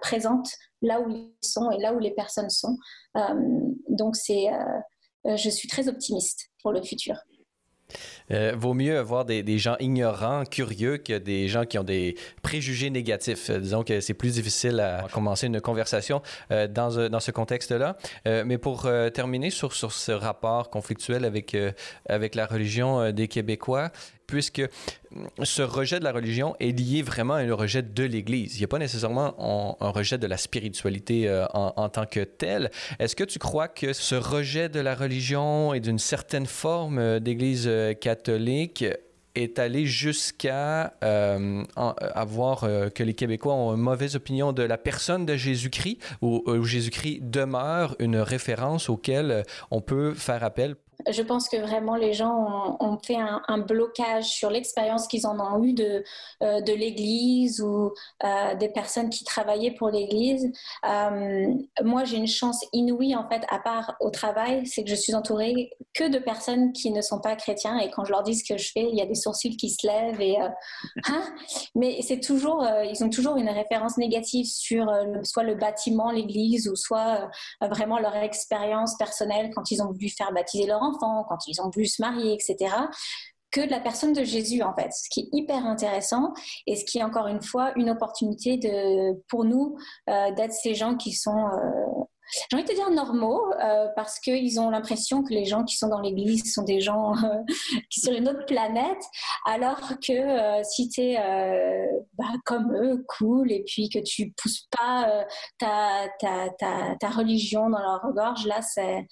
présente 0.00 0.48
là 0.82 1.00
où 1.00 1.10
ils 1.10 1.34
sont 1.42 1.70
et 1.70 1.78
là 1.78 1.92
où 1.92 1.98
les 1.98 2.12
personnes 2.12 2.48
sont. 2.48 2.76
donc, 3.88 4.16
c'est, 4.16 4.46
je 5.26 5.50
suis 5.50 5.68
très 5.68 5.88
optimiste 5.88 6.48
pour 6.62 6.72
le 6.72 6.82
futur. 6.82 7.16
Euh, 8.32 8.52
vaut 8.56 8.74
mieux 8.74 8.98
avoir 8.98 9.24
des, 9.24 9.42
des, 9.42 9.58
gens 9.58 9.76
ignorants, 9.78 10.44
curieux, 10.44 10.98
que 10.98 11.18
des 11.18 11.48
gens 11.48 11.64
qui 11.64 11.78
ont 11.78 11.84
des 11.84 12.16
préjugés 12.42 12.90
négatifs. 12.90 13.50
Euh, 13.50 13.58
disons 13.58 13.84
que 13.84 14.00
c'est 14.00 14.14
plus 14.14 14.34
difficile 14.34 14.80
à 14.80 15.06
commencer 15.12 15.46
une 15.46 15.60
conversation 15.60 16.22
euh, 16.50 16.66
dans, 16.66 17.08
dans, 17.08 17.20
ce 17.20 17.30
contexte-là. 17.30 17.96
mais 18.24 18.58
pour 18.58 18.88
terminer 19.14 19.50
sur, 19.50 19.72
sur 19.72 19.92
ce 19.92 20.12
rapport 20.12 20.70
conflictuel 20.70 21.24
avec, 21.24 21.56
avec 22.08 22.34
la 22.34 22.46
religion 22.46 23.10
des 23.10 23.28
Québécois, 23.28 23.90
puisque 24.26 24.62
ce 25.42 25.62
rejet 25.62 25.98
de 25.98 26.04
la 26.04 26.12
religion 26.12 26.56
est 26.60 26.78
lié 26.78 27.02
vraiment 27.02 27.34
à 27.34 27.40
un 27.40 27.54
rejet 27.54 27.82
de 27.82 28.04
l'Église. 28.04 28.56
Il 28.56 28.58
n'y 28.58 28.64
a 28.64 28.68
pas 28.68 28.78
nécessairement 28.78 29.76
un, 29.80 29.90
rejet 29.90 30.18
de 30.18 30.26
la 30.26 30.36
spiritualité 30.36 31.28
euh, 31.28 31.46
en, 31.54 31.88
tant 31.88 32.06
que 32.06 32.20
tel. 32.20 32.70
Est-ce 32.98 33.16
que 33.16 33.24
tu 33.24 33.38
crois 33.38 33.68
que 33.68 33.92
ce 33.92 34.14
rejet 34.14 34.68
de 34.68 34.80
la 34.80 34.94
religion 34.94 35.74
et 35.74 35.80
d'une 35.80 35.98
certaine 35.98 36.46
forme 36.46 36.98
euh, 36.98 37.20
d'Église 37.20 37.66
euh, 37.66 37.94
catholique 37.94 38.84
est 39.34 39.58
allé 39.58 39.84
jusqu'à 39.84 40.94
avoir 41.76 42.60
que 42.94 43.02
les 43.02 43.12
Québécois 43.12 43.52
ont 43.52 43.74
une 43.74 43.82
mauvaise 43.82 44.16
opinion 44.16 44.54
de 44.54 44.62
la 44.62 44.78
personne 44.78 45.26
de 45.26 45.36
Jésus-Christ, 45.36 45.98
ou, 46.22 46.42
ou 46.46 46.64
Jésus-Christ 46.64 47.20
demeure 47.20 47.96
une 47.98 48.16
référence 48.16 48.88
auquel 48.88 49.42
on 49.70 49.82
peut 49.82 50.14
faire 50.14 50.42
appel 50.42 50.76
je 51.08 51.22
pense 51.22 51.48
que 51.48 51.56
vraiment 51.56 51.96
les 51.96 52.12
gens 52.12 52.76
ont, 52.80 52.98
fait 52.98 53.16
un, 53.16 53.58
blocage 53.58 54.24
sur 54.24 54.50
l'expérience 54.50 55.06
qu'ils 55.06 55.26
en 55.26 55.38
ont 55.40 55.62
eu 55.62 55.72
de, 55.72 56.04
euh, 56.42 56.60
de 56.60 56.72
l'Église 56.72 57.60
ou 57.60 57.92
euh, 58.24 58.54
des 58.54 58.68
personnes 58.68 59.10
qui 59.10 59.24
travaillaient 59.24 59.72
pour 59.72 59.90
l'Église. 59.90 60.50
Euh, 60.84 61.54
moi, 61.82 62.04
j'ai 62.04 62.16
une 62.16 62.26
chance 62.26 62.64
inouïe, 62.72 63.14
en 63.14 63.28
fait, 63.28 63.44
à 63.50 63.58
part 63.58 63.96
au 64.00 64.10
travail, 64.10 64.66
c'est 64.66 64.84
que 64.84 64.90
je 64.90 64.94
suis 64.94 65.14
entourée 65.14 65.70
que 65.94 66.08
de 66.08 66.18
personnes 66.18 66.72
qui 66.72 66.90
ne 66.90 67.00
sont 67.00 67.20
pas 67.20 67.36
chrétiens 67.36 67.78
et 67.78 67.90
quand 67.90 68.04
je 68.04 68.12
leur 68.12 68.22
dis 68.22 68.34
ce 68.34 68.44
que 68.44 68.58
je 68.58 68.70
fais, 68.72 68.88
il 68.88 68.96
y 68.96 69.02
a 69.02 69.06
des 69.06 69.14
sourcils 69.14 69.56
qui 69.56 69.70
se 69.70 69.86
lèvent 69.86 70.20
et 70.20 70.38
hein? 71.08 71.34
mais 71.74 72.00
c'est 72.02 72.20
toujours, 72.20 72.66
ils 72.84 73.02
ont 73.02 73.10
toujours 73.10 73.36
une 73.36 73.48
référence 73.48 73.96
négative 73.96 74.46
sur 74.46 74.86
soit 75.22 75.42
le 75.42 75.54
bâtiment, 75.54 76.10
l'Église 76.10 76.68
ou 76.68 76.76
soit 76.76 77.30
vraiment 77.60 77.98
leur 77.98 78.16
expérience 78.16 78.96
personnelle 78.96 79.50
quand 79.54 79.70
ils 79.70 79.82
ont 79.82 79.86
voulu 79.86 80.08
faire 80.08 80.32
baptiser 80.32 80.66
leur 80.66 80.82
quand 80.92 81.38
ils 81.46 81.60
ont 81.60 81.70
voulu 81.70 81.86
se 81.86 82.02
marier, 82.02 82.34
etc., 82.34 82.74
que 83.56 83.60
de 83.62 83.70
la 83.70 83.80
personne 83.80 84.12
de 84.12 84.24
Jésus, 84.24 84.62
en 84.62 84.74
fait, 84.74 84.90
ce 84.92 85.08
qui 85.08 85.20
est 85.20 85.28
hyper 85.32 85.64
intéressant 85.66 86.32
et 86.66 86.76
ce 86.76 86.84
qui 86.84 86.98
est 86.98 87.02
encore 87.02 87.26
une 87.26 87.42
fois 87.42 87.72
une 87.76 87.90
opportunité 87.90 88.58
de, 88.58 89.18
pour 89.28 89.44
nous 89.44 89.76
euh, 90.10 90.32
d'être 90.32 90.52
ces 90.52 90.74
gens 90.74 90.96
qui 90.96 91.12
sont 91.12 91.46
euh, 91.46 92.04
j'ai 92.50 92.56
envie 92.56 92.68
de 92.68 92.74
dire 92.74 92.90
normaux, 92.90 93.40
euh, 93.52 93.86
parce 93.94 94.18
qu'ils 94.18 94.58
ont 94.58 94.68
l'impression 94.68 95.22
que 95.22 95.32
les 95.32 95.44
gens 95.44 95.62
qui 95.62 95.76
sont 95.76 95.86
dans 95.86 96.00
l'église 96.00 96.52
sont 96.52 96.64
des 96.64 96.80
gens 96.80 97.12
qui 97.90 98.00
sont 98.00 98.10
sur 98.10 98.18
une 98.18 98.28
autre 98.28 98.44
planète, 98.46 99.00
alors 99.44 99.80
que 100.04 100.64
si 100.64 100.88
tu 100.88 101.02
es 101.02 101.16
bah, 102.18 102.24
comme 102.44 102.74
eux, 102.74 103.04
cool, 103.16 103.52
et 103.52 103.62
puis 103.64 103.88
que 103.88 104.00
tu 104.00 104.32
pousses 104.32 104.66
pas 104.76 105.24
ta, 105.60 107.08
religion 107.10 107.70
dans 107.70 107.78
leur 107.78 108.12
gorge, 108.12 108.44
là, 108.44 108.60
c'est 108.60 109.06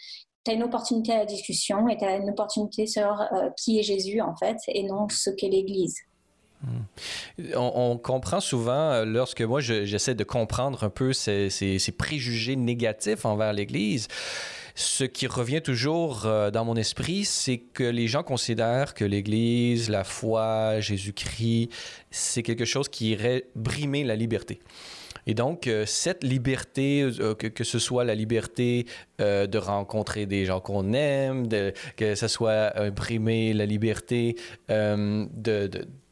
tu 0.44 0.50
as 0.50 0.54
une 0.54 0.62
opportunité 0.62 1.12
à 1.12 1.18
la 1.18 1.26
discussion 1.26 1.88
et 1.88 1.96
tu 1.96 2.04
as 2.04 2.16
une 2.16 2.30
opportunité 2.30 2.86
sur 2.86 3.20
euh, 3.20 3.50
qui 3.56 3.78
est 3.78 3.82
Jésus 3.82 4.20
en 4.20 4.36
fait 4.36 4.56
et 4.68 4.82
non 4.82 5.08
ce 5.10 5.30
qu'est 5.30 5.48
l'Église. 5.48 5.96
Hmm. 6.62 7.56
On, 7.56 7.98
comprend 7.98 8.40
souvent, 8.40 8.72
euh, 8.92 9.04
lorsque 9.04 9.42
moi 9.42 9.60
j'essaie 9.60 10.14
de 10.14 10.24
comprendre 10.24 10.84
un 10.84 10.90
peu 10.90 11.12
ces, 11.12 11.78
préjugés 11.96 12.56
négatifs 12.56 13.24
envers 13.24 13.52
l'Église, 13.52 14.08
ce 14.74 15.04
qui 15.04 15.26
revient 15.26 15.60
toujours 15.62 16.26
euh, 16.26 16.50
dans 16.50 16.64
mon 16.64 16.74
esprit, 16.74 17.24
c'est 17.24 17.58
que 17.58 17.84
les 17.84 18.08
gens 18.08 18.22
considèrent 18.22 18.94
que 18.94 19.04
l'Église, 19.04 19.90
la 19.90 20.04
foi, 20.04 20.80
Jésus-Christ, 20.80 21.70
c'est 22.10 22.42
quelque 22.42 22.64
chose 22.64 22.88
qui 22.88 23.10
irait 23.10 23.44
brimer 23.54 24.02
la 24.02 24.16
liberté. 24.16 24.60
Et 25.26 25.34
donc, 25.34 25.66
euh, 25.66 25.86
cette 25.86 26.22
liberté, 26.22 27.02
euh, 27.02 27.34
que, 27.34 27.64
ce 27.64 27.78
soit 27.78 28.04
la 28.04 28.14
liberté 28.14 28.86
euh, 29.20 29.46
de 29.46 29.58
rencontrer 29.58 30.26
des 30.26 30.44
gens 30.44 30.60
qu'on 30.60 30.92
aime, 30.92 31.48
que 31.96 32.14
ce 32.14 32.28
soit 32.28 32.78
imprimer 32.78 33.52
la 33.52 33.66
liberté 33.66 34.36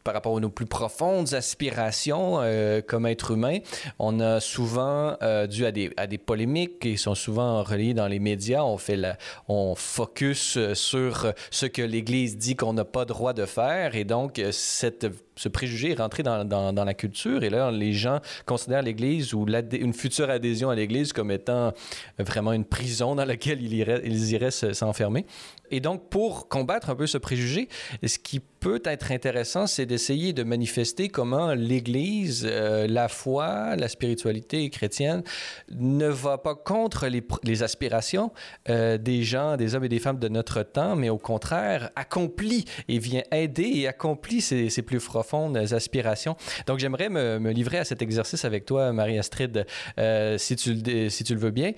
par 0.04 0.14
rapport 0.14 0.36
à 0.36 0.40
nos 0.40 0.50
plus 0.50 0.66
profondes 0.66 1.32
aspirations 1.32 2.40
comme 2.88 3.06
être 3.06 3.30
humain. 3.30 3.58
On 4.00 4.18
a 4.18 4.40
souvent, 4.40 5.16
dû 5.48 5.64
à 5.64 5.70
des, 5.72 6.18
polémiques 6.18 6.80
qui 6.80 6.98
sont 6.98 7.14
souvent 7.14 7.62
reliées 7.62 7.94
dans 7.94 8.08
les 8.08 8.18
médias, 8.18 8.64
on, 8.64 8.78
fait 8.78 8.96
la, 8.96 9.16
on 9.48 9.74
focus 9.76 10.58
sur 10.74 11.32
ce 11.50 11.66
que 11.66 11.82
l'Église 11.82 12.36
dit 12.36 12.56
qu'on 12.56 12.72
n'a 12.72 12.84
pas 12.84 13.04
droit 13.04 13.32
de 13.32 13.46
faire 13.46 13.94
et 13.94 14.04
donc 14.04 14.42
cette, 14.50 15.06
ce 15.36 15.48
préjugé 15.48 15.92
est 15.92 15.98
rentré 15.98 16.22
dans, 16.22 16.44
dans, 16.44 16.84
la 16.84 16.94
culture 16.94 17.42
et 17.42 17.50
là, 17.50 17.70
les 17.70 17.92
gens 17.92 18.20
considèrent 18.46 18.82
l'Église 18.82 19.34
ou 19.34 19.46
une 19.72 19.94
future 19.94 20.30
adhésion 20.30 20.70
à 20.70 20.74
l'Église 20.74 21.12
comme 21.12 21.30
étant 21.30 21.72
vraiment 22.18 22.52
une 22.52 22.64
prison 22.64 23.14
dans 23.14 23.24
laquelle 23.24 23.62
ils 23.62 23.74
iraient, 23.74 24.02
ils 24.04 24.32
iraient 24.32 24.50
s'enfermer. 24.50 25.26
Et 25.72 25.80
donc, 25.80 26.10
pour 26.10 26.48
combattre 26.48 26.90
un 26.90 26.94
peu 26.94 27.06
ce 27.06 27.16
préjugé, 27.16 27.68
ce 28.06 28.18
qui 28.18 28.40
peut 28.40 28.82
être 28.84 29.10
intéressant, 29.10 29.66
c'est 29.66 29.86
d'essayer 29.86 30.34
de 30.34 30.42
manifester 30.44 31.08
comment 31.08 31.54
l'Église, 31.54 32.46
euh, 32.48 32.86
la 32.86 33.08
foi, 33.08 33.74
la 33.76 33.88
spiritualité 33.88 34.68
chrétienne 34.68 35.22
ne 35.70 36.08
va 36.08 36.36
pas 36.36 36.54
contre 36.54 37.08
les, 37.08 37.62
aspirations 37.62 38.32
euh, 38.68 38.98
des 38.98 39.22
gens, 39.22 39.56
des 39.56 39.74
hommes 39.74 39.84
et 39.84 39.88
des 39.88 39.98
femmes 39.98 40.18
de 40.18 40.28
notre 40.28 40.62
temps, 40.62 40.94
mais 40.94 41.08
au 41.08 41.18
contraire 41.18 41.90
accomplit 41.96 42.66
et 42.88 42.98
vient 42.98 43.22
aider 43.32 43.70
et 43.74 43.88
accomplit 43.88 44.42
ces, 44.42 44.68
ces 44.68 44.82
plus 44.82 45.00
profondes 45.22 45.56
aspirations. 45.56 46.36
Donc, 46.66 46.78
j'aimerais 46.78 47.08
me, 47.08 47.50
livrer 47.50 47.78
à 47.78 47.84
cet 47.84 48.02
exercice 48.02 48.44
avec 48.44 48.64
toi, 48.64 48.92
Marie-Astrid, 48.92 49.66
euh, 49.98 50.38
si, 50.38 50.56
tu, 50.56 50.76
si 51.10 51.24
tu 51.24 51.34
le 51.34 51.40
veux 51.40 51.50
bien, 51.50 51.72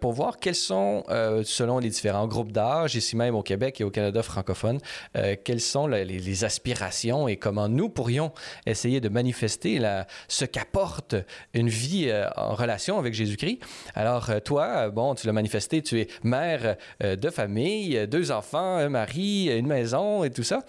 pour 0.00 0.12
voir 0.12 0.38
quels 0.38 0.54
sont, 0.54 1.04
selon 1.44 1.78
les 1.78 1.90
différents 1.90 2.26
groupes 2.26 2.52
d'âge, 2.52 2.94
ici 2.94 3.16
même 3.16 3.34
au 3.34 3.42
Québec 3.42 3.80
et 3.80 3.84
au 3.84 3.90
Canada 3.90 4.22
francophone, 4.22 4.78
euh, 5.16 5.36
quelles 5.42 5.60
sont 5.60 5.86
les, 5.86 6.44
aspirations 6.44 7.28
et 7.28 7.36
comment 7.36 7.68
nous 7.68 7.88
pourrions 7.88 8.32
essayer 8.66 9.00
de 9.00 9.08
manifester 9.08 9.80
ce 10.28 10.44
qu'apporte 10.44 11.14
une 11.54 11.68
vie 11.68 12.08
euh, 12.08 12.28
en 12.36 12.54
relation 12.54 12.98
avec 12.98 13.14
Jésus-Christ. 13.14 13.60
Alors, 13.94 14.30
euh, 14.30 14.40
toi, 14.40 14.90
bon, 14.90 15.14
tu 15.14 15.26
l'as 15.26 15.32
manifesté, 15.32 15.82
tu 15.82 16.00
es 16.00 16.08
mère 16.22 16.76
de 17.00 17.30
famille, 17.30 18.06
deux 18.06 18.30
enfants, 18.30 18.76
un 18.76 18.88
mari, 18.88 19.46
une 19.46 19.66
maison 19.66 20.24
et 20.24 20.30
tout 20.30 20.42
ça 20.42 20.60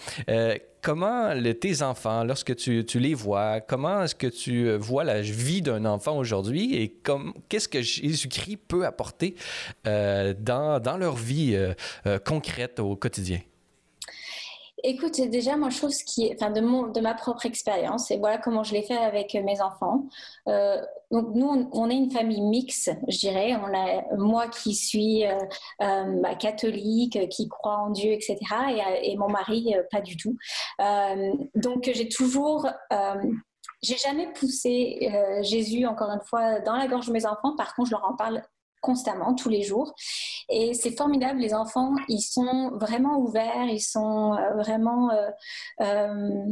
comment 0.87 1.33
tes 1.59 1.81
enfants, 1.81 2.23
lorsque 2.23 2.55
tu, 2.55 2.85
les 2.93 3.13
vois, 3.13 3.59
comment 3.59 4.03
est-ce 4.03 4.15
que 4.15 4.27
tu 4.27 4.71
vois 4.77 5.03
la 5.03 5.19
vie 5.21 5.61
d'un 5.61 5.83
enfant 5.83 6.17
aujourd'hui 6.17 6.75
et 6.75 6.95
qu'est-ce 7.49 7.67
que 7.67 7.81
Jésus-Christ 7.81 8.57
peut 8.69 8.85
apporter 8.85 9.35
dans, 9.83 10.81
dans, 10.81 10.97
leur 10.97 11.17
vie 11.17 11.59
concrète? 12.23 12.79
au 12.79 12.95
quotidien? 12.95 13.39
Écoute, 14.83 15.19
déjà, 15.19 15.57
moi, 15.57 15.69
je 15.69 15.77
trouve 15.77 15.89
ce 15.89 16.03
qui 16.03 16.31
enfin, 16.33 16.51
de, 16.51 16.61
mon, 16.61 16.87
de 16.87 17.01
ma 17.01 17.15
propre 17.15 17.47
expérience, 17.47 18.11
et 18.11 18.17
voilà 18.17 18.37
comment 18.37 18.63
je 18.63 18.73
l'ai 18.73 18.83
fait 18.83 18.97
avec 18.97 19.33
mes 19.33 19.59
enfants. 19.59 20.05
Euh, 20.47 20.79
donc, 21.09 21.33
nous, 21.33 21.69
on, 21.71 21.89
est 21.89 21.95
une 21.95 22.11
famille 22.11 22.41
mixte, 22.41 22.91
je 23.07 23.17
dirais. 23.17 23.55
On 23.55 23.73
a, 23.75 24.03
moi 24.17 24.47
qui 24.47 24.75
suis 24.75 25.25
euh, 25.25 25.35
euh, 25.81 26.21
bah, 26.21 26.35
catholique, 26.35 27.27
qui 27.29 27.47
croit 27.49 27.77
en 27.77 27.89
Dieu, 27.89 28.11
etc., 28.11 28.37
et, 28.69 29.13
et 29.13 29.17
mon 29.17 29.29
mari, 29.29 29.73
pas 29.91 30.01
du 30.01 30.15
tout. 30.15 30.37
donc, 31.55 31.89
j'ai 31.91 32.07
toujours. 32.07 32.67
j'ai 33.81 33.97
jamais 33.97 34.31
poussé 34.33 35.11
Jésus, 35.41 35.87
encore 35.87 36.11
une 36.11 36.21
fois, 36.21 36.59
dans 36.59 36.75
la 36.75 36.87
gorge 36.87 37.07
de 37.07 37.13
mes 37.13 37.25
enfants. 37.25 37.55
Par 37.55 37.73
contre, 37.75 37.89
je 37.89 37.95
leur 37.95 38.05
en 38.05 38.15
parle 38.15 38.43
constamment, 38.81 39.33
tous 39.33 39.49
les 39.49 39.63
jours. 39.63 39.93
Et 40.49 40.73
c'est 40.73 40.95
formidable, 40.95 41.39
les 41.39 41.53
enfants, 41.53 41.95
ils 42.07 42.21
sont 42.21 42.71
vraiment 42.73 43.17
ouverts, 43.19 43.65
ils 43.69 43.81
sont 43.81 44.33
euh, 44.33 44.55
vraiment 44.55 45.09
euh, 45.81 46.45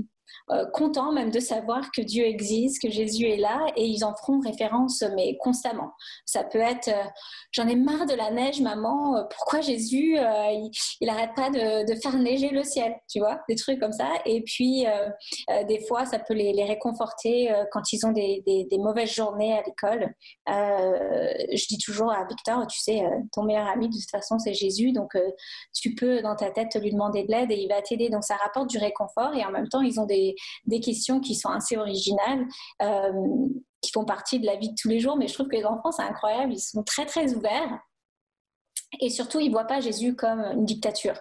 euh, 0.51 0.65
contents 0.73 1.11
même 1.11 1.31
de 1.31 1.39
savoir 1.39 1.91
que 1.91 2.01
Dieu 2.01 2.25
existe, 2.25 2.81
que 2.81 2.89
Jésus 2.89 3.27
est 3.27 3.37
là, 3.37 3.65
et 3.75 3.85
ils 3.85 4.03
en 4.03 4.13
feront 4.15 4.39
référence, 4.39 5.03
mais 5.15 5.37
constamment. 5.37 5.91
Ça 6.25 6.43
peut 6.43 6.59
être, 6.59 6.87
euh, 6.89 7.03
j'en 7.51 7.67
ai 7.67 7.75
marre 7.75 8.05
de 8.05 8.13
la 8.13 8.31
neige, 8.31 8.61
maman, 8.61 9.17
euh, 9.17 9.23
pourquoi 9.35 9.61
Jésus, 9.61 10.17
il, 10.17 10.71
il, 11.01 11.09
arrête 11.09 11.33
pas 11.35 11.49
de, 11.49 11.95
faire 12.01 12.17
neiger 12.17 12.49
le 12.49 12.63
ciel, 12.63 12.95
tu 13.09 13.19
vois, 13.19 13.39
des 13.49 13.55
trucs 13.55 13.79
comme 13.79 13.91
ça. 13.91 14.09
Et 14.25 14.41
puis, 14.41 14.85
des 15.67 15.85
fois, 15.87 16.05
ça 16.05 16.19
peut 16.19 16.33
les, 16.33 16.53
les 16.53 16.65
réconforter 16.65 17.53
quand 17.71 17.93
ils 17.93 18.05
ont 18.05 18.11
des, 18.11 18.43
des, 18.45 18.65
des 18.65 18.77
mauvaises 18.77 19.13
journées 19.13 19.53
à 19.53 19.63
l'école. 19.63 20.13
je 20.47 21.67
dis 21.67 21.77
toujours 21.77 22.11
à 22.11 22.25
Victor, 22.25 22.67
tu 22.67 22.79
sais, 22.79 23.01
ton 23.31 23.43
meilleur 23.43 23.67
ami, 23.67 23.87
de 23.87 23.93
toute 23.93 24.09
façon, 24.11 24.37
c'est 24.39 24.53
Jésus, 24.53 24.91
donc 24.91 25.17
tu 25.73 25.95
peux 25.95 26.21
dans 26.21 26.35
ta 26.35 26.51
tête 26.51 26.75
lui 26.75 26.91
demander 26.91 27.23
de 27.23 27.31
l'aide 27.31 27.51
et 27.51 27.55
il 27.55 27.67
va 27.67 27.81
t'aider. 27.81 28.09
Donc, 28.09 28.23
ça 28.23 28.35
rapporte 28.35 28.69
du 28.69 28.77
réconfort 28.77 29.33
et 29.35 29.45
en 29.45 29.51
même 29.51 29.67
temps, 29.69 29.81
ils 29.81 29.99
ont 29.99 30.05
des 30.05 30.14
des, 30.65 30.79
questions 30.79 31.19
qui 31.19 31.35
sont 31.35 31.49
assez 31.49 31.77
originales, 31.77 32.45
euh, 32.81 33.11
qui 33.81 33.91
font 33.91 34.05
partie 34.05 34.39
de 34.39 34.45
la 34.45 34.55
vie 34.55 34.69
de 34.69 34.75
tous 34.79 34.89
les 34.89 34.99
jours. 34.99 35.17
Mais 35.17 35.27
je 35.27 35.33
trouve 35.33 35.47
que 35.47 35.55
les 35.55 35.65
enfants, 35.65 35.91
c'est 35.91 36.03
incroyable, 36.03 36.53
ils 36.53 36.59
sont 36.59 36.83
très, 36.83 37.05
très 37.05 37.33
ouverts. 37.33 37.79
Et 38.99 39.09
surtout, 39.09 39.39
ils 39.39 39.47
ne 39.47 39.53
voient 39.53 39.65
pas 39.65 39.81
Jésus 39.81 40.15
comme 40.15 40.39
une 40.39 40.65
dictature 40.65 41.15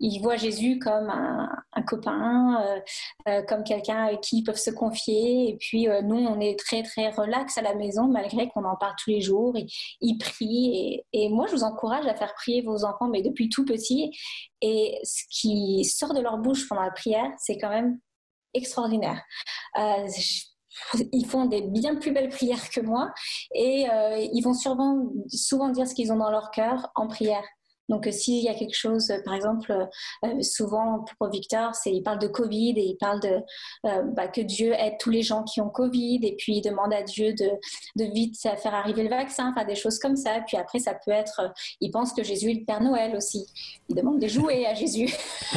ils 0.00 0.20
voient 0.20 0.36
Jésus 0.36 0.78
comme 0.78 1.10
un, 1.10 1.82
copain, 1.82 2.62
euh, 2.62 2.80
euh, 3.28 3.42
comme 3.42 3.62
quelqu'un 3.62 4.06
avec 4.06 4.22
qui 4.22 4.38
ils 4.38 4.44
peuvent 4.44 4.56
se 4.56 4.70
confier. 4.70 5.50
Et 5.50 5.56
puis 5.56 5.86
nous, 6.02 6.16
on 6.16 6.40
est 6.40 6.58
très 6.58 6.82
très 6.82 7.10
relax 7.10 7.58
à 7.58 7.62
la 7.62 7.74
maison, 7.74 8.08
malgré 8.08 8.48
qu'on 8.48 8.64
en 8.64 8.76
parle 8.76 8.94
tous 9.02 9.10
les 9.10 9.20
jours. 9.20 9.52
Ils, 9.56 9.70
ils 10.00 10.16
prient. 10.16 11.04
Et, 11.12 11.24
et, 11.24 11.28
moi, 11.28 11.46
je 11.46 11.52
vous 11.52 11.64
encourage 11.64 12.06
à 12.06 12.14
faire 12.14 12.34
prier 12.34 12.62
vos 12.62 12.84
enfants, 12.84 13.08
mais 13.08 13.22
depuis 13.22 13.50
tout 13.50 13.64
petit. 13.64 14.10
Et 14.62 14.98
ce 15.04 15.24
qui 15.30 15.84
sort 15.84 16.14
de 16.14 16.20
leur 16.20 16.38
bouche 16.38 16.66
pendant 16.68 16.82
la 16.82 16.90
prière, 16.90 17.30
c'est 17.38 17.58
quand 17.58 17.70
même 17.70 17.98
extraordinaire. 18.54 19.22
Euh, 19.78 20.06
ils 21.12 21.26
font 21.26 21.46
des 21.46 21.62
bien 21.62 21.96
plus 21.96 22.12
belles 22.12 22.28
prières 22.28 22.70
que 22.70 22.80
moi 22.80 23.12
et 23.54 23.88
euh, 23.90 24.18
ils 24.32 24.42
vont 24.42 24.54
souvent, 24.54 25.10
souvent 25.28 25.68
dire 25.68 25.86
ce 25.86 25.94
qu'ils 25.94 26.12
ont 26.12 26.16
dans 26.16 26.30
leur 26.30 26.50
cœur 26.50 26.90
en 26.94 27.06
prière. 27.06 27.44
Donc, 27.90 28.06
euh, 28.06 28.10
s'il 28.10 28.42
y 28.42 28.48
a 28.48 28.54
quelque 28.54 28.76
chose, 28.76 29.12
par 29.24 29.34
exemple, 29.34 29.74
souvent 30.40 31.04
pour 31.18 31.28
Victor, 31.28 31.74
c'est 31.74 31.92
il 31.92 32.02
parle 32.02 32.18
de 32.18 32.26
Covid 32.26 32.70
et 32.76 32.84
il 32.84 32.96
parle 32.96 33.20
de 33.20 33.40
bah, 34.14 34.28
que 34.28 34.40
Dieu 34.40 34.72
aide 34.72 34.94
tous 34.98 35.10
les 35.10 35.22
gens 35.22 35.42
qui 35.42 35.60
ont 35.60 35.68
Covid 35.68 36.20
et 36.22 36.36
puis 36.36 36.56
il 36.56 36.62
demande 36.62 36.94
à 36.94 37.02
Dieu 37.02 37.34
de, 37.34 37.50
de 37.96 38.04
vite 38.12 38.36
faire 38.40 38.74
arriver 38.74 39.02
le 39.02 39.10
vaccin, 39.10 39.50
enfin 39.50 39.66
des 39.66 39.74
choses 39.74 39.98
comme 39.98 40.16
ça. 40.16 40.40
Puis 40.46 40.56
après, 40.56 40.78
ça 40.78 40.94
peut 40.94 41.10
être, 41.10 41.52
il 41.80 41.90
pense 41.90 42.12
que 42.12 42.22
Jésus 42.22 42.50
est 42.50 42.60
le 42.60 42.64
Père 42.64 42.82
Noël 42.82 43.14
aussi. 43.16 43.46
Il 43.88 43.96
demande 43.96 44.18
des 44.18 44.28
jouets 44.28 44.66
à 44.66 44.74
Jésus. 44.74 45.12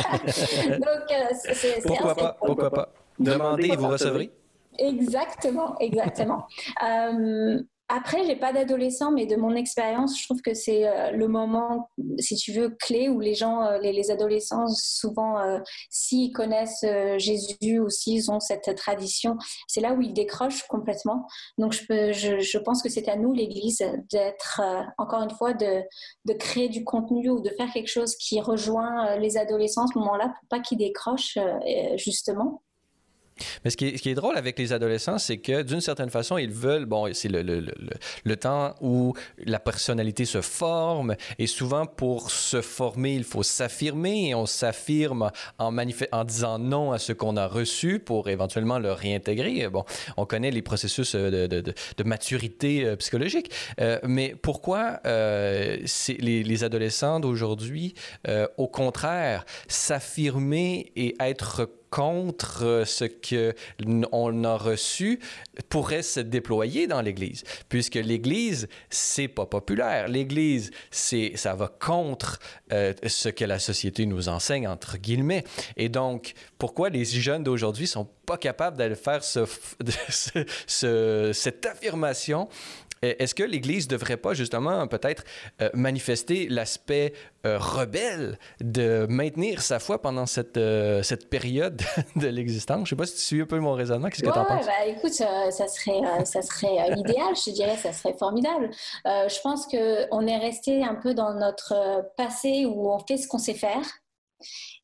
Donc, 0.68 1.14
c'est 1.54 1.82
pourquoi 1.86 2.16
pas, 2.16 2.38
pourquoi 2.40 2.70
pas. 2.70 2.90
Demandez 3.20 3.68
et 3.68 3.76
vous 3.76 3.88
recevrez. 3.88 4.32
Exactement, 4.78 5.78
exactement. 5.80 6.48
euh, 6.84 7.62
après, 7.90 8.26
j'ai 8.26 8.38
pas 8.38 8.54
d'adolescent, 8.54 9.12
mais 9.12 9.26
de 9.26 9.36
mon 9.36 9.56
expérience, 9.56 10.18
je 10.20 10.26
trouve 10.26 10.42
que 10.42 10.54
c'est 10.54 10.88
euh, 10.88 11.12
le 11.12 11.28
moment, 11.28 11.90
si 12.18 12.36
tu 12.36 12.54
veux, 12.54 12.70
clé 12.70 13.10
où 13.10 13.20
les 13.20 13.36
gens, 13.36 13.62
euh, 13.64 13.78
les, 13.78 14.10
adolescents, 14.10 14.68
souvent, 14.70 15.38
euh, 15.40 15.60
s'ils 15.90 16.32
connaissent 16.32 16.86
Jésus 17.18 17.80
ou 17.80 17.90
s'ils 17.90 18.32
ont 18.32 18.40
cette 18.40 18.74
tradition, 18.76 19.38
c'est 19.68 19.82
là 19.82 19.94
où 19.94 20.02
ils 20.02 20.14
décrochent 20.14 20.64
complètement. 20.68 21.28
Donc, 21.58 21.74
je 21.74 22.58
pense 22.60 22.82
que 22.82 22.90
c'est 22.90 23.10
à 23.10 23.18
nous, 23.18 23.34
l'Église, 23.34 23.84
d'être, 24.12 24.62
encore 24.98 25.22
une 25.22 25.36
fois, 25.36 25.54
de, 25.54 25.84
de, 26.26 26.34
créer 26.34 26.70
du 26.70 26.84
contenu 26.84 27.30
ou 27.30 27.42
de 27.42 27.50
faire 27.50 27.72
quelque 27.72 27.90
chose 27.90 28.16
qui 28.16 28.40
rejoint 28.40 29.18
les 29.18 29.38
adolescents 29.38 29.86
à 29.86 29.88
ce 29.94 30.00
moment-là 30.00 30.28
pour 30.28 30.50
pas 30.50 30.60
qu'ils 30.60 30.78
décrochent, 30.78 31.38
justement. 31.98 32.62
Mais 33.64 33.72
ce 33.72 33.78
qui, 33.78 33.86
est, 33.88 34.16
drôle 34.16 34.38
avec 34.38 34.58
les 34.60 34.74
adolescents, 34.74 35.18
c'est 35.18 35.38
que 35.38 35.62
d'une 35.64 35.82
certaine 35.82 36.10
façon, 36.10 36.38
ils 36.38 36.52
veulent, 36.52 36.86
bon, 36.86 37.14
c'est 37.14 37.30
le, 37.30 37.42
le, 37.42 37.60
le, 37.60 37.74
le, 38.24 38.36
temps 38.36 38.76
où 38.82 39.14
la 39.46 39.60
personnalité 39.60 40.26
se 40.26 40.42
forme, 40.42 41.16
et 41.40 41.48
souvent 41.48 41.86
pour 41.86 42.32
se 42.32 42.62
former, 42.62 43.14
il 43.16 43.24
faut 43.24 43.44
s'affirmer, 43.44 44.30
et 44.30 44.36
on 44.36 44.46
s'affirme 44.46 45.32
en, 45.58 45.78
en 46.12 46.24
disant 46.24 46.60
non 46.60 46.92
à 46.92 47.00
ce 47.00 47.14
qu'on 47.14 47.38
a 47.38 47.48
reçu 47.48 48.00
pour 48.00 48.30
éventuellement 48.30 48.80
le 48.80 48.92
réintégrer. 48.92 49.68
Bon, 49.70 49.86
on 50.18 50.26
connaît 50.26 50.52
les 50.52 50.62
processus 50.62 51.16
euh, 51.16 51.48
de, 51.48 51.62
de, 51.62 51.74
de, 51.98 52.04
maturité 52.04 52.86
euh, 52.86 52.96
psychologique, 52.96 53.52
euh, 53.80 54.00
mais 54.04 54.36
pourquoi 54.42 55.00
les, 55.06 56.44
les, 56.44 56.64
adolescents 56.64 57.20
d'aujourd'hui, 57.20 57.94
au 58.58 58.68
contraire, 58.68 59.46
s'affirmer 59.68 60.92
et 60.96 61.16
être 61.20 61.70
contre 61.94 62.86
ce 62.88 63.06
qu'on 63.06 64.44
a 64.44 64.58
reçu 64.58 65.20
pourrait 65.70 66.02
se 66.02 66.22
déployer 66.22 66.88
dans 66.88 67.02
l'Église, 67.02 67.44
puisque 67.70 67.94
l'Église, 67.94 68.68
c'est 68.90 69.28
pas 69.28 69.46
populaire. 69.46 70.08
L'Église, 70.08 70.72
c'est, 70.90 71.34
ça 71.36 71.54
va 71.54 71.68
contre 71.68 72.40
euh, 72.72 72.94
ce 73.06 73.30
que 73.30 73.46
la 73.46 73.60
société 73.60 74.08
nous 74.08 74.28
enseigne, 74.28 74.68
entre 74.68 74.98
guillemets. 74.98 75.44
Et 75.78 75.88
donc, 75.88 76.34
pourquoi 76.58 76.90
les 76.90 77.06
jeunes 77.06 77.44
d'aujourd'hui 77.44 77.86
sont 77.86 78.10
pas 78.26 78.38
capables 78.38 78.76
d'aller 78.76 78.96
faire 78.96 79.24
ce, 79.24 79.46
ce, 80.66 81.32
cette 81.32 81.64
affirmation 81.68 82.50
est-ce 83.04 83.36
que 83.36 83.44
l'Église 83.44 83.86
ne 83.86 83.92
devrait 83.92 84.18
pas 84.18 84.34
justement 84.34 84.88
peut-être 84.88 85.24
euh, 85.62 85.70
manifester 85.74 86.48
l'aspect 86.50 87.14
euh, 87.46 87.58
rebelle 87.60 88.38
de 88.62 89.06
maintenir 89.10 89.62
sa 89.62 89.80
foi 89.80 90.02
pendant 90.02 90.26
cette, 90.26 90.58
euh, 90.58 91.04
cette 91.04 91.30
période 91.30 91.82
de 92.16 92.28
l'existence? 92.28 92.78
Je 92.78 92.82
ne 92.82 92.88
sais 92.88 92.96
pas 92.96 93.06
si 93.06 93.16
tu 93.16 93.22
suis 93.22 93.42
un 93.42 93.46
peu 93.46 93.60
mon 93.60 93.74
raisonnement. 93.74 94.10
Qu'est-ce 94.10 94.24
que 94.24 94.32
tu 94.32 94.40
en 94.40 94.46
penses? 94.46 94.66
Bah, 94.66 94.86
écoute, 94.88 95.14
ça 95.14 95.52
serait, 95.52 96.26
ça 96.26 96.42
serait 96.42 96.90
l'idéal, 96.96 97.36
je 97.36 97.52
dirais, 97.52 97.78
ça 97.78 97.92
serait 97.92 98.14
formidable. 98.14 98.70
je 99.06 99.42
pense 99.42 99.68
qu'on 99.68 100.28
est 100.28 100.38
resté 100.38 100.84
un 100.84 100.96
peu 100.96 101.14
dans 101.14 101.34
notre 101.34 102.06
passé 102.18 102.66
où 102.66 102.92
on 102.92 103.00
fait 103.00 103.18
ce 103.18 103.28
qu'on 103.28 103.38
sait 103.38 103.54
faire 103.54 103.84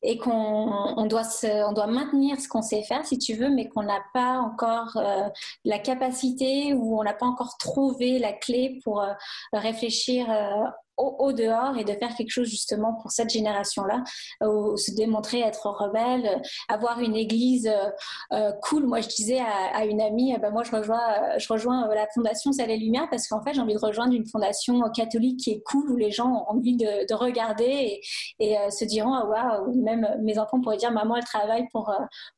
et 0.02 0.18
qu'on 0.18 1.06
doit, 1.06 1.28
on 1.44 1.72
doit 1.72 1.86
maintenir 1.86 2.40
ce 2.40 2.48
qu'on 2.48 2.62
sait 2.62 2.82
faire, 2.82 3.04
si 3.04 3.18
tu 3.18 3.34
veux, 3.34 3.50
mais 3.50 3.68
qu'on 3.68 3.82
n'a 3.82 4.00
pas 4.14 4.38
encore 4.38 4.96
euh, 4.96 5.28
la 5.64 5.78
capacité 5.78 6.72
ou 6.74 6.98
on 6.98 7.04
n'a 7.04 7.14
pas 7.14 7.26
encore 7.26 7.56
trouvé 7.58 8.18
la 8.18 8.32
clé 8.32 8.80
pour 8.84 9.02
euh, 9.02 9.12
réfléchir 9.52 10.30
euh, 10.30 10.64
au, 10.96 11.32
dehors 11.32 11.78
et 11.78 11.84
de 11.84 11.94
faire 11.94 12.14
quelque 12.14 12.30
chose 12.30 12.48
justement 12.48 12.92
pour 13.00 13.10
cette 13.10 13.30
génération-là, 13.30 14.04
euh, 14.42 14.76
se 14.76 14.94
démontrer 14.94 15.40
être 15.40 15.66
rebelle, 15.66 16.42
avoir 16.68 17.00
une 17.00 17.16
église 17.16 17.72
cool. 18.62 18.84
Moi, 18.84 19.00
je 19.00 19.08
disais 19.08 19.40
à, 19.40 19.86
une 19.86 20.02
amie, 20.02 20.36
ben 20.36 20.50
moi, 20.50 20.62
je 20.62 20.76
rejoins, 20.76 21.38
je 21.38 21.50
rejoins 21.50 21.88
la 21.88 22.06
fondation 22.12 22.52
Salut 22.52 22.76
Lumière 22.76 23.08
parce 23.10 23.28
qu'en 23.28 23.42
fait, 23.42 23.54
j'ai 23.54 23.62
envie 23.62 23.72
de 23.72 23.78
rejoindre 23.78 24.12
une 24.12 24.26
fondation 24.26 24.78
catholique 24.94 25.40
qui 25.40 25.52
est 25.52 25.62
cool 25.64 25.90
où 25.90 25.96
les 25.96 26.10
gens 26.10 26.28
ont 26.28 26.56
envie 26.56 26.76
de, 26.76 27.14
regarder 27.14 28.02
et, 28.38 28.56
se 28.68 28.84
diront, 28.84 29.14
ah 29.14 29.24
waouh, 29.24 29.72
même 29.96 30.20
mes 30.22 30.38
enfants 30.38 30.60
pourraient 30.60 30.76
dire, 30.76 30.92
maman, 30.92 31.16
elle 31.16 31.24
travaille 31.24 31.66
pour, 31.72 31.92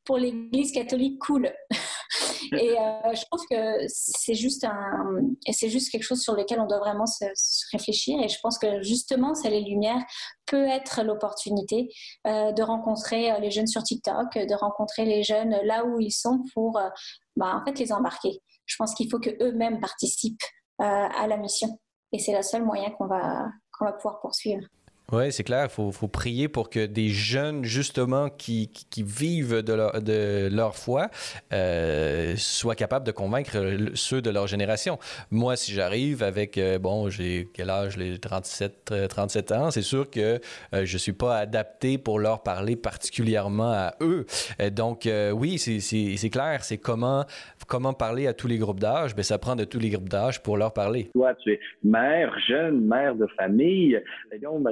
pour 0.04 0.18
l'église 0.18 0.72
catholique 0.72 1.18
cool. 1.20 1.52
et 2.52 2.76
je 3.14 3.24
pense 3.30 3.46
que 3.50 3.86
c'est 3.88 4.34
juste 4.34 4.64
un, 4.64 5.20
c'est 5.50 5.68
juste 5.68 5.90
quelque 5.90 6.02
chose 6.02 6.20
sur 6.20 6.34
lequel 6.34 6.60
on 6.60 6.66
doit 6.66 6.80
vraiment 6.80 7.06
se, 7.06 7.24
se 7.34 7.64
réfléchir 7.72 8.20
et 8.20 8.28
je 8.28 8.38
pense 8.42 8.58
que 8.58 8.82
justement, 8.82 9.34
c'est 9.34 9.50
les 9.50 9.62
lumières 9.62 10.02
peut 10.46 10.66
être 10.66 11.02
l'opportunité 11.02 11.88
euh, 12.26 12.52
de 12.52 12.62
rencontrer 12.62 13.32
euh, 13.32 13.38
les 13.38 13.50
jeunes 13.50 13.66
sur 13.66 13.82
TikTok, 13.82 14.34
de 14.34 14.54
rencontrer 14.54 15.04
les 15.04 15.22
jeunes 15.22 15.56
là 15.64 15.84
où 15.84 15.98
ils 15.98 16.12
sont 16.12 16.42
pour 16.52 16.78
euh, 16.78 16.88
bah, 17.36 17.56
en 17.56 17.64
fait 17.64 17.78
les 17.78 17.92
embarquer. 17.92 18.40
Je 18.66 18.76
pense 18.78 18.94
qu'il 18.94 19.10
faut 19.10 19.18
qu'eux-mêmes 19.18 19.80
participent 19.80 20.42
à 20.78 21.28
la 21.28 21.36
mission. 21.36 21.78
Et 22.10 22.18
c'est 22.18 22.34
le 22.34 22.42
seul 22.42 22.64
moyen 22.64 22.90
qu'on 22.90 23.06
va, 23.06 23.46
qu'on 23.78 23.84
va 23.84 23.92
pouvoir 23.92 24.20
poursuivre. 24.20 24.66
Oui, 25.10 25.30
c'est 25.32 25.44
clair. 25.44 25.64
Il 25.64 25.70
faut, 25.70 25.92
faut, 25.92 26.08
prier 26.08 26.48
pour 26.48 26.70
que 26.70 26.86
des 26.86 27.08
jeunes, 27.08 27.64
justement, 27.64 28.30
qui, 28.30 28.68
qui, 28.68 29.02
vivent 29.02 29.62
de 29.62 29.72
leur, 29.72 30.00
de 30.00 30.48
leur 30.50 30.74
foi, 30.76 31.08
euh, 31.52 32.34
soient 32.36 32.76
capables 32.76 33.06
de 33.06 33.12
convaincre 33.12 33.58
ceux 33.94 34.22
de 34.22 34.30
leur 34.30 34.46
génération. 34.46 34.98
Moi, 35.30 35.56
si 35.56 35.72
j'arrive 35.72 36.22
avec, 36.22 36.56
euh, 36.56 36.78
bon, 36.78 37.10
j'ai 37.10 37.48
quel 37.52 37.68
âge, 37.68 37.96
les 37.96 38.18
37, 38.18 38.94
37 39.08 39.50
euh, 39.50 39.56
ans, 39.56 39.70
c'est 39.70 39.82
sûr 39.82 40.08
que 40.08 40.40
euh, 40.74 40.84
je 40.84 40.94
ne 40.94 40.98
suis 40.98 41.12
pas 41.12 41.36
adapté 41.38 41.98
pour 41.98 42.18
leur 42.18 42.42
parler 42.42 42.76
particulièrement 42.76 43.72
à 43.72 43.94
eux. 44.00 44.24
donc, 44.70 45.08
oui, 45.34 45.58
c'est 45.58 46.30
clair. 46.30 46.64
C'est 46.64 46.78
comment, 46.78 47.24
comment 47.66 47.92
parler 47.92 48.26
à 48.26 48.32
tous 48.32 48.46
les 48.46 48.58
groupes 48.58 48.80
d'âge. 48.80 49.14
Ben, 49.14 49.22
ça 49.22 49.38
prend 49.38 49.56
de 49.56 49.64
tous 49.64 49.78
les 49.78 49.90
groupes 49.90 50.08
d'âge 50.08 50.42
pour 50.42 50.56
leur 50.56 50.72
parler. 50.72 51.10
Toi, 51.12 51.34
tu 51.42 51.52
es 51.52 51.60
mère, 51.82 52.34
jeune, 52.48 52.86
mère 52.86 53.14
de 53.14 53.26
famille. 53.36 54.00
Et 54.32 54.38
donc, 54.38 54.62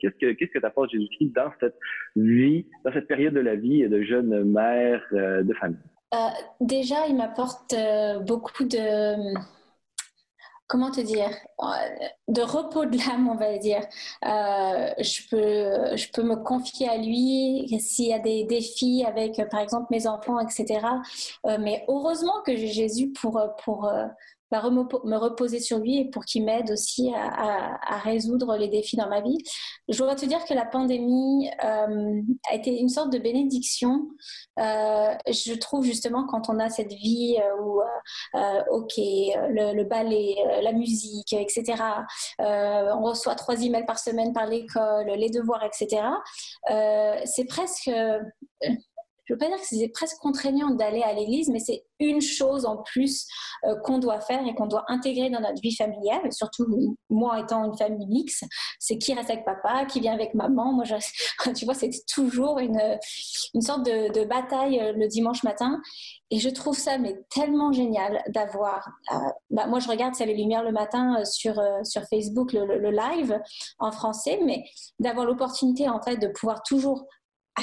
qu'est-ce 0.00 0.14
que 0.14 0.32
qu'est-ce 0.32 0.50
que 0.50 0.58
t'apporte 0.58 0.90
Jésus-Christ 0.90 1.32
dans 1.34 1.50
cette 1.60 1.76
vie, 2.16 2.66
dans 2.84 2.92
cette 2.92 3.08
période 3.08 3.34
de 3.34 3.40
la 3.40 3.56
vie 3.56 3.88
de 3.88 4.02
jeune 4.02 4.44
mère 4.44 5.02
euh, 5.12 5.42
de 5.42 5.54
famille? 5.54 5.78
Euh, 6.14 6.28
Déjà, 6.60 7.06
il 7.08 7.16
m'apporte 7.16 7.72
euh, 7.74 8.18
beaucoup 8.20 8.64
de 8.64 9.34
comment 10.66 10.90
te 10.90 11.00
dire, 11.00 11.30
de 12.28 12.42
repos 12.42 12.84
de 12.84 12.98
l'âme, 12.98 13.26
on 13.26 13.36
va 13.36 13.56
dire. 13.56 13.80
Je, 14.22 15.28
peux, 15.30 15.96
je 15.96 16.12
peux 16.12 16.22
me 16.22 16.36
confier 16.36 16.86
à 16.90 16.98
lui 16.98 17.66
s'il 17.80 18.08
y 18.08 18.12
a 18.12 18.18
des 18.18 18.44
défis 18.44 19.02
avec, 19.06 19.40
par 19.50 19.60
exemple, 19.60 19.86
mes 19.90 20.06
enfants, 20.06 20.38
etc. 20.40 20.80
Mais 21.58 21.86
heureusement 21.88 22.42
que 22.44 22.54
j'ai 22.54 22.66
Jésus 22.66 23.10
pour, 23.18 23.40
pour, 23.64 23.90
me 24.52 25.16
reposer 25.16 25.60
sur 25.60 25.78
lui 25.78 25.98
et 25.98 26.10
pour 26.10 26.24
qu'il 26.24 26.44
m'aide 26.44 26.70
aussi 26.70 27.12
à, 27.14 27.98
résoudre 27.98 28.56
les 28.56 28.68
défis 28.68 28.96
dans 28.96 29.08
ma 29.08 29.20
vie. 29.20 29.38
Je 29.88 29.98
dois 29.98 30.14
te 30.14 30.26
dire 30.26 30.44
que 30.44 30.54
la 30.54 30.64
pandémie 30.64 31.48
euh, 31.64 32.22
a 32.50 32.54
été 32.54 32.78
une 32.78 32.88
sorte 32.88 33.12
de 33.12 33.18
bénédiction. 33.18 34.08
Euh, 34.58 35.14
je 35.26 35.54
trouve 35.54 35.84
justement 35.84 36.26
quand 36.26 36.48
on 36.48 36.58
a 36.58 36.68
cette 36.68 36.92
vie 36.92 37.36
euh, 37.38 37.62
où, 37.62 37.80
ok, 38.70 38.94
le, 38.96 39.74
le, 39.74 39.84
ballet, 39.84 40.36
la 40.62 40.72
musique, 40.72 41.32
etc. 41.32 41.82
on 42.38 43.02
reçoit 43.02 43.34
trois 43.34 43.62
emails 43.62 43.86
par 43.86 43.98
semaine 43.98 44.32
par 44.32 44.46
l'école, 44.46 45.06
les 45.06 45.30
devoirs, 45.30 45.64
etc. 45.64 46.02
c'est 47.24 47.46
presque 47.46 47.90
je 49.28 49.34
veux 49.34 49.38
pas 49.38 49.48
dire 49.48 49.58
que 49.58 49.66
c'est 49.66 49.88
presque 49.88 50.16
contraignant 50.18 50.70
d'aller 50.70 51.02
à 51.02 51.12
l'église, 51.12 51.50
mais 51.50 51.58
c'est 51.58 51.84
une 52.00 52.22
chose 52.22 52.64
en 52.64 52.78
plus 52.78 53.26
euh, 53.64 53.76
qu'on 53.84 53.98
doit 53.98 54.20
faire 54.20 54.46
et 54.46 54.54
qu'on 54.54 54.66
doit 54.66 54.84
intégrer 54.88 55.28
dans 55.28 55.40
notre 55.40 55.60
vie 55.60 55.74
familiale, 55.74 56.32
surtout 56.32 56.96
moi 57.10 57.38
étant 57.40 57.64
une 57.64 57.76
famille 57.76 58.06
mixte, 58.06 58.44
c'est 58.78 58.96
qui 58.96 59.12
reste 59.12 59.28
avec 59.28 59.44
papa, 59.44 59.84
qui 59.84 60.00
vient 60.00 60.14
avec 60.14 60.32
maman. 60.32 60.72
Moi, 60.72 60.84
tu 61.54 61.64
vois, 61.66 61.74
c'est 61.74 61.90
toujours 62.10 62.58
une, 62.58 62.80
une 63.52 63.60
sorte 63.60 63.84
de, 63.84 64.24
bataille 64.24 64.80
euh, 64.80 64.92
le 64.92 65.06
dimanche 65.08 65.42
matin. 65.42 65.80
Et 66.30 66.38
je 66.38 66.48
trouve 66.48 66.76
ça 66.76 66.98
mais 66.98 67.14
tellement 67.30 67.72
génial 67.72 68.22
d'avoir. 68.28 68.88
Euh, 69.12 69.16
bah, 69.50 69.66
moi, 69.66 69.78
je 69.78 69.88
regarde 69.88 70.14
C'est 70.14 70.26
les 70.26 70.34
lumières 70.34 70.62
le 70.62 70.72
matin 70.72 71.24
sur, 71.24 71.60
sur 71.84 72.02
Facebook, 72.04 72.52
le, 72.52 72.64
le, 72.78 72.90
live 72.90 73.38
en 73.78 73.92
français, 73.92 74.40
mais 74.44 74.64
d'avoir 74.98 75.26
l'opportunité 75.26 75.88
en 75.88 76.00
fait 76.00 76.16
de 76.16 76.28
pouvoir 76.28 76.62
toujours 76.62 77.06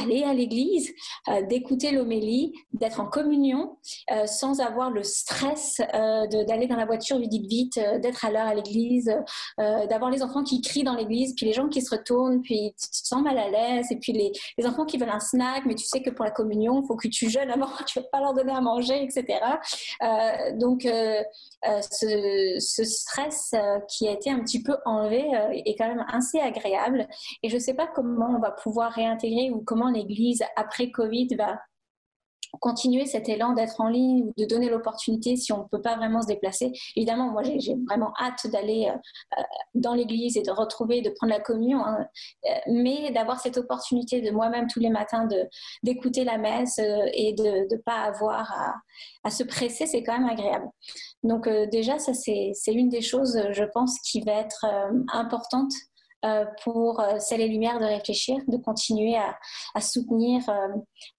aller 0.01 0.23
à 0.23 0.33
l'église, 0.33 0.93
euh, 1.29 1.41
d'écouter 1.43 1.91
l'homélie, 1.91 2.53
d'être 2.73 2.99
en 2.99 3.05
communion, 3.05 3.77
euh, 4.11 4.25
sans 4.25 4.59
avoir 4.59 4.91
le 4.91 5.03
stress 5.03 5.81
euh, 5.93 6.27
d'aller 6.27 6.67
dans 6.67 6.75
la 6.75 6.85
voiture 6.85 7.17
vite, 7.19 7.45
vite, 7.45 7.79
d'être 8.01 8.25
à 8.25 8.31
l'heure 8.31 8.47
à 8.47 8.53
l'église, 8.53 9.11
d'avoir 9.57 10.09
les 10.09 10.23
enfants 10.23 10.43
qui 10.43 10.61
crient 10.61 10.83
dans 10.83 10.95
l'église, 10.95 11.33
puis 11.35 11.45
les 11.45 11.53
gens 11.53 11.67
qui 11.67 11.81
se 11.81 11.95
retournent, 11.95 12.41
puis 12.41 12.73
tu 12.79 12.89
te 12.89 13.07
sens 13.07 13.21
mal 13.21 13.37
à 13.37 13.49
l'aise, 13.49 13.87
et 13.91 13.97
puis 13.97 14.13
les, 14.13 14.31
les, 14.57 14.65
enfants 14.65 14.85
qui 14.85 14.97
veulent 14.97 15.09
un 15.09 15.19
snack, 15.19 15.65
mais 15.65 15.75
tu 15.75 15.85
sais 15.85 16.01
que 16.01 16.09
pour 16.09 16.25
la 16.25 16.31
communion, 16.31 16.81
il 16.81 16.87
faut 16.87 16.95
que 16.95 17.07
tu 17.07 17.29
jeûnes 17.29 17.49
avant, 17.49 17.67
tu 17.87 17.99
ne 17.99 18.03
vas 18.03 18.09
pas 18.11 18.19
leur 18.19 18.33
donner 18.33 18.53
à 18.53 18.61
manger, 18.61 19.03
etc. 19.03 19.39
donc, 20.55 20.81
ce, 20.83 22.57
ce, 22.59 22.83
stress 22.83 23.55
qui 23.89 24.07
a 24.07 24.11
été 24.11 24.29
un 24.29 24.39
petit 24.39 24.61
peu 24.61 24.75
enlevé 24.85 25.25
est 25.65 25.75
quand 25.77 25.87
même 25.87 26.05
assez 26.11 26.39
agréable, 26.39 27.07
et 27.43 27.49
je 27.49 27.55
ne 27.55 27.59
sais 27.59 27.73
pas 27.73 27.87
comment 27.87 28.35
on 28.35 28.39
va 28.39 28.51
pouvoir 28.51 28.91
réintégrer 28.91 29.51
ou 29.51 29.61
comment 29.65 29.84
l'Église, 29.89 30.43
après 30.55 30.91
Covid, 30.91 31.29
va 31.37 31.59
continuer 32.59 33.05
cet 33.05 33.29
élan 33.29 33.53
d'être 33.53 33.81
en 33.81 33.87
ligne 33.87 34.23
ou 34.23 34.33
de 34.37 34.45
donner 34.45 34.69
l'opportunité 34.69 35.35
si 35.35 35.51
on 35.51 35.63
ne 35.63 35.67
peut 35.69 35.81
pas 35.81 35.95
vraiment 35.95 36.21
se 36.21 36.27
déplacer. 36.27 36.71
Évidemment, 36.95 37.31
moi, 37.31 37.43
j'ai 37.43 37.75
vraiment 37.87 38.13
hâte 38.19 38.47
d'aller 38.47 38.89
euh, 38.91 39.41
dans 39.73 39.93
l'église 39.93 40.37
et 40.37 40.41
de 40.41 40.51
retrouver, 40.51 41.01
de 41.01 41.09
prendre 41.09 41.33
la 41.33 41.39
communion, 41.39 41.83
hein. 41.85 42.05
euh, 42.45 42.49
mais 42.67 43.11
d'avoir 43.11 43.39
cette 43.39 43.57
opportunité 43.57 44.21
de 44.21 44.31
moi-même 44.31 44.67
tous 44.67 44.79
les 44.79 44.89
matins 44.89 45.27
d'écouter 45.83 46.23
la 46.23 46.37
messe 46.37 46.79
euh, 46.79 47.05
et 47.13 47.33
de 47.33 47.73
ne 47.73 47.77
pas 47.81 48.03
avoir 48.03 48.51
à, 49.23 49.29
se 49.29 49.43
presser, 49.43 49.85
c'est 49.85 50.03
quand 50.03 50.17
même 50.17 50.29
agréable. 50.29 50.67
Donc 51.23 51.49
déjà, 51.71 51.99
ça, 51.99 52.13
c'est 52.13 52.53
une 52.67 52.89
des 52.89 53.01
choses, 53.01 53.41
je 53.51 53.63
pense, 53.63 53.99
qui 53.99 54.21
va 54.21 54.33
être 54.33 54.65
importante 55.11 55.71
euh, 55.73 55.94
pour 56.63 56.99
euh, 56.99 57.19
celles 57.19 57.41
et 57.41 57.47
lumières 57.47 57.79
de 57.79 57.85
réfléchir, 57.85 58.37
de 58.47 58.57
continuer 58.57 59.15
à, 59.15 59.81
soutenir, 59.81 60.47
euh, 60.49 60.67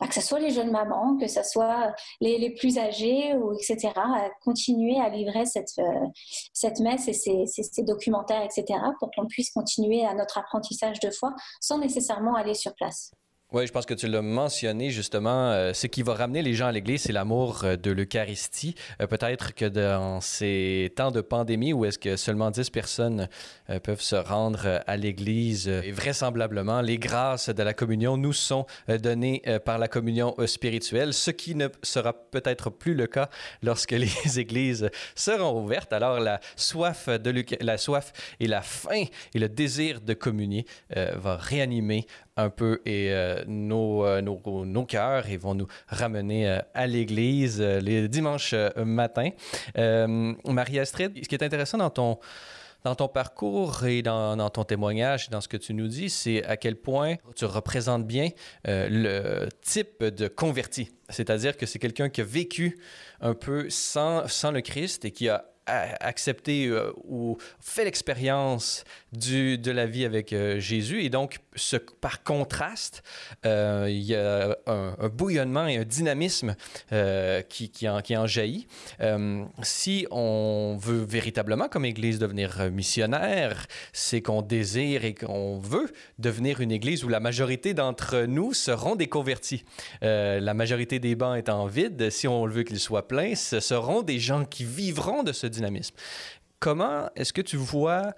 bah, 0.01 0.09
que 0.09 0.15
ce 0.15 0.21
soit 0.21 0.41
les 0.41 0.51
jeunes 0.51 0.71
mamans, 0.71 1.17
que 1.17 1.29
ce 1.29 1.43
soit 1.43 1.95
les, 2.21 2.51
plus 2.51 2.79
âgés, 2.79 3.35
ou 3.35 3.53
etc., 3.53 3.93
à 3.97 4.31
continuer 4.43 4.99
à 5.01 5.09
livrer 5.09 5.47
cette, 5.47 5.81
cette 6.53 6.81
messe 6.81 7.09
et 7.09 7.13
ces, 7.13 7.47
ces 7.47 7.83
documentaires, 7.83 8.43
etc., 8.43 8.81
pour 8.99 9.11
qu'on 9.11 9.27
puisse 9.27 9.51
continuer 9.51 10.05
à 10.05 10.15
notre 10.15 10.39
apprentissage 10.39 11.01
de 11.01 11.11
foi 11.11 11.35
sans 11.61 11.79
nécessairement 11.79 12.35
aller 12.35 12.55
sur 12.55 12.75
place. 12.75 13.13
Oui, 13.53 13.65
je 13.65 13.71
pense 13.71 13.87
que 13.87 13.95
tu 13.95 14.09
l'as 14.09 14.23
mentionné 14.23 14.91
justement. 14.91 15.53
Euh, 15.53 15.73
ce 15.73 15.87
qui 15.87 16.03
va 16.03 16.15
ramener 16.15 16.43
les 16.43 16.53
gens 16.53 16.67
à 16.67 16.73
l'Église, 16.73 17.03
c'est 17.03 17.13
l'amour 17.13 17.63
euh, 17.63 17.77
de 17.77 17.93
l'Eucharistie. 17.93 18.75
Euh, 19.01 19.07
peut-être 19.07 19.55
que 19.55 19.67
dans 19.67 20.21
ces 20.21 20.93
temps 20.97 21.13
de 21.13 21.21
pandémie 21.21 21.73
où 21.73 21.85
est-ce 21.85 21.97
que 21.97 22.17
seulement 22.17 22.51
10 22.51 22.71
personnes 22.71 23.29
peuvent 23.85 24.01
se 24.01 24.17
rendre 24.17 24.83
à 24.87 24.97
l'Église, 24.97 25.69
vraisemblablement, 25.69 26.81
les 26.81 26.99
grâces 26.99 27.49
de 27.49 27.63
la 27.63 27.73
communion 27.73 28.17
nous 28.17 28.33
sont 28.33 28.67
données 28.89 29.43
par 29.65 29.79
la 29.79 29.89
communion 29.89 30.35
spirituelle, 30.47 31.13
ce 31.13 31.31
qui 31.31 31.55
ne 31.55 31.69
sera 31.83 32.13
peut-être 32.13 32.71
plus 32.71 32.95
le 32.95 33.07
cas 33.07 33.29
lorsque 33.63 33.91
les 33.93 34.39
églises 34.39 34.89
seront 35.15 35.63
ouvertes. 35.63 35.93
Alors 35.93 36.21
la 36.21 36.41
soif, 36.57 37.09
la 37.61 37.79
soif 37.79 38.13
et 38.41 38.47
la 38.47 38.63
faim 38.63 39.05
et 39.35 39.39
le 39.39 39.49
désir 39.49 40.01
de 40.01 40.15
communier 40.15 40.67
va 40.95 41.37
réanimer 41.37 42.07
un 42.37 42.51
peu 42.51 42.81
et 42.85 43.11
euh, 43.11 43.43
nos, 43.47 44.05
euh, 44.05 44.21
nos, 44.21 44.65
nos, 44.65 44.85
cœurs 44.85 45.29
et 45.29 45.37
vont 45.37 45.55
nous 45.55 45.67
ramener 45.89 46.49
euh, 46.49 46.59
à 46.75 46.87
l'église 46.87 47.61
les 47.61 48.09
dimanches 48.09 48.55
matins. 48.77 49.31
Marie-Astrid, 49.77 51.13
ce 51.23 51.29
qui 51.29 51.35
est 51.35 51.43
intéressant 51.43 51.79
dans 51.79 51.91
ton, 51.91 52.19
dans 52.85 52.95
ton 52.95 53.09
parcours 53.09 53.85
et 53.87 54.03
dans, 54.03 54.37
dans, 54.37 54.51
ton 54.51 54.65
témoignage, 54.65 55.31
dans 55.31 55.41
ce 55.41 55.49
que 55.49 55.57
tu 55.57 55.73
nous 55.75 55.89
dis, 55.89 56.11
c'est 56.11 56.45
à 56.45 56.57
quel 56.57 56.77
point 56.77 57.17
tu 57.35 57.47
représentes 57.47 58.07
bien 58.07 58.29
le 58.65 59.49
type 59.63 60.05
de 60.05 60.29
converti. 60.29 60.91
C'est-à-dire 61.09 61.57
que 61.57 61.67
c'est 61.67 61.79
quelqu'un 61.79 62.09
qui 62.09 62.21
a 62.21 62.25
vécu 62.25 62.79
un 63.21 63.35
peu 63.35 63.71
sans, 63.71 64.29
sans 64.29 64.51
le 64.51 64.61
Christ 64.61 65.05
et 65.05 65.11
qui 65.11 65.29
a 65.29 65.45
accepté 65.67 66.73
ou 67.05 67.39
fait 67.61 67.85
l'expérience 67.85 68.85
de 69.17 69.71
la 69.71 69.87
vie 69.87 70.05
avec 70.05 70.35
Jésus 70.59 71.03
et 71.03 71.11
donc 71.11 71.39
ce, 71.55 71.77
par 71.77 72.23
contraste, 72.23 73.03
euh, 73.45 73.87
il 73.89 74.03
y 74.03 74.15
a 74.15 74.57
un, 74.67 75.09
bouillonnement 75.09 75.67
et 75.67 75.79
un 75.79 75.85
dynamisme 75.85 76.55
euh, 76.93 77.43
qui, 77.43 77.71
qui, 77.71 77.89
en, 77.89 78.01
qui, 78.01 78.17
en, 78.17 78.27
jaillit. 78.27 78.67
Euh, 79.01 79.45
si 79.63 80.07
on 80.11 80.77
veut 80.81 81.05
véritablement, 81.05 81.69
comme 81.69 81.85
Église, 81.85 82.19
devenir 82.19 82.71
missionnaire, 82.71 83.67
c'est 83.93 84.23
qu'on 84.23 84.43
désire 84.43 85.05
et 85.05 85.15
qu'on 85.15 85.59
veut 85.59 85.93
devenir 86.19 86.61
une 86.61 86.73
Église 86.73 87.05
où 87.05 87.09
la 87.09 87.21
majorité 87.21 87.75
d'entre 87.75 88.25
nous 88.27 88.55
seront 88.55 88.97
des 88.97 89.09
convertis. 89.09 89.65
la 90.03 90.55
majorité 90.55 90.99
des 90.99 91.15
bancs 91.15 91.39
étant 91.39 91.67
vides, 91.67 92.11
si 92.11 92.29
on 92.29 92.47
veut 92.47 92.63
qu'ils 92.63 92.81
soient 92.81 93.09
pleins, 93.09 93.35
ce 93.35 93.61
seront 93.61 94.03
des 94.03 94.19
gens 94.19 94.45
qui 94.45 94.65
vivront 94.65 95.23
de 95.23 95.33
ce 95.33 95.47
dynamisme. 95.47 95.95
Comment 96.59 97.11
est-ce 97.17 97.33
que 97.33 97.43
tu 97.43 97.57
vois 97.57 98.15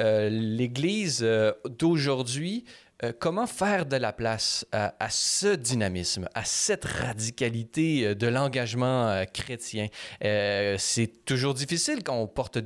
euh, 0.00 0.28
l'Église 0.28 1.20
euh, 1.22 1.52
d'aujourd'hui, 1.64 2.64
euh, 3.02 3.12
comment 3.18 3.46
faire 3.46 3.86
de 3.86 3.96
la 3.96 4.12
place 4.12 4.66
à, 4.72 4.92
ce 5.10 5.54
dynamisme, 5.54 6.28
à 6.34 6.44
cette 6.44 6.84
radicalité 6.84 8.14
de 8.14 8.26
l'engagement 8.26 9.22
chrétien? 9.34 9.88
c'est 10.22 11.24
toujours 11.26 11.52
difficile 11.52 12.02
quand 12.02 12.16
on 12.16 12.26
porte 12.26 12.58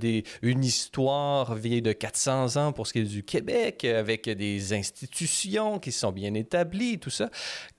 une 0.42 0.64
histoire 0.64 1.56
vieille 1.56 1.82
de 1.82 1.92
400 1.92 2.56
ans 2.56 2.72
pour 2.72 2.86
ce 2.86 2.92
qui 2.92 3.00
est 3.00 3.04
du 3.04 3.24
Québec, 3.24 3.84
avec 3.84 4.28
des 4.28 4.72
institutions 4.72 5.80
qui 5.80 5.90
sont 5.90 6.12
bien 6.12 6.34
établies, 6.34 7.00
tout 7.00 7.10
ça 7.10 7.28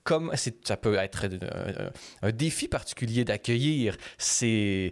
comme 0.04 0.32
ça 0.64 0.76
peut 0.76 0.94
être 0.94 1.26
un, 2.22 2.30
défi 2.32 2.68
particulier 2.68 3.24
d'accueillir 3.24 3.96
euh, 4.42 4.90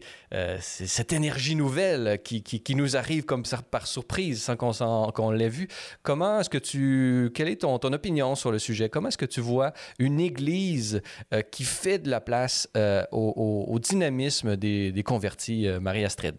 cette 0.61 1.13
énergie 1.13 1.57
nouvelle 1.57 2.21
qui, 2.23 2.75
nous 2.75 2.97
arrive 2.97 3.25
comme 3.25 3.45
ça 3.45 3.59
par 3.63 3.87
surprise 3.87 4.43
sans 4.43 4.57
qu'on 4.57 5.31
l'ait 5.31 5.49
vu. 5.49 5.69
Comment 6.03 6.41
est-ce 6.41 6.51
que 6.51 6.59
tu, 6.59 7.31
quelle 7.35 7.49
est 7.49 7.63
ton, 7.63 7.79
opinion 7.81 8.35
sur 8.35 8.53
le 8.53 8.59
sujet? 8.59 8.89
Comment 8.89 9.09
est-ce 9.09 9.19
que 9.19 9.27
tu 9.27 9.41
vois 9.41 9.73
une 9.99 10.21
église 10.21 11.03
euh, 11.35 11.43
qui 11.43 11.65
fait 11.65 11.99
de 11.99 12.09
la 12.09 12.21
place 12.21 12.69
euh, 12.77 13.05
au, 13.11 13.79
dynamisme 13.81 14.57
des, 14.57 14.93
des 14.93 15.03
convertis, 15.03 15.67
Marie-Astrid? 15.81 16.37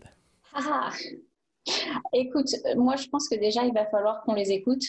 Ah, 0.53 0.91
écoute, 2.13 2.49
moi 2.77 2.95
je 2.95 3.07
pense 3.07 3.27
que 3.27 3.35
déjà 3.35 3.65
il 3.65 3.73
va 3.73 3.85
falloir 3.85 4.23
qu'on 4.23 4.33
les 4.33 4.51
écoute 4.51 4.83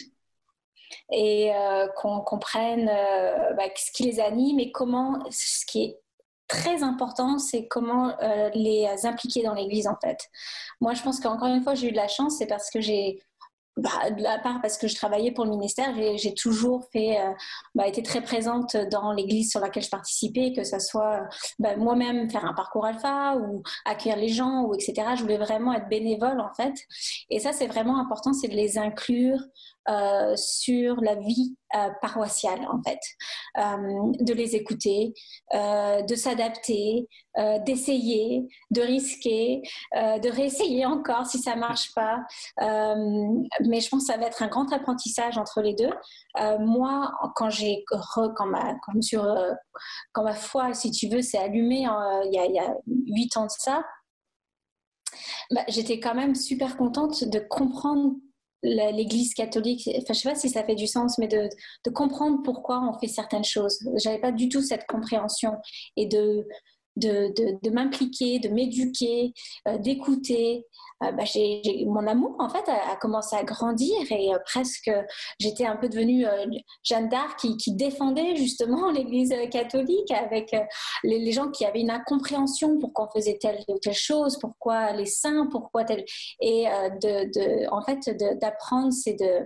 et 1.11 1.53
euh, 1.53 1.87
qu'on 1.97 2.21
comprenne 2.21 2.89
euh, 2.89 3.53
bah, 3.53 3.63
ce 3.75 3.91
qui 3.91 4.03
les 4.03 4.19
anime 4.19 4.59
et 4.59 4.71
comment, 4.71 5.19
ce 5.29 5.65
qui 5.65 5.83
est 5.83 5.99
très 6.47 6.83
important, 6.83 7.39
c'est 7.39 7.67
comment 7.67 8.13
euh, 8.21 8.49
les 8.53 8.87
impliquer 9.05 9.43
dans 9.43 9.53
l'Église 9.53 9.87
en 9.87 9.97
fait. 10.03 10.19
Moi, 10.81 10.93
je 10.93 11.01
pense 11.01 11.19
qu'encore 11.19 11.47
une 11.47 11.63
fois, 11.63 11.75
j'ai 11.75 11.89
eu 11.89 11.91
de 11.91 11.97
la 11.97 12.07
chance, 12.07 12.37
c'est 12.37 12.47
parce 12.47 12.69
que 12.69 12.81
j'ai 12.81 13.19
bah, 13.75 13.89
part 14.43 14.61
parce 14.61 14.77
que 14.77 14.87
je 14.87 14.93
travaillais 14.93 15.31
pour 15.31 15.45
le 15.45 15.49
ministère, 15.49 15.95
j'ai 16.15 16.35
toujours 16.35 16.85
fait, 16.91 17.17
bah, 17.73 17.87
été 17.87 18.03
très 18.03 18.21
présente 18.21 18.77
dans 18.91 19.11
l'église 19.11 19.49
sur 19.49 19.59
laquelle 19.59 19.81
je 19.81 19.89
participais, 19.89 20.53
que 20.55 20.63
ce 20.63 20.77
soit 20.77 21.21
bah, 21.57 21.75
moi-même 21.75 22.29
faire 22.29 22.45
un 22.45 22.53
parcours 22.53 22.85
alpha 22.85 23.35
ou 23.35 23.63
accueillir 23.85 24.17
les 24.17 24.27
gens 24.29 24.61
ou 24.65 24.75
etc. 24.75 25.13
Je 25.15 25.23
voulais 25.23 25.39
vraiment 25.39 25.73
être 25.73 25.89
bénévole 25.89 26.39
en 26.39 26.53
fait. 26.53 26.75
Et 27.31 27.39
ça, 27.39 27.51
c'est 27.51 27.65
vraiment 27.65 27.97
important, 27.97 28.31
c'est 28.31 28.47
de 28.47 28.55
les 28.55 28.77
inclure 28.77 29.39
euh, 29.89 30.33
sur 30.37 31.01
la 31.01 31.15
vie 31.15 31.57
euh, 31.75 31.89
paroissiale 32.01 32.65
en 32.71 32.81
fait, 32.83 32.99
euh, 33.57 34.13
de 34.21 34.33
les 34.33 34.55
écouter, 34.55 35.13
de 35.53 36.15
s'adapter, 36.15 37.07
d'essayer, 37.65 38.47
de 38.71 38.81
risquer, 38.81 39.61
de 39.93 40.29
réessayer 40.29 40.85
encore 40.85 41.25
si 41.25 41.39
ça 41.39 41.55
marche 41.55 41.93
pas. 41.93 42.19
mais 42.59 43.81
je 43.81 43.89
pense 43.89 44.07
que 44.07 44.13
ça 44.13 44.17
va 44.17 44.27
être 44.27 44.41
un 44.41 44.47
grand 44.47 44.71
apprentissage 44.71 45.37
entre 45.37 45.61
les 45.61 45.73
deux. 45.73 45.91
moi, 46.59 47.11
quand 47.35 47.49
j'ai 47.49 47.83
quand 47.87 48.45
ma 48.45 48.75
quand 50.13 50.23
ma 50.23 50.33
foi, 50.35 50.73
si 50.73 50.91
tu 50.91 51.09
veux, 51.09 51.21
s'est 51.21 51.37
allumée 51.37 51.87
il 52.25 52.31
y 52.33 52.59
a 52.59 52.75
huit 52.87 53.35
ans 53.37 53.45
de 53.45 53.51
ça. 53.51 53.83
Bah, 55.51 55.63
j'étais 55.67 55.99
quand 55.99 56.15
même 56.15 56.35
super 56.35 56.77
contente 56.77 57.23
de 57.23 57.39
comprendre 57.39 58.15
l'Église 58.63 59.33
catholique, 59.33 59.89
enfin 59.97 60.13
je 60.13 60.19
sais 60.19 60.29
pas 60.29 60.35
si 60.35 60.49
ça 60.49 60.63
fait 60.63 60.75
du 60.75 60.87
sens, 60.87 61.17
mais 61.17 61.27
de, 61.27 61.49
de 61.85 61.89
comprendre 61.91 62.41
pourquoi 62.43 62.81
on 62.81 62.97
fait 62.99 63.07
certaines 63.07 63.43
choses. 63.43 63.79
J'avais 64.01 64.19
pas 64.19 64.31
du 64.31 64.49
tout 64.49 64.61
cette 64.61 64.85
compréhension 64.87 65.51
et 65.97 66.07
de 66.07 66.47
de, 66.95 67.33
de, 67.61 67.69
m'impliquer, 67.69 68.39
de 68.39 68.49
m'éduquer, 68.49 69.33
euh, 69.67 69.77
d'écouter. 69.77 70.65
Euh, 71.03 71.11
bah, 71.11 71.23
mon 71.87 72.07
amour, 72.07 72.35
en 72.39 72.49
fait, 72.49 72.63
a, 72.69 72.95
commencé 72.97 73.35
à 73.35 73.43
grandir 73.43 73.95
et 74.11 74.33
euh, 74.33 74.37
presque, 74.45 74.91
j'étais 75.39 75.65
un 75.65 75.75
peu 75.75 75.89
devenue 75.89 76.25
Jeanne 76.83 77.09
d'Arc 77.09 77.39
qui, 77.39 77.73
défendait 77.73 78.35
justement 78.35 78.91
l'Église 78.91 79.33
catholique 79.51 80.11
avec 80.11 80.55
les, 81.03 81.31
gens 81.31 81.49
qui 81.49 81.65
avaient 81.65 81.81
une 81.81 81.89
incompréhension 81.89 82.77
pourquoi 82.79 83.07
on 83.07 83.19
faisait 83.19 83.37
telle 83.41 83.63
ou 83.67 83.79
telle 83.79 83.93
chose, 83.93 84.37
pourquoi 84.39 84.91
les 84.93 85.07
saints, 85.07 85.47
pourquoi 85.51 85.83
tel. 85.83 86.05
Et 86.39 86.65
de, 87.01 87.67
en 87.71 87.81
fait, 87.81 88.15
d'apprendre, 88.39 88.93
c'est 88.93 89.13
de 89.13 89.43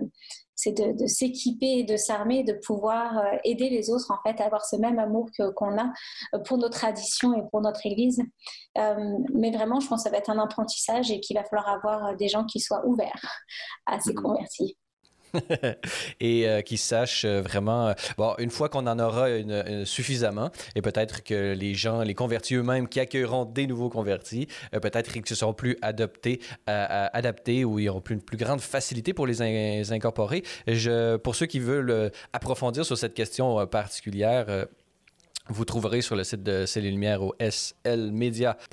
c'est 0.58 0.72
de, 0.72 1.06
s'équiper 1.06 1.78
et 1.78 1.84
de 1.84 1.96
s'armer, 1.96 2.42
de 2.42 2.52
pouvoir 2.52 3.16
euh, 3.16 3.36
aider 3.44 3.70
les 3.70 3.90
autres 3.90 4.10
en 4.10 4.18
fait 4.26 4.40
à 4.42 4.46
avoir 4.46 4.64
ce 4.64 4.74
même 4.74 4.98
amour 4.98 5.30
qu'on 5.54 5.78
a 5.78 5.92
euh, 6.34 6.40
pour 6.40 6.58
nos 6.58 6.68
traditions 6.68 7.32
et 7.32 7.42
pour 7.52 7.60
notre 7.60 7.86
Église. 7.86 8.20
Euh, 8.76 9.18
mais 9.32 9.52
vraiment, 9.52 9.78
je 9.78 9.86
pense 9.86 10.00
que 10.02 10.08
ça 10.08 10.10
va 10.10 10.18
être 10.18 10.30
un 10.30 10.38
apprentissage 10.40 11.12
et 11.12 11.20
qu'il 11.20 11.36
va 11.36 11.44
falloir 11.44 11.68
avoir 11.68 12.16
des 12.16 12.26
gens 12.26 12.44
qui 12.44 12.58
soient 12.58 12.84
ouverts 12.86 13.24
à 13.86 14.00
ces 14.00 14.12
mmh. 14.12 14.16
convertis. 14.16 14.76
et 16.20 16.48
euh, 16.48 16.62
qui 16.62 16.76
sachent 16.76 17.24
euh, 17.24 17.40
vraiment. 17.40 17.88
Euh, 17.88 17.92
bon, 18.16 18.34
une 18.38 18.50
fois 18.50 18.68
qu'on 18.68 18.86
en 18.86 18.98
aura 18.98 19.28
suffisamment, 19.84 20.50
et 20.74 20.82
peut-être 20.82 21.22
que 21.22 21.52
les 21.54 21.74
gens, 21.74 22.02
les 22.02 22.14
convertis 22.14 22.54
eux-mêmes 22.54 22.88
qui 22.88 23.00
accueilleront 23.00 23.44
des 23.44 23.66
nouveaux 23.66 23.88
convertis, 23.88 24.48
peut-être 24.72 25.12
qu'ils 25.12 25.36
seront 25.36 25.54
plus 25.54 25.76
adaptés 25.82 26.40
ou 27.64 27.78
ils 27.78 27.88
auront 27.88 28.00
plus, 28.00 28.14
une 28.14 28.22
plus 28.22 28.36
grande 28.36 28.60
facilité 28.60 29.12
pour 29.12 29.26
les, 29.26 29.92
incorporer. 29.92 30.42
Je, 30.66 31.16
pour 31.16 31.34
ceux 31.34 31.46
qui 31.46 31.58
veulent 31.58 32.10
approfondir 32.32 32.84
sur 32.84 32.96
cette 32.96 33.14
question 33.14 33.66
particulière, 33.66 34.66
vous 35.50 35.64
trouverez 35.64 36.02
sur 36.02 36.14
le 36.14 36.24
site 36.24 36.42
de 36.42 36.66
C'est 36.66 36.80
les 36.80 36.98
au 37.16 37.34
slmedia.org 37.40 38.64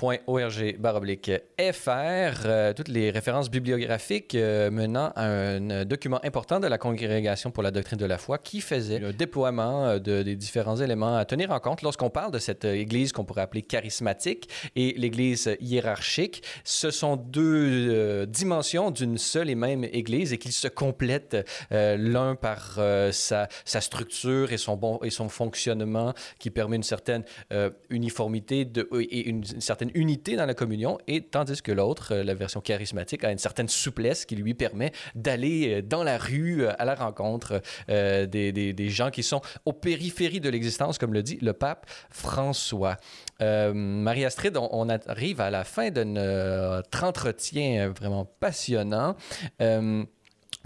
fr 1.72 2.42
euh, 2.44 2.72
toutes 2.74 2.88
les 2.88 3.10
références 3.10 3.50
bibliographiques 3.50 4.34
euh, 4.34 4.70
menant 4.70 5.12
à 5.16 5.26
un 5.26 5.84
document 5.84 6.20
important 6.22 6.60
de 6.60 6.66
la 6.66 6.76
Congrégation 6.76 7.50
pour 7.50 7.62
la 7.62 7.70
doctrine 7.70 7.98
de 7.98 8.04
la 8.04 8.18
foi 8.18 8.38
qui 8.38 8.60
faisait 8.60 8.98
le 8.98 9.12
déploiement 9.12 9.86
euh, 9.86 9.98
de, 9.98 10.22
des 10.22 10.36
différents 10.36 10.76
éléments 10.76 11.16
à 11.16 11.24
tenir 11.24 11.50
en 11.50 11.60
compte 11.60 11.82
lorsqu'on 11.82 12.10
parle 12.10 12.32
de 12.32 12.38
cette 12.38 12.64
Église 12.64 13.12
qu'on 13.12 13.24
pourrait 13.24 13.42
appeler 13.42 13.62
charismatique 13.62 14.50
et 14.74 14.94
l'Église 14.96 15.56
hiérarchique. 15.60 16.42
Ce 16.64 16.90
sont 16.90 17.16
deux 17.16 18.26
dimensions 18.26 18.90
d'une 18.90 19.18
seule 19.18 19.48
et 19.50 19.54
même 19.54 19.84
Église 19.84 20.32
et 20.32 20.38
qu'ils 20.38 20.52
se 20.52 20.68
complètent 20.68 21.36
l'un 21.70 22.34
par 22.34 22.78
sa, 23.12 23.48
sa, 23.64 23.80
structure 23.80 24.52
et 24.52 24.58
son, 24.58 24.76
bon, 24.76 24.98
et 25.02 25.10
son 25.10 25.28
fonctionnement 25.28 26.12
qui 26.38 26.50
permet 26.50 26.65
une 26.74 26.82
certaine 26.82 27.24
euh, 27.52 27.70
uniformité 27.90 28.64
de, 28.64 28.88
et 29.00 29.28
une, 29.28 29.44
certaine 29.44 29.90
unité 29.94 30.36
dans 30.36 30.46
la 30.46 30.54
communion, 30.54 30.98
et 31.06 31.22
tandis 31.22 31.62
que 31.62 31.72
l'autre, 31.72 32.14
euh, 32.14 32.24
la 32.24 32.34
version 32.34 32.60
charismatique, 32.60 33.24
a 33.24 33.32
une 33.32 33.38
certaine 33.38 33.68
souplesse 33.68 34.24
qui 34.24 34.36
lui 34.36 34.54
permet 34.54 34.92
d'aller 35.14 35.76
euh, 35.76 35.82
dans 35.82 36.02
la 36.02 36.18
rue 36.18 36.66
à 36.66 36.84
la 36.84 36.94
rencontre 36.94 37.60
des, 37.88 38.88
gens 38.88 39.10
qui 39.10 39.22
sont 39.22 39.40
aux 39.64 39.72
périphéries 39.72 40.40
de 40.40 40.48
l'existence, 40.48 40.98
comme 40.98 41.12
le 41.12 41.22
dit 41.22 41.38
le 41.40 41.52
pape 41.52 41.86
François. 42.10 42.96
Marie-Astrid, 43.40 44.56
on, 44.56 44.68
on, 44.72 44.88
arrive 44.88 45.40
à 45.40 45.50
la 45.50 45.64
fin 45.64 45.90
de 45.90 46.04
notre 46.04 47.04
entretien 47.04 47.88
vraiment 47.88 48.24
passionnant. 48.24 49.16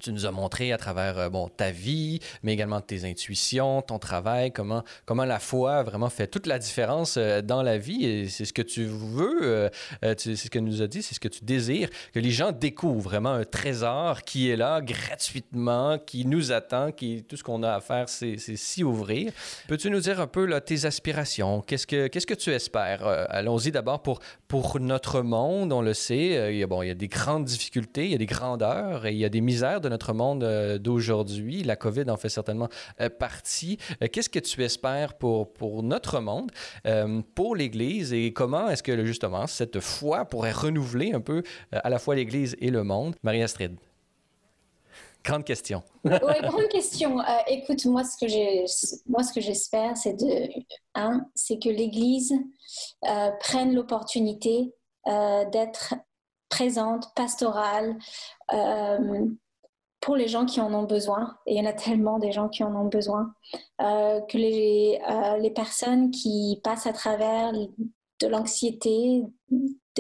Tu 0.01 0.13
nous 0.13 0.25
as 0.25 0.31
montré 0.31 0.73
à 0.73 0.79
travers 0.79 1.19
euh, 1.19 1.29
bon, 1.29 1.49
ta 1.49 1.71
vie, 1.71 2.21
mais 2.43 2.55
également 2.55 2.81
tes 2.81 3.05
intuitions, 3.05 3.83
ton 3.83 3.99
travail, 3.99 4.51
comment, 4.51 4.83
comment 5.05 5.27
la 5.27 5.39
foi 5.39 5.83
vraiment 5.83 6.09
fait 6.09 6.27
toute 6.27 6.47
la 6.47 6.59
différence 6.59 7.17
euh, 7.19 7.43
dans 7.43 7.63
la 7.63 7.77
vie. 7.77 8.29
C'est 8.31 8.47
ce 8.47 8.53
que 8.55 8.63
tu 8.63 8.85
veux, 8.85 9.43
euh, 9.43 9.69
c'est 10.17 10.37
ce 10.37 10.49
que 10.49 10.59
nous 10.59 10.81
a 10.81 10.87
dit, 10.87 11.03
c'est 11.03 11.15
ce 11.15 11.21
que 11.21 11.29
tu 11.29 11.45
désires, 11.45 11.91
que 12.15 12.19
les 12.19 12.31
gens 12.31 12.51
découvrent 12.51 13.11
vraiment 13.11 13.33
un 13.33 13.45
trésor 13.45 14.23
qui 14.23 14.49
est 14.49 14.57
là 14.57 14.81
gratuitement, 14.81 15.99
qui 15.99 16.25
nous 16.25 16.51
attend, 16.51 16.93
qui 16.93 17.23
tout 17.29 17.37
ce 17.37 17.45
qu'on 17.45 17.63
a 17.63 17.75
à 17.75 17.81
faire, 17.81 18.09
c'est 18.09 18.39
s'y 18.39 18.83
ouvrir. 18.83 19.33
Peux-tu 19.69 19.91
nous 19.91 20.01
dire 20.01 20.19
un 20.21 20.27
peu 20.27 20.61
tes 20.61 20.87
aspirations? 20.87 21.61
Qu'est-ce 21.61 21.87
que, 21.87 22.07
qu'est-ce 22.07 22.27
que 22.27 22.35
tu 22.35 22.51
espères? 22.51 23.07
allons-y 23.29 23.71
d'abord 23.71 24.03
pour, 24.03 24.21
pour 24.49 24.81
notre 24.81 25.21
monde, 25.21 25.73
on 25.73 25.83
le 25.83 25.95
sait, 25.95 26.53
il 26.53 26.59
y, 26.59 26.63
a, 26.63 26.67
bon, 26.67 26.83
il 26.83 26.89
y 26.89 26.91
a 26.91 26.95
des 26.95 27.09
grandes 27.09 27.45
difficultés, 27.45 28.07
il 28.07 28.13
y 28.13 28.15
a 28.15 28.19
des 28.19 28.27
grandeurs 28.27 29.05
et 29.07 29.13
il 29.13 29.19
y 29.19 29.25
a 29.25 29.29
des 29.29 29.41
misères 29.41 29.81
de 29.81 29.90
notre 29.91 30.15
monde 30.15 30.43
euh, 30.45 30.79
d'aujourd'hui. 30.79 31.63
La 31.63 31.77
COVID 31.77 32.09
en 32.09 32.17
fait 32.17 32.31
certainement 32.31 32.69
euh, 33.01 33.11
partie. 33.11 33.77
Euh, 34.03 34.07
qu'est-ce 34.11 34.31
que 34.31 34.39
tu 34.39 34.65
espères 34.65 35.15
pour, 35.15 35.53
pour 35.53 35.83
notre 35.83 36.21
monde, 36.21 36.51
pour 37.35 37.57
l'Église 37.57 38.13
et 38.13 38.33
comment 38.33 38.71
est-ce 38.71 38.83
que 38.83 39.05
justement 39.05 39.47
cette 39.47 39.81
foi 39.81 40.25
pourrait 40.25 40.53
renouveler 40.53 41.13
un 41.13 41.21
peu 41.21 41.43
à 41.73 41.91
la 41.91 41.99
fois 41.99 42.15
l'Église 42.15 42.57
et 42.61 42.71
le 42.71 42.85
monde? 42.85 43.17
Marie-Astrid. 43.23 43.77
Grande 45.25 45.45
question. 45.45 45.83
oui, 46.05 46.11
grande 46.43 46.69
question. 46.69 47.19
écoute, 47.49 47.85
moi, 47.87 48.05
ce 48.05 48.17
que 49.35 49.41
j'espère, 49.41 49.97
c'est 49.97 50.17
que 50.17 51.69
l'Église 51.69 52.33
prenne 53.41 53.75
l'opportunité 53.75 54.73
d'être 55.07 55.95
présente, 56.49 57.15
pastorale, 57.15 57.97
pour 60.01 60.17
les 60.17 60.29
gens 60.29 60.47
qui 60.47 60.61
en 60.61 60.73
ont 60.73 60.85
besoin, 60.85 61.37
et 61.47 61.55
il 61.55 61.59
y 61.59 61.61
en 61.61 61.69
a 61.69 61.75
tellement 61.75 62.19
des 62.19 62.33
gens 62.33 62.49
qui 62.49 62.65
en 62.65 62.75
ont 62.75 62.87
besoin, 62.87 63.35
euh, 63.83 64.21
que 64.23 64.39
les, 64.39 64.99
euh, 65.09 65.37
les 65.37 65.51
personnes 65.51 66.11
qui 66.11 66.61
passent 66.65 66.87
à 66.87 66.93
travers 66.93 67.53
de 67.53 68.27
l'anxiété, 68.27 69.23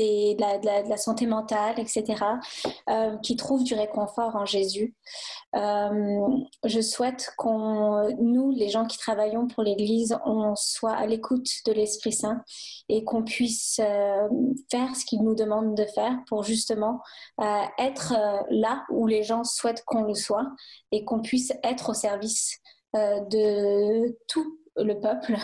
de, 0.01 0.89
la, 0.89 0.97
santé 0.97 1.27
mentale, 1.27 1.79
etc., 1.79 2.25
euh, 2.89 3.17
qui 3.19 3.37
trouvent 3.37 3.65
du 3.65 3.75
réconfort 3.75 4.37
en 4.37 4.45
Jésus. 4.45 4.95
Euh, 5.57 6.27
je 6.65 6.81
souhaite 6.81 7.33
qu'on, 7.37 8.09
nous, 8.21 8.51
les 8.51 8.69
gens 8.69 8.87
qui 8.87 8.99
travaillons 8.99 9.47
pour 9.47 9.63
l'Église, 9.63 10.17
on 10.25 10.55
soit 10.57 10.93
à 10.93 11.07
l'écoute 11.07 11.49
de 11.67 11.73
l'Esprit 11.73 12.13
Saint 12.13 12.43
et 12.89 13.05
qu'on 13.05 13.23
puisse 13.23 13.81
euh, 13.83 14.29
faire 14.71 14.95
ce 14.97 15.05
qu'il 15.05 15.23
nous 15.23 15.35
demande 15.35 15.75
de 15.75 15.85
faire 15.85 16.17
pour 16.29 16.43
justement 16.43 17.01
être 17.79 18.15
là 18.51 18.85
où 18.91 19.07
les 19.07 19.23
gens 19.23 19.45
souhaitent 19.45 19.85
qu'on 19.85 20.03
le 20.03 20.15
soit 20.15 20.47
et 20.93 21.05
qu'on 21.05 21.21
puisse 21.21 21.53
être 21.63 21.91
au 21.91 21.95
service 21.95 22.59
de 22.95 24.17
tout 24.29 24.59
le 24.85 25.01
peuple. 25.01 25.37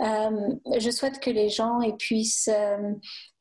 Euh, 0.00 0.54
je 0.78 0.90
souhaite 0.90 1.20
que 1.20 1.30
les 1.30 1.48
gens 1.48 1.78
puissent, 1.98 2.50
euh, 2.52 2.92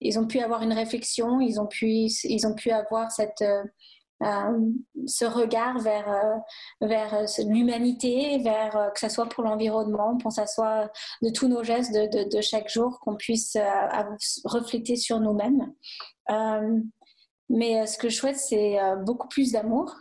ils 0.01 0.19
ont 0.19 0.27
pu 0.27 0.39
avoir 0.39 0.61
une 0.61 0.73
réflexion, 0.73 1.39
ils 1.41 1.59
ont 1.59 1.65
pu, 1.65 1.87
ils 1.87 2.45
ont 2.45 2.53
pu 2.53 2.69
avoir 2.69 3.11
cette, 3.11 3.41
euh, 3.41 4.59
ce 5.07 5.25
regard 5.25 5.79
vers, 5.79 6.39
vers 6.79 7.25
l'humanité, 7.47 8.37
vers 8.43 8.91
que 8.93 8.99
ce 8.99 9.09
soit 9.09 9.27
pour 9.27 9.43
l'environnement, 9.43 10.17
pour 10.17 10.29
que 10.29 10.41
ce 10.41 10.53
soit 10.53 10.91
de 11.21 11.29
tous 11.29 11.47
nos 11.47 11.63
gestes 11.63 11.91
de, 11.91 12.29
de, 12.29 12.41
chaque 12.41 12.69
jour, 12.69 12.99
qu'on 12.99 13.15
puisse 13.15 13.57
refléter 14.45 14.95
sur 14.95 15.19
nous-mêmes. 15.19 15.73
mais 17.49 17.85
ce 17.87 17.97
que 17.97 18.09
je 18.09 18.15
souhaite, 18.15 18.37
c'est 18.37 18.77
beaucoup 19.05 19.27
plus 19.27 19.51
d'amour 19.51 19.95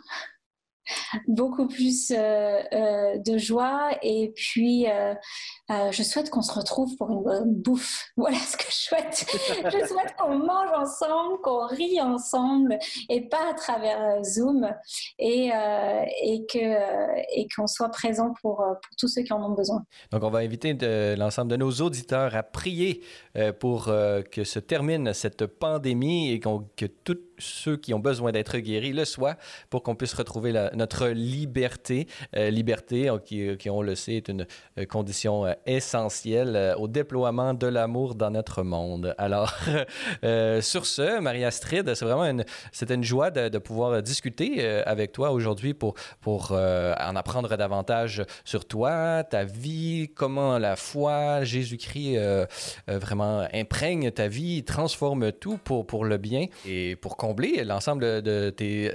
beaucoup 1.27 1.67
plus 1.67 2.11
euh, 2.11 2.59
euh, 2.73 3.17
de 3.17 3.37
joie 3.37 3.97
et 4.01 4.33
puis 4.35 4.85
euh, 5.73 5.91
je 5.91 6.03
souhaite 6.03 6.29
qu'on 6.29 6.41
se 6.41 6.53
retrouve 6.53 6.95
pour 6.97 7.09
une 7.11 7.23
bonne 7.23 7.53
bouffe. 7.53 8.11
Voilà 8.17 8.37
ce 8.37 8.57
que 8.57 8.65
je 8.69 8.75
souhaite. 8.75 9.25
je 9.65 9.87
souhaite 9.87 10.15
qu'on 10.17 10.37
mange 10.37 10.69
ensemble, 10.75 11.41
qu'on 11.41 11.67
rit 11.67 11.99
ensemble 11.99 12.77
et 13.09 13.27
pas 13.27 13.49
à 13.49 13.53
travers 13.53 14.01
euh, 14.01 14.23
Zoom 14.23 14.69
et, 15.19 15.51
euh, 15.51 16.03
que 16.51 17.37
et 17.37 17.47
qu'on 17.55 17.67
soit 17.67 17.89
présent 17.89 18.33
pour, 18.41 18.57
pour 18.57 18.95
tous 18.97 19.07
ceux 19.07 19.23
qui 19.23 19.33
en 19.33 19.43
ont 19.43 19.53
besoin. 19.53 19.83
Donc, 20.11 20.23
on 20.23 20.29
va 20.29 20.39
inviter 20.39 20.73
l'ensemble 21.15 21.51
de 21.51 21.57
nos 21.57 21.71
auditeurs 21.71 22.35
à 22.35 22.43
prier 22.43 23.03
pour 23.59 23.85
que 23.85 24.43
se 24.43 24.59
termine 24.59 25.13
cette 25.13 25.45
pandémie 25.45 26.31
et 26.31 26.39
que 26.39 26.85
tous 26.85 27.17
ceux 27.39 27.77
qui 27.77 27.93
ont 27.93 27.99
besoin 27.99 28.31
d'être 28.31 28.57
guéris 28.57 28.93
le 28.93 29.05
soient 29.05 29.35
pour 29.69 29.83
qu'on 29.83 29.95
puisse 29.95 30.13
retrouver 30.13 30.53
notre 30.73 31.07
liberté. 31.07 32.07
liberté, 32.33 33.11
qui, 33.25 33.57
qui, 33.57 33.69
on 33.69 33.81
le 33.81 33.95
sait, 33.95 34.15
est 34.15 34.29
une 34.29 34.45
condition 34.87 35.45
essentiel 35.65 36.55
euh, 36.55 36.75
au 36.75 36.87
déploiement 36.87 37.53
de 37.53 37.67
l'amour 37.67 38.15
dans 38.15 38.29
notre 38.29 38.63
monde. 38.63 39.15
Alors, 39.17 39.53
euh, 40.23 40.61
sur 40.61 40.85
ce, 40.85 41.19
Marie-Astrid, 41.19 41.93
c'est 41.93 42.05
vraiment 42.05 42.25
une, 42.25 42.45
c'était 42.71 42.95
une 42.95 43.03
joie 43.03 43.31
de, 43.31 43.57
pouvoir 43.57 44.01
discuter 44.01 44.57
euh, 44.59 44.83
avec 44.85 45.11
toi 45.11 45.31
aujourd'hui 45.31 45.73
pour, 45.73 45.93
pour 46.21 46.51
en 46.51 47.15
apprendre 47.15 47.55
davantage 47.55 48.23
sur 48.43 48.65
toi, 48.65 49.23
ta 49.23 49.43
vie, 49.43 50.09
comment 50.15 50.57
la 50.57 50.75
foi, 50.75 51.43
Jésus-Christ 51.43 52.17
vraiment 52.87 53.47
imprègne 53.53 54.11
ta 54.11 54.27
vie, 54.27 54.63
transforme 54.63 55.31
tout 55.31 55.57
pour, 55.57 55.85
pour 55.85 56.05
le 56.05 56.17
bien 56.17 56.47
et 56.65 56.95
pour 56.95 57.15
combler 57.15 57.63
l'ensemble 57.63 58.21
de 58.21 58.49
tes 58.49 58.91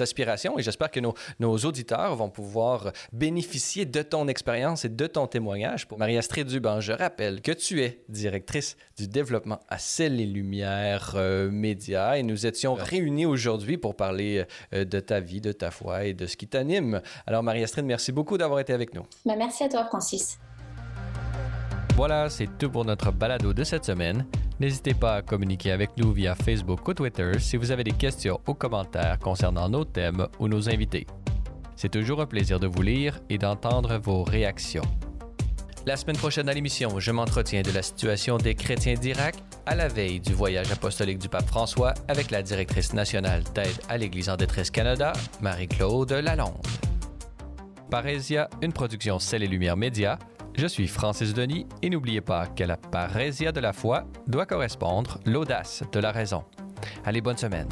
aspirations. 0.00 0.58
Et 0.58 0.62
j'espère 0.62 0.90
que 0.90 1.00
nos, 1.00 1.14
nos 1.38 1.56
auditeurs 1.58 2.16
vont 2.16 2.30
pouvoir 2.30 2.92
bénéficier 3.12 3.84
de 3.84 4.02
ton 4.02 4.28
expérience 4.28 4.84
et 4.84 4.88
de 4.88 5.06
ton 5.06 5.26
témoignage 5.26 5.86
pour 5.86 5.97
Marie-Astrid 5.98 6.46
Duban, 6.46 6.80
je 6.80 6.92
rappelle 6.92 7.42
que 7.42 7.50
tu 7.50 7.82
es 7.82 8.04
directrice 8.08 8.76
du 8.96 9.08
développement 9.08 9.58
à 9.68 9.78
Celles 9.78 10.20
et 10.20 10.26
Lumières 10.26 11.14
euh, 11.16 11.50
Média 11.50 12.16
et 12.16 12.22
nous 12.22 12.46
étions 12.46 12.74
réunis 12.74 13.26
aujourd'hui 13.26 13.78
pour 13.78 13.96
parler 13.96 14.44
euh, 14.72 14.84
de 14.84 15.00
ta 15.00 15.18
vie, 15.18 15.40
de 15.40 15.50
ta 15.50 15.72
foi 15.72 16.04
et 16.04 16.14
de 16.14 16.26
ce 16.26 16.36
qui 16.36 16.46
t'anime. 16.46 17.02
Alors 17.26 17.42
Marie-Astrid, 17.42 17.84
merci 17.84 18.12
beaucoup 18.12 18.38
d'avoir 18.38 18.60
été 18.60 18.72
avec 18.72 18.94
nous. 18.94 19.02
Ben, 19.26 19.34
merci 19.36 19.64
à 19.64 19.68
toi 19.68 19.86
Francis. 19.86 20.38
Voilà, 21.96 22.30
c'est 22.30 22.46
tout 22.58 22.70
pour 22.70 22.84
notre 22.84 23.10
balado 23.10 23.52
de 23.52 23.64
cette 23.64 23.84
semaine. 23.84 24.24
N'hésitez 24.60 24.94
pas 24.94 25.16
à 25.16 25.22
communiquer 25.22 25.72
avec 25.72 25.96
nous 25.96 26.12
via 26.12 26.36
Facebook 26.36 26.86
ou 26.86 26.94
Twitter 26.94 27.32
si 27.40 27.56
vous 27.56 27.72
avez 27.72 27.82
des 27.82 27.90
questions 27.90 28.38
ou 28.46 28.54
commentaires 28.54 29.18
concernant 29.18 29.68
nos 29.68 29.84
thèmes 29.84 30.28
ou 30.38 30.46
nos 30.46 30.68
invités. 30.68 31.08
C'est 31.74 31.90
toujours 31.90 32.20
un 32.20 32.26
plaisir 32.26 32.60
de 32.60 32.68
vous 32.68 32.82
lire 32.82 33.18
et 33.28 33.38
d'entendre 33.38 33.98
vos 33.98 34.22
réactions. 34.22 34.82
La 35.88 35.96
semaine 35.96 36.18
prochaine 36.18 36.50
à 36.50 36.52
l'émission, 36.52 37.00
je 37.00 37.10
m'entretiens 37.10 37.62
de 37.62 37.70
la 37.70 37.80
situation 37.80 38.36
des 38.36 38.54
chrétiens 38.54 38.92
d'Irak 38.92 39.36
à 39.64 39.74
la 39.74 39.88
veille 39.88 40.20
du 40.20 40.34
voyage 40.34 40.70
apostolique 40.70 41.18
du 41.18 41.30
pape 41.30 41.46
François 41.46 41.94
avec 42.08 42.30
la 42.30 42.42
directrice 42.42 42.92
nationale 42.92 43.42
d'aide 43.54 43.72
à 43.88 43.96
l'Église 43.96 44.28
en 44.28 44.36
détresse 44.36 44.70
Canada, 44.70 45.14
Marie-Claude 45.40 46.12
Lalonde. 46.12 46.60
Parésia, 47.90 48.50
une 48.60 48.74
production 48.74 49.18
Celle 49.18 49.44
et 49.44 49.46
Lumière 49.46 49.78
Média. 49.78 50.18
Je 50.58 50.66
suis 50.66 50.88
Francis 50.88 51.32
Denis 51.32 51.66
et 51.80 51.88
n'oubliez 51.88 52.20
pas 52.20 52.48
que 52.48 52.64
la 52.64 52.76
parésia 52.76 53.50
de 53.50 53.60
la 53.60 53.72
foi 53.72 54.04
doit 54.26 54.44
correspondre 54.44 55.18
l'audace 55.24 55.84
de 55.90 56.00
la 56.00 56.12
raison. 56.12 56.44
Allez, 57.06 57.22
bonne 57.22 57.38
semaine. 57.38 57.68